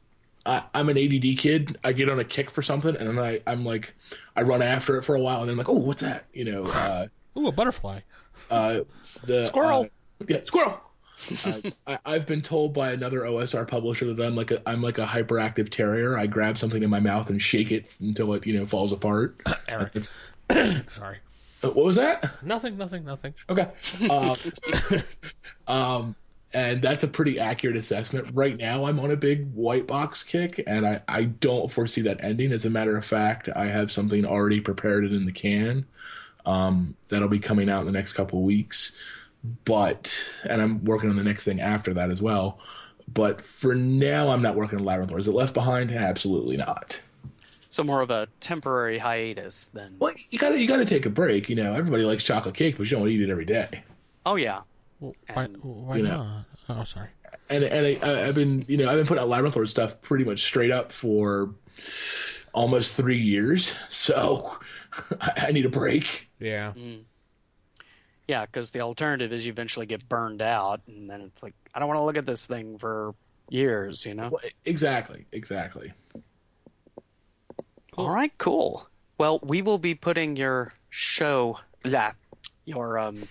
I, 0.47 0.65
I'm 0.75 0.89
an 0.89 0.97
ADD 0.99 1.39
kid. 1.39 1.79
I 1.85 1.93
get 1.93 2.09
on 2.09 2.19
a 2.19 2.25
kick 2.25 2.51
for 2.51 2.63
something, 2.63 2.97
and 2.97 3.09
then 3.09 3.19
I 3.19 3.41
I'm 3.47 3.65
like 3.65 3.95
I 4.37 4.43
run 4.43 4.63
after 4.63 4.97
it 4.97 5.03
for 5.03 5.15
a 5.15 5.21
while, 5.21 5.41
and 5.41 5.49
then 5.49 5.53
I'm 5.53 5.59
like, 5.59 5.69
oh, 5.69 5.75
what's 5.79 6.03
that? 6.03 6.27
You 6.33 6.45
know. 6.47 6.63
Uh, 6.65 7.07
Ooh, 7.39 7.47
a 7.49 7.53
butterfly. 7.53 8.01
uh, 8.51 8.81
the 9.25 9.43
Squirrel. 9.43 9.85
uh, 10.21 10.25
yeah, 10.29 10.39
squirrel. 10.45 10.81
Uh, 11.45 11.71
I, 11.87 11.99
I've 12.05 12.27
been 12.27 12.43
told 12.43 12.73
by 12.75 12.93
another 12.93 13.21
OSR 13.21 13.67
publisher 13.67 14.13
that 14.13 14.25
I'm 14.25 14.37
like 14.37 14.51
a 14.51 14.63
I'm 14.69 14.83
like 14.83 14.99
a 14.99 15.07
hyperactive 15.07 15.69
terrier. 15.69 16.19
I 16.19 16.27
grab 16.27 16.59
something 16.59 16.83
in 16.83 16.91
my 16.91 17.01
mouth 17.01 17.31
and 17.31 17.41
shake 17.41 17.73
it 17.73 17.93
until 18.01 18.35
it 18.35 18.47
you 18.47 18.59
know 18.59 18.67
falls 18.67 18.93
apart. 18.93 19.41
Eric. 19.69 19.93
It's, 19.95 20.17
Sorry. 20.51 21.19
uh, 21.63 21.71
what 21.71 21.85
was 21.85 21.97
that? 21.97 22.43
Nothing, 22.43 22.77
nothing, 22.77 23.05
nothing. 23.05 23.35
Okay. 23.49 23.69
Um, 24.11 24.37
um, 25.69 26.17
and 26.53 26.83
that's 26.83 27.05
a 27.05 27.09
pretty 27.09 27.39
accurate 27.39 27.77
assessment. 27.77 28.29
Right 28.35 28.57
now, 28.57 28.85
I'm 28.87 28.99
on 28.99 29.13
a 29.13 29.17
big 29.17 29.53
white 29.55 29.87
box 29.87 30.25
kick, 30.25 30.61
and 30.67 30.85
I, 30.85 31.01
I 31.07 31.25
don't 31.25 31.71
foresee 31.71 32.01
that 32.03 32.25
ending. 32.25 32.51
As 32.51 32.65
a 32.65 32.71
matter 32.71 32.97
of 32.97 33.05
fact, 33.05 33.49
I 33.55 33.67
have 33.67 33.93
something 33.93 34.27
already 34.27 34.61
prepared 34.61 35.05
in 35.05 35.27
the 35.27 35.33
can 35.33 35.87
um, 36.47 36.97
that'll 37.09 37.29
be 37.29 37.39
coming 37.39 37.69
out 37.69 37.81
in 37.81 37.87
the 37.87 37.93
next 37.93 38.15
couple 38.15 38.41
of 38.41 38.45
weeks. 38.45 38.93
But, 39.65 40.15
and 40.45 40.61
I'm 40.61 40.85
working 40.85 41.09
on 41.11 41.17
the 41.17 41.25
next 41.25 41.45
thing 41.45 41.61
after 41.61 41.95
that 41.95 42.11
as 42.11 42.21
well. 42.21 42.59
But 43.13 43.43
for 43.43 43.75
now, 43.75 44.29
I'm 44.29 44.43
not 44.43 44.55
working 44.55 44.79
on 44.79 44.85
Labyrinth 44.85 45.11
Lord. 45.11 45.21
Is 45.21 45.29
it 45.29 45.33
left 45.35 45.55
behind? 45.55 45.91
Absolutely 45.91 46.57
not. 46.57 47.01
So, 47.71 47.83
more 47.85 48.01
of 48.03 48.11
a 48.11 48.29
temporary 48.41 48.99
hiatus 48.99 49.67
then. 49.67 49.97
Well, 49.99 50.13
you 50.31 50.39
gotta 50.39 50.61
you 50.61 50.67
gotta 50.69 50.85
take 50.85 51.07
a 51.07 51.11
break. 51.11 51.49
You 51.49 51.57
know, 51.57 51.73
everybody 51.75 52.03
likes 52.05 52.23
chocolate 52.25 52.55
cake, 52.55 52.77
but 52.77 52.85
you 52.85 52.91
don't 52.91 53.01
want 53.01 53.11
to 53.11 53.15
eat 53.17 53.23
it 53.23 53.31
every 53.31 53.45
day. 53.45 53.83
Oh, 54.27 54.37
yeah. 54.37 54.61
Well, 54.99 55.15
why 55.33 55.45
And, 55.45 55.57
why 55.63 55.97
you 55.97 56.03
know. 56.03 56.17
not? 56.69 56.81
Oh, 56.81 56.85
sorry. 56.85 57.09
and 57.49 57.65
and 57.65 57.87
I, 57.87 57.99
I- 58.09 58.27
I've 58.29 58.35
been 58.35 58.65
you 58.69 58.77
know 58.77 58.89
I've 58.91 58.97
been 58.97 59.07
putting 59.07 59.23
out 59.23 59.29
Labyrinth 59.29 59.57
Lord 59.57 59.69
stuff 59.69 60.01
pretty 60.03 60.25
much 60.25 60.43
straight 60.43 60.71
up 60.71 60.93
for 60.93 61.55
almost 62.53 62.97
three 62.97 63.19
years, 63.19 63.73
so 63.89 64.57
I, 65.21 65.47
I 65.49 65.53
need 65.53 65.65
a 65.67 65.71
break. 65.71 66.29
Yeah. 66.39 66.73
Mm. 66.77 67.05
Yeah, 68.31 68.47
because 68.47 68.71
the 68.71 68.81
alternative 68.81 69.33
is 69.33 69.45
you 69.45 69.51
eventually 69.51 69.87
get 69.87 70.09
burned 70.09 70.41
out, 70.41 70.83
and 70.87 71.11
then 71.11 71.21
it's 71.21 71.43
like, 71.43 71.53
I 71.75 71.81
don't 71.81 71.89
want 71.89 71.99
to 71.99 72.05
look 72.05 72.17
at 72.17 72.27
this 72.27 72.47
thing 72.47 72.79
for 72.79 73.13
years, 73.49 74.07
you 74.07 74.15
know? 74.15 74.29
Well, 74.29 74.41
exactly, 74.65 75.27
exactly. 75.33 75.93
All 77.99 78.15
right, 78.15 78.31
cool. 78.39 78.89
Well, 79.19 79.41
we 79.43 79.63
will 79.63 79.79
be 79.79 79.97
putting 79.97 80.37
your 80.37 80.73
show, 80.91 81.59
yeah, 81.85 82.13
your 82.67 83.01
um, 83.01 83.25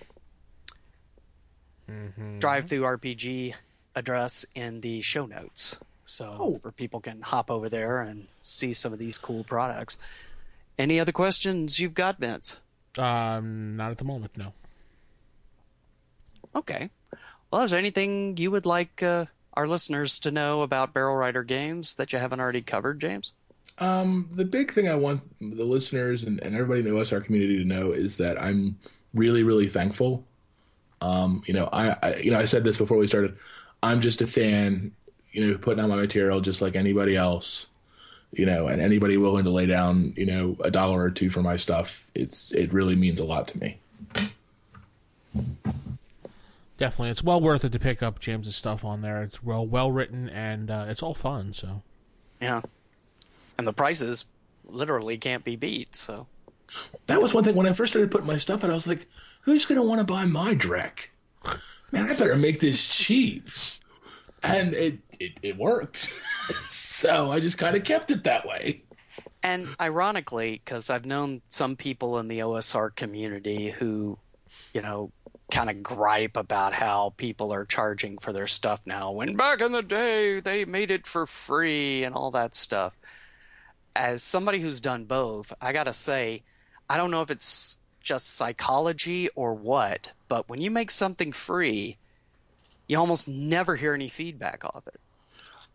DriveThruRPG 1.88 3.54
address 3.96 4.44
in 4.54 4.82
the 4.82 5.00
show 5.00 5.24
notes. 5.24 5.78
So 6.04 6.36
Oh. 6.38 6.50
where 6.60 6.72
people 6.72 7.00
can 7.00 7.22
hop 7.22 7.50
over 7.50 7.70
there 7.70 8.02
and 8.02 8.26
see 8.42 8.74
some 8.74 8.92
of 8.92 8.98
these 8.98 9.16
cool 9.16 9.44
products. 9.44 9.96
Any 10.78 11.00
other 11.00 11.12
questions 11.12 11.78
you've 11.78 11.94
got, 11.94 12.18
Vince? 12.18 12.58
Um, 12.98 13.76
not 13.78 13.92
at 13.92 13.96
the 13.96 14.04
moment. 14.04 14.36
No. 14.36 14.52
Okay. 16.54 16.90
Well, 17.50 17.62
is 17.62 17.70
there 17.70 17.78
anything 17.78 18.36
you 18.36 18.50
would 18.50 18.66
like 18.66 19.02
uh, 19.02 19.26
our 19.54 19.66
listeners 19.66 20.18
to 20.20 20.30
know 20.30 20.62
about 20.62 20.94
Barrel 20.94 21.16
Rider 21.16 21.42
games 21.42 21.94
that 21.96 22.12
you 22.12 22.18
haven't 22.18 22.40
already 22.40 22.62
covered, 22.62 23.00
James? 23.00 23.32
Um, 23.78 24.28
the 24.32 24.44
big 24.44 24.72
thing 24.72 24.88
I 24.88 24.94
want 24.94 25.22
the 25.40 25.64
listeners 25.64 26.24
and, 26.24 26.40
and 26.42 26.54
everybody 26.54 26.80
in 26.80 26.86
the 26.86 27.00
OSR 27.00 27.24
community 27.24 27.58
to 27.58 27.64
know 27.64 27.92
is 27.92 28.16
that 28.18 28.40
I'm 28.40 28.78
really, 29.14 29.42
really 29.42 29.68
thankful. 29.68 30.24
Um, 31.00 31.42
you 31.46 31.54
know, 31.54 31.68
I, 31.72 31.96
I 32.02 32.16
you 32.16 32.30
know 32.30 32.38
I 32.38 32.44
said 32.44 32.62
this 32.62 32.76
before 32.76 32.98
we 32.98 33.06
started. 33.06 33.36
I'm 33.82 34.02
just 34.02 34.20
a 34.20 34.26
fan, 34.26 34.92
you 35.32 35.46
know, 35.46 35.56
putting 35.56 35.82
out 35.82 35.88
my 35.88 35.96
material 35.96 36.42
just 36.42 36.60
like 36.60 36.76
anybody 36.76 37.16
else. 37.16 37.66
You 38.32 38.46
know, 38.46 38.68
and 38.68 38.80
anybody 38.80 39.16
willing 39.16 39.42
to 39.42 39.50
lay 39.50 39.66
down, 39.66 40.12
you 40.16 40.24
know, 40.24 40.56
a 40.62 40.70
dollar 40.70 41.02
or 41.02 41.10
two 41.10 41.30
for 41.30 41.42
my 41.42 41.56
stuff, 41.56 42.08
it's 42.14 42.52
it 42.52 42.72
really 42.72 42.94
means 42.94 43.18
a 43.18 43.24
lot 43.24 43.48
to 43.48 43.58
me. 43.58 43.78
Definitely, 46.80 47.10
it's 47.10 47.22
well 47.22 47.42
worth 47.42 47.62
it 47.66 47.72
to 47.72 47.78
pick 47.78 48.02
up 48.02 48.20
James's 48.20 48.56
stuff 48.56 48.86
on 48.86 49.02
there. 49.02 49.22
It's 49.22 49.42
well 49.42 49.66
well 49.66 49.92
written 49.92 50.30
and 50.30 50.70
uh, 50.70 50.86
it's 50.88 51.02
all 51.02 51.12
fun. 51.12 51.52
So 51.52 51.82
Yeah. 52.40 52.62
And 53.58 53.66
the 53.66 53.74
prices 53.74 54.24
literally 54.64 55.18
can't 55.18 55.44
be 55.44 55.56
beat, 55.56 55.94
so. 55.94 56.26
That 57.06 57.20
was 57.20 57.34
one 57.34 57.44
thing 57.44 57.54
when 57.54 57.66
I 57.66 57.74
first 57.74 57.92
started 57.92 58.10
putting 58.10 58.26
my 58.26 58.38
stuff 58.38 58.64
out. 58.64 58.70
I 58.70 58.74
was 58.74 58.86
like, 58.86 59.06
"Who's 59.42 59.66
gonna 59.66 59.82
want 59.82 59.98
to 59.98 60.06
buy 60.06 60.24
my 60.24 60.54
Drek? 60.54 61.08
Man, 61.92 62.08
I 62.08 62.16
better 62.16 62.36
make 62.36 62.60
this 62.60 62.88
cheap." 62.88 63.50
And 64.42 64.72
it 64.72 65.00
it, 65.18 65.32
it 65.42 65.56
worked, 65.58 66.10
so 66.70 67.30
I 67.30 67.40
just 67.40 67.58
kind 67.58 67.76
of 67.76 67.84
kept 67.84 68.10
it 68.10 68.24
that 68.24 68.46
way. 68.46 68.84
And 69.42 69.68
ironically, 69.78 70.62
because 70.64 70.88
I've 70.88 71.04
known 71.04 71.42
some 71.48 71.76
people 71.76 72.18
in 72.20 72.28
the 72.28 72.38
OSR 72.38 72.94
community 72.94 73.68
who, 73.68 74.16
you 74.72 74.80
know, 74.80 75.12
kind 75.50 75.70
of 75.70 75.82
gripe 75.82 76.36
about 76.36 76.72
how 76.72 77.14
people 77.16 77.52
are 77.52 77.64
charging 77.64 78.18
for 78.18 78.32
their 78.32 78.46
stuff 78.46 78.82
now, 78.86 79.12
when 79.12 79.36
back 79.36 79.60
in 79.60 79.72
the 79.72 79.82
day 79.82 80.40
they 80.40 80.64
made 80.64 80.90
it 80.90 81.06
for 81.06 81.26
free 81.26 82.04
and 82.04 82.14
all 82.14 82.30
that 82.30 82.54
stuff. 82.54 82.98
As 83.96 84.22
somebody 84.22 84.60
who's 84.60 84.80
done 84.80 85.04
both, 85.06 85.52
I 85.60 85.72
gotta 85.72 85.92
say, 85.92 86.44
I 86.88 86.96
don't 86.96 87.10
know 87.10 87.22
if 87.22 87.30
it's 87.30 87.78
just 88.00 88.34
psychology 88.34 89.28
or 89.36 89.54
what, 89.54 90.12
but 90.28 90.48
when 90.48 90.60
you 90.60 90.70
make 90.70 90.90
something 90.90 91.32
free, 91.32 91.98
you 92.88 92.98
almost 92.98 93.28
never 93.28 93.76
hear 93.76 93.94
any 93.94 94.08
feedback 94.08 94.64
off 94.64 94.86
it, 94.88 95.00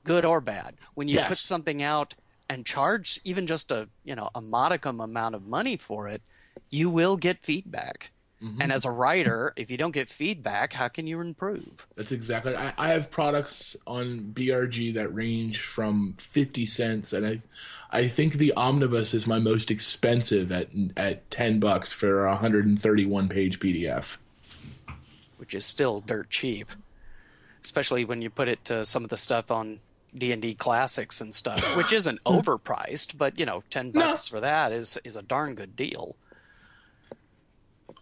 good 0.05 0.25
or 0.25 0.41
bad. 0.41 0.77
When 0.95 1.07
you 1.09 1.17
Yes. 1.17 1.27
put 1.27 1.41
something 1.41 1.83
out 1.83 2.15
and 2.49 2.65
charge 2.65 3.19
even 3.25 3.47
just 3.47 3.71
a 3.71 3.89
you 4.03 4.15
know 4.15 4.29
a 4.35 4.41
modicum 4.41 5.01
amount 5.01 5.35
of 5.35 5.43
money 5.43 5.77
for 5.77 6.07
it, 6.09 6.23
you 6.71 6.89
will 6.89 7.17
get 7.17 7.45
feedback. 7.45 8.11
And 8.41 8.59
mm-hmm. 8.59 8.71
as 8.71 8.83
a 8.83 8.91
writer, 8.91 9.53
if 9.55 9.71
you 9.71 9.77
don't 9.77 9.91
get 9.91 10.09
feedback, 10.09 10.73
how 10.73 10.89
can 10.89 11.07
you 11.07 11.21
improve? 11.21 11.87
That's 11.95 12.11
exactly. 12.11 12.53
I, 12.53 12.73
I 12.77 12.89
have 12.89 13.09
products 13.09 13.77
on 13.87 14.31
BRG 14.33 14.93
that 14.95 15.13
range 15.15 15.61
from 15.61 16.15
fifty 16.19 16.65
cents, 16.65 17.13
and 17.13 17.25
I, 17.25 17.41
I 17.91 18.07
think 18.07 18.33
the 18.33 18.53
omnibus 18.53 19.13
is 19.13 19.25
my 19.25 19.39
most 19.39 19.71
expensive 19.71 20.51
at 20.51 20.67
at 20.97 21.31
ten 21.31 21.61
bucks 21.61 21.93
for 21.93 22.25
a 22.25 22.35
hundred 22.35 22.65
and 22.65 22.79
thirty 22.79 23.05
one 23.05 23.29
page 23.29 23.59
PDF. 23.59 24.17
which 25.37 25.53
is 25.53 25.65
still 25.65 26.01
dirt 26.01 26.29
cheap, 26.29 26.69
especially 27.63 28.03
when 28.03 28.21
you 28.21 28.29
put 28.29 28.49
it 28.49 28.65
to 28.65 28.83
some 28.83 29.05
of 29.05 29.09
the 29.09 29.17
stuff 29.17 29.49
on 29.49 29.79
D 30.13 30.33
and 30.33 30.41
D 30.41 30.53
classics 30.53 31.21
and 31.21 31.33
stuff, 31.33 31.77
which 31.77 31.93
isn't 31.93 32.19
hmm. 32.25 32.33
overpriced, 32.33 33.17
but 33.17 33.39
you 33.39 33.45
know, 33.45 33.63
ten 33.69 33.91
bucks 33.91 34.27
for 34.27 34.41
that 34.41 34.73
is 34.73 34.97
is 35.05 35.15
a 35.15 35.21
darn 35.21 35.55
good 35.55 35.77
deal. 35.77 36.17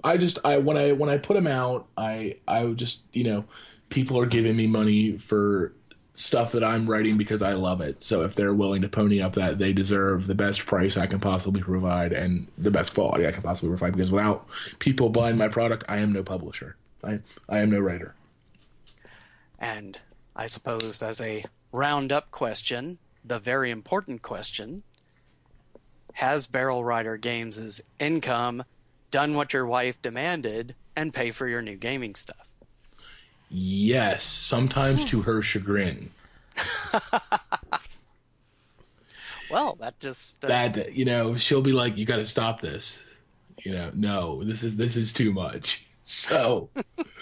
I 0.03 0.17
just 0.17 0.39
I 0.43 0.57
when 0.57 0.77
I 0.77 0.91
when 0.91 1.09
I 1.09 1.17
put 1.17 1.35
them 1.35 1.47
out, 1.47 1.87
I 1.97 2.37
I 2.47 2.65
just 2.73 3.01
you 3.13 3.23
know, 3.23 3.45
people 3.89 4.19
are 4.19 4.25
giving 4.25 4.55
me 4.55 4.67
money 4.67 5.17
for 5.17 5.73
stuff 6.13 6.51
that 6.51 6.63
I'm 6.63 6.87
writing 6.87 7.17
because 7.17 7.41
I 7.41 7.53
love 7.53 7.81
it. 7.81 8.03
So 8.03 8.23
if 8.23 8.35
they're 8.35 8.53
willing 8.53 8.81
to 8.83 8.89
pony 8.89 9.21
up 9.21 9.33
that, 9.33 9.57
they 9.57 9.73
deserve 9.73 10.27
the 10.27 10.35
best 10.35 10.65
price 10.65 10.95
I 10.95 11.07
can 11.07 11.19
possibly 11.19 11.61
provide 11.61 12.13
and 12.13 12.47
the 12.57 12.69
best 12.69 12.93
quality 12.93 13.25
I 13.25 13.31
can 13.31 13.41
possibly 13.41 13.69
provide. 13.69 13.93
Because 13.93 14.11
without 14.11 14.47
people 14.79 15.09
buying 15.09 15.37
my 15.37 15.47
product, 15.47 15.85
I 15.89 15.97
am 15.97 16.11
no 16.11 16.23
publisher. 16.23 16.75
I 17.03 17.19
I 17.49 17.59
am 17.59 17.69
no 17.69 17.79
writer. 17.79 18.15
And 19.59 19.97
I 20.35 20.47
suppose 20.47 21.01
as 21.01 21.21
a 21.21 21.43
roundup 21.71 22.31
question, 22.31 22.97
the 23.23 23.39
very 23.39 23.71
important 23.71 24.21
question: 24.21 24.83
Has 26.13 26.45
Barrel 26.45 26.83
Rider 26.83 27.17
Games' 27.17 27.81
income 27.99 28.63
done 29.13 29.33
what 29.33 29.53
your 29.53 29.67
wife 29.67 30.01
demanded 30.01 30.73
and 30.95 31.13
pay 31.13 31.29
for 31.29 31.47
your 31.47 31.61
new 31.61 31.75
gaming 31.75 32.15
stuff? 32.15 32.51
Yes, 33.49 34.23
sometimes 34.23 35.05
to 35.05 35.21
her 35.21 35.41
chagrin. 35.43 36.09
Well, 39.51 39.77
that 39.81 39.99
just 39.99 40.43
uh, 40.43 40.47
That 40.47 40.95
you 40.95 41.05
know, 41.05 41.35
she'll 41.35 41.61
be 41.61 41.73
like, 41.73 41.95
"You 41.95 42.07
got 42.07 42.15
to 42.15 42.25
stop 42.25 42.59
this." 42.59 42.97
You 43.63 43.73
know, 43.73 43.91
no, 43.93 44.43
this 44.43 44.63
is 44.63 44.77
this 44.77 44.97
is 44.97 45.13
too 45.13 45.31
much. 45.31 45.85
So, 46.05 46.71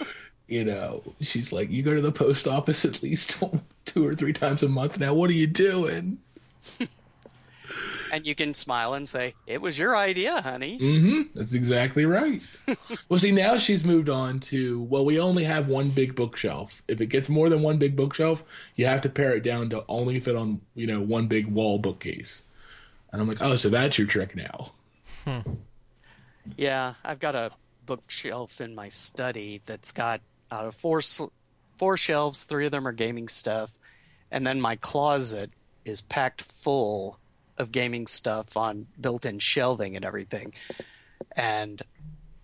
you 0.48 0.64
know, 0.64 1.02
she's 1.20 1.52
like, 1.52 1.70
"You 1.70 1.82
go 1.82 1.94
to 1.94 2.00
the 2.00 2.10
post 2.10 2.48
office 2.48 2.86
at 2.86 3.02
least 3.02 3.38
two 3.84 4.06
or 4.06 4.14
three 4.14 4.32
times 4.32 4.62
a 4.62 4.68
month 4.70 4.98
now. 4.98 5.12
What 5.12 5.28
are 5.28 5.34
you 5.34 5.46
doing?" 5.46 6.20
And 8.12 8.26
you 8.26 8.34
can 8.34 8.52
smile 8.52 8.92
and 8.92 9.08
say, 9.08 9.34
"It 9.46 9.60
was 9.60 9.78
your 9.78 9.96
idea, 9.96 10.42
honey." 10.42 10.78
Mm-hmm. 10.78 11.20
That's 11.34 11.54
exactly 11.54 12.04
right. 12.04 12.42
well, 13.08 13.18
see, 13.18 13.32
now 13.32 13.56
she's 13.56 13.84
moved 13.84 14.10
on 14.10 14.38
to 14.40 14.82
well, 14.82 15.04
we 15.04 15.18
only 15.18 15.44
have 15.44 15.66
one 15.66 15.90
big 15.90 16.14
bookshelf. 16.14 16.82
If 16.86 17.00
it 17.00 17.06
gets 17.06 17.30
more 17.30 17.48
than 17.48 17.62
one 17.62 17.78
big 17.78 17.96
bookshelf, 17.96 18.44
you 18.76 18.86
have 18.86 19.00
to 19.00 19.08
pare 19.08 19.34
it 19.34 19.42
down 19.42 19.70
to 19.70 19.84
only 19.88 20.20
fit 20.20 20.36
on 20.36 20.60
you 20.74 20.86
know 20.86 21.00
one 21.00 21.26
big 21.26 21.46
wall 21.46 21.78
bookcase. 21.78 22.44
And 23.10 23.20
I'm 23.20 23.28
like, 23.28 23.40
oh, 23.40 23.56
so 23.56 23.70
that's 23.70 23.98
your 23.98 24.06
trick 24.06 24.36
now. 24.36 24.72
Hmm. 25.24 25.40
Yeah, 26.56 26.94
I've 27.04 27.20
got 27.20 27.34
a 27.34 27.50
bookshelf 27.86 28.60
in 28.60 28.74
my 28.74 28.88
study 28.88 29.62
that's 29.64 29.92
got 29.92 30.20
out 30.50 30.66
of 30.66 30.74
four 30.74 31.00
sl- 31.00 31.32
four 31.76 31.96
shelves, 31.96 32.44
three 32.44 32.66
of 32.66 32.72
them 32.72 32.86
are 32.86 32.92
gaming 32.92 33.28
stuff, 33.28 33.72
and 34.30 34.46
then 34.46 34.60
my 34.60 34.76
closet 34.76 35.50
is 35.84 36.02
packed 36.02 36.42
full 36.42 37.18
of 37.58 37.72
gaming 37.72 38.06
stuff 38.06 38.56
on 38.56 38.86
built-in 39.00 39.38
shelving 39.38 39.96
and 39.96 40.04
everything. 40.04 40.54
And 41.36 41.80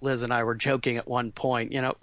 Liz 0.00 0.22
and 0.22 0.32
I 0.32 0.44
were 0.44 0.54
joking 0.54 0.96
at 0.96 1.09
one 1.09 1.32
point, 1.32 1.72
you 1.72 1.80
know, 1.82 1.94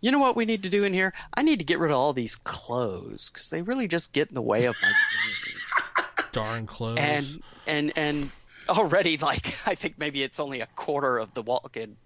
you 0.00 0.10
know 0.10 0.18
what 0.18 0.36
we 0.36 0.44
need 0.44 0.62
to 0.64 0.68
do 0.68 0.84
in 0.84 0.92
here? 0.92 1.12
I 1.34 1.42
need 1.42 1.58
to 1.60 1.64
get 1.64 1.78
rid 1.78 1.90
of 1.90 1.96
all 1.96 2.12
these 2.12 2.36
clothes 2.36 3.30
because 3.30 3.50
they 3.50 3.62
really 3.62 3.88
just 3.88 4.12
get 4.12 4.28
in 4.28 4.34
the 4.34 4.42
way 4.42 4.66
of 4.66 4.76
my 4.82 4.88
games 5.46 5.94
Darn 6.32 6.66
clothes. 6.66 6.98
and 7.00 7.42
and 7.66 7.92
and 7.96 8.30
already 8.68 9.16
like 9.16 9.56
I 9.66 9.74
think 9.74 9.98
maybe 9.98 10.22
it's 10.22 10.38
only 10.38 10.60
a 10.60 10.66
quarter 10.66 11.18
of 11.18 11.32
the 11.34 11.42
walk-in, 11.42 11.96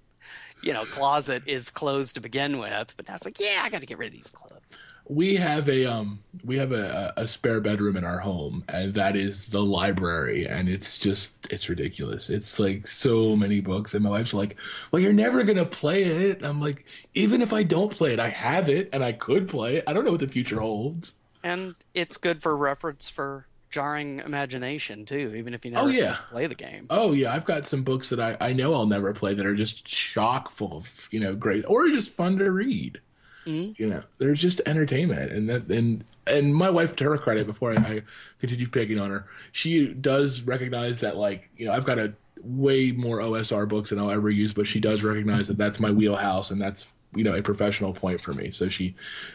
you 0.62 0.72
know, 0.72 0.84
closet 0.84 1.42
is 1.46 1.70
closed 1.70 2.14
to 2.16 2.20
begin 2.20 2.58
with. 2.58 2.94
But 2.96 3.08
now 3.08 3.14
it's 3.14 3.24
like, 3.24 3.40
yeah, 3.40 3.60
I 3.62 3.68
got 3.70 3.80
to 3.80 3.86
get 3.86 3.98
rid 3.98 4.08
of 4.08 4.12
these 4.14 4.30
clothes. 4.30 4.98
we 5.08 5.34
have 5.36 5.68
a 5.68 5.84
um 5.86 6.20
we 6.44 6.56
have 6.56 6.72
a, 6.72 7.12
a 7.16 7.26
spare 7.26 7.60
bedroom 7.60 7.96
in 7.96 8.04
our 8.04 8.18
home 8.20 8.62
and 8.68 8.94
that 8.94 9.16
is 9.16 9.46
the 9.46 9.60
library 9.62 10.46
and 10.46 10.68
it's 10.68 10.98
just 10.98 11.46
it's 11.52 11.68
ridiculous 11.68 12.30
it's 12.30 12.58
like 12.60 12.86
so 12.86 13.34
many 13.36 13.60
books 13.60 13.94
and 13.94 14.04
my 14.04 14.10
wife's 14.10 14.34
like 14.34 14.56
well 14.92 15.00
you're 15.02 15.12
never 15.12 15.42
gonna 15.44 15.64
play 15.64 16.04
it 16.04 16.44
i'm 16.44 16.60
like 16.60 16.86
even 17.14 17.40
if 17.42 17.52
i 17.52 17.62
don't 17.62 17.90
play 17.90 18.12
it 18.12 18.20
i 18.20 18.28
have 18.28 18.68
it 18.68 18.88
and 18.92 19.02
i 19.02 19.10
could 19.12 19.48
play 19.48 19.76
it 19.76 19.84
i 19.88 19.92
don't 19.92 20.04
know 20.04 20.12
what 20.12 20.20
the 20.20 20.28
future 20.28 20.60
holds 20.60 21.14
And 21.42 21.74
it's 21.94 22.16
good 22.16 22.42
for 22.42 22.56
reference 22.56 23.08
for 23.10 23.46
jarring 23.70 24.18
imagination 24.20 25.04
too, 25.04 25.32
even 25.36 25.54
if 25.54 25.64
you 25.64 25.72
oh, 25.72 25.86
never 25.86 25.88
Oh, 25.88 25.90
yeah. 25.92 26.16
play 26.28 26.46
the 26.46 26.54
game. 26.54 26.86
oh 26.90 27.12
yeah. 27.12 27.32
I've 27.32 27.44
got 27.44 27.66
some 27.66 27.82
books 27.82 28.10
that 28.10 28.20
i 28.20 28.36
i 28.40 28.52
know 28.52 28.74
i'll 28.74 28.86
never 28.86 29.12
play 29.12 29.34
that 29.34 29.46
are 29.46 29.54
just 29.54 29.84
chock 29.84 30.50
full 30.50 30.76
of 30.76 31.08
you 31.10 31.20
know 31.20 31.34
great 31.34 31.64
or 31.68 31.88
just 31.88 32.10
fun 32.10 32.38
to 32.38 32.50
read. 32.50 33.00
Mm-hmm. 33.46 33.82
You 33.82 33.88
know 33.88 34.02
they're 34.18 34.34
just 34.34 34.60
entertainment. 34.66 35.32
And 35.32 35.48
that 35.48 35.68
and 35.70 36.04
and 36.26 36.54
my 36.54 36.68
wife 36.70 36.96
to 36.96 37.04
her 37.04 37.16
credit 37.18 37.46
before 37.46 37.72
I, 37.72 37.76
I 37.76 38.02
continue 38.38 38.66
picking 38.68 38.98
on 38.98 39.10
her 39.10 39.26
she 39.52 39.88
does 39.88 40.42
recognize 40.42 41.00
that 41.00 41.16
like 41.16 41.50
you 41.56 41.64
know 41.66 41.72
i've 41.72 41.86
got 41.86 41.98
a 41.98 42.12
way 42.42 42.92
more 42.92 43.18
osr 43.20 43.66
books 43.66 43.90
than 43.90 43.98
i'll 43.98 44.10
ever 44.10 44.28
use 44.30 44.52
but 44.54 44.66
she 44.66 44.80
does 44.80 45.02
recognize 45.02 45.48
that 45.48 45.56
that's 45.56 45.80
my 45.80 45.90
wheelhouse 45.90 46.50
and 46.50 46.60
that's 46.60 46.88
you 47.16 47.24
know 47.24 47.34
a 47.34 47.42
professional 47.42 47.92
point 47.92 48.20
for 48.20 48.32
me. 48.34 48.50
So 48.52 48.68
she 48.68 48.94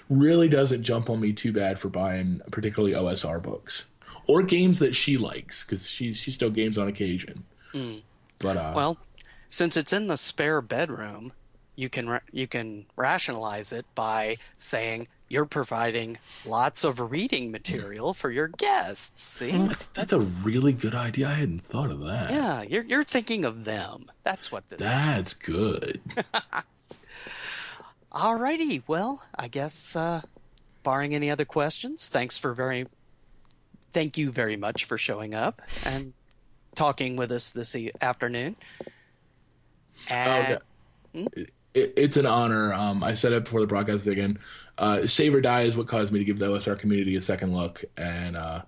really 0.10 0.48
doesn't 0.48 0.84
jump 0.84 1.10
on 1.10 1.20
me 1.20 1.34
too 1.34 1.52
bad 1.52 1.78
for 1.80 1.90
buying 1.90 2.40
particularly 2.52 2.96
osr 2.96 3.42
books 3.42 3.86
or 4.28 4.42
games 4.44 4.80
that 4.80 4.96
she 4.96 5.18
likes 5.18 5.64
because 5.64 5.88
she 5.88 6.14
she 6.14 6.32
still 6.32 6.50
games 6.50 6.78
on 6.78 6.88
occasion 6.88 7.44
but 8.40 8.58
uh 8.58 8.74
Well, 8.76 8.98
since 9.50 9.76
it's 9.78 9.92
in 9.94 10.08
the 10.08 10.16
spare 10.18 10.62
bedroom, 10.62 11.34
you 11.76 11.90
can 11.90 12.20
you 12.32 12.48
can 12.48 12.86
rationalize 12.96 13.72
it 13.74 13.86
by 13.96 14.38
saying 14.58 15.08
you're 15.28 15.46
providing 15.46 16.18
lots 16.46 16.84
of 16.84 17.12
reading 17.12 17.52
material 17.52 18.14
for 18.14 18.30
your 18.32 18.48
guests. 18.48 19.22
See? 19.22 19.52
that's 19.52 19.88
that's 19.88 20.14
a 20.14 20.20
really 20.20 20.72
good 20.72 20.94
idea 20.94 21.28
i 21.28 21.34
hadn't 21.34 21.64
thought 21.64 21.90
of 21.92 22.02
that 22.02 22.32
Yeah, 22.32 22.62
you're 22.62 22.84
you're 22.84 23.04
thinking 23.04 23.44
of 23.44 23.66
them. 23.66 24.10
That's 24.24 24.52
what 24.52 24.70
this. 24.70 24.80
That's 24.80 25.34
good. 25.34 26.00
Alrighty, 28.14 28.84
well, 28.88 29.24
I 29.36 29.50
guess 29.50 29.96
uh, 29.96 30.22
barring 30.84 31.14
any 31.14 31.30
other 31.30 31.44
questions, 31.44 32.08
thanks 32.08 32.38
for 32.38 32.54
very, 32.54 32.88
thank 33.96 34.18
you 34.18 34.30
very 34.30 34.58
much 34.58 34.84
for 34.84 34.98
showing 34.98 35.34
up 35.34 35.62
and 35.86 36.12
talking 36.76 37.16
with 37.16 37.32
us 37.32 37.52
this 37.52 37.74
e- 37.78 37.92
afternoon. 38.02 38.58
And 40.12 40.60
it, 41.14 41.50
it's 41.74 42.18
an 42.18 42.26
honor. 42.26 42.74
Um, 42.74 43.02
I 43.06 43.14
said 43.14 43.32
it 43.32 43.46
before 43.46 43.62
the 43.62 43.68
broadcast 43.68 44.06
again. 44.08 44.38
Uh, 44.78 45.08
Save 45.08 45.34
or 45.34 45.40
Die 45.40 45.62
is 45.62 45.78
what 45.78 45.88
caused 45.88 46.12
me 46.12 46.20
to 46.20 46.26
give 46.26 46.40
the 46.40 46.48
OSR 46.48 46.78
community 46.78 47.16
a 47.16 47.22
second 47.22 47.56
look, 47.56 47.86
and 47.96 48.36
uh, 48.36 48.64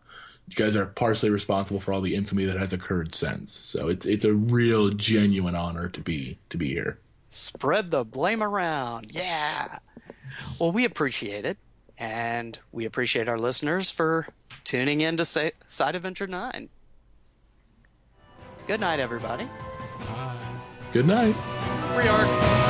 you 0.47 0.55
guys 0.55 0.77
are 0.77 0.85
partially 0.85 1.29
responsible 1.29 1.81
for 1.81 1.91
all 1.91 1.99
the 1.99 2.15
infamy 2.15 2.45
that 2.45 2.57
has 2.57 2.71
occurred 2.71 3.13
since. 3.13 3.51
So 3.51 3.89
it's 3.89 4.05
it's 4.05 4.23
a 4.23 4.33
real 4.33 4.89
genuine 4.91 5.55
honor 5.55 5.89
to 5.89 5.99
be 5.99 6.39
to 6.51 6.57
be 6.57 6.69
here. 6.69 6.99
spread 7.31 7.91
the 7.91 8.05
blame 8.05 8.41
around. 8.41 9.07
Yeah. 9.11 9.79
Well, 10.57 10.71
we 10.71 10.85
appreciate 10.85 11.43
it, 11.43 11.57
and 11.97 12.59
we 12.71 12.85
appreciate 12.85 13.27
our 13.29 13.39
listeners 13.39 13.91
for 13.91 14.25
tuning 14.63 15.01
in 15.01 15.17
to 15.17 15.25
say, 15.25 15.51
Side 15.67 15.95
Adventure 15.95 16.27
9. 16.27 16.69
Good 18.67 18.79
night, 18.79 18.99
everybody. 18.99 19.47
Good 20.91 21.07
night. 21.07 21.35
We 21.95 22.07
are. 22.07 22.66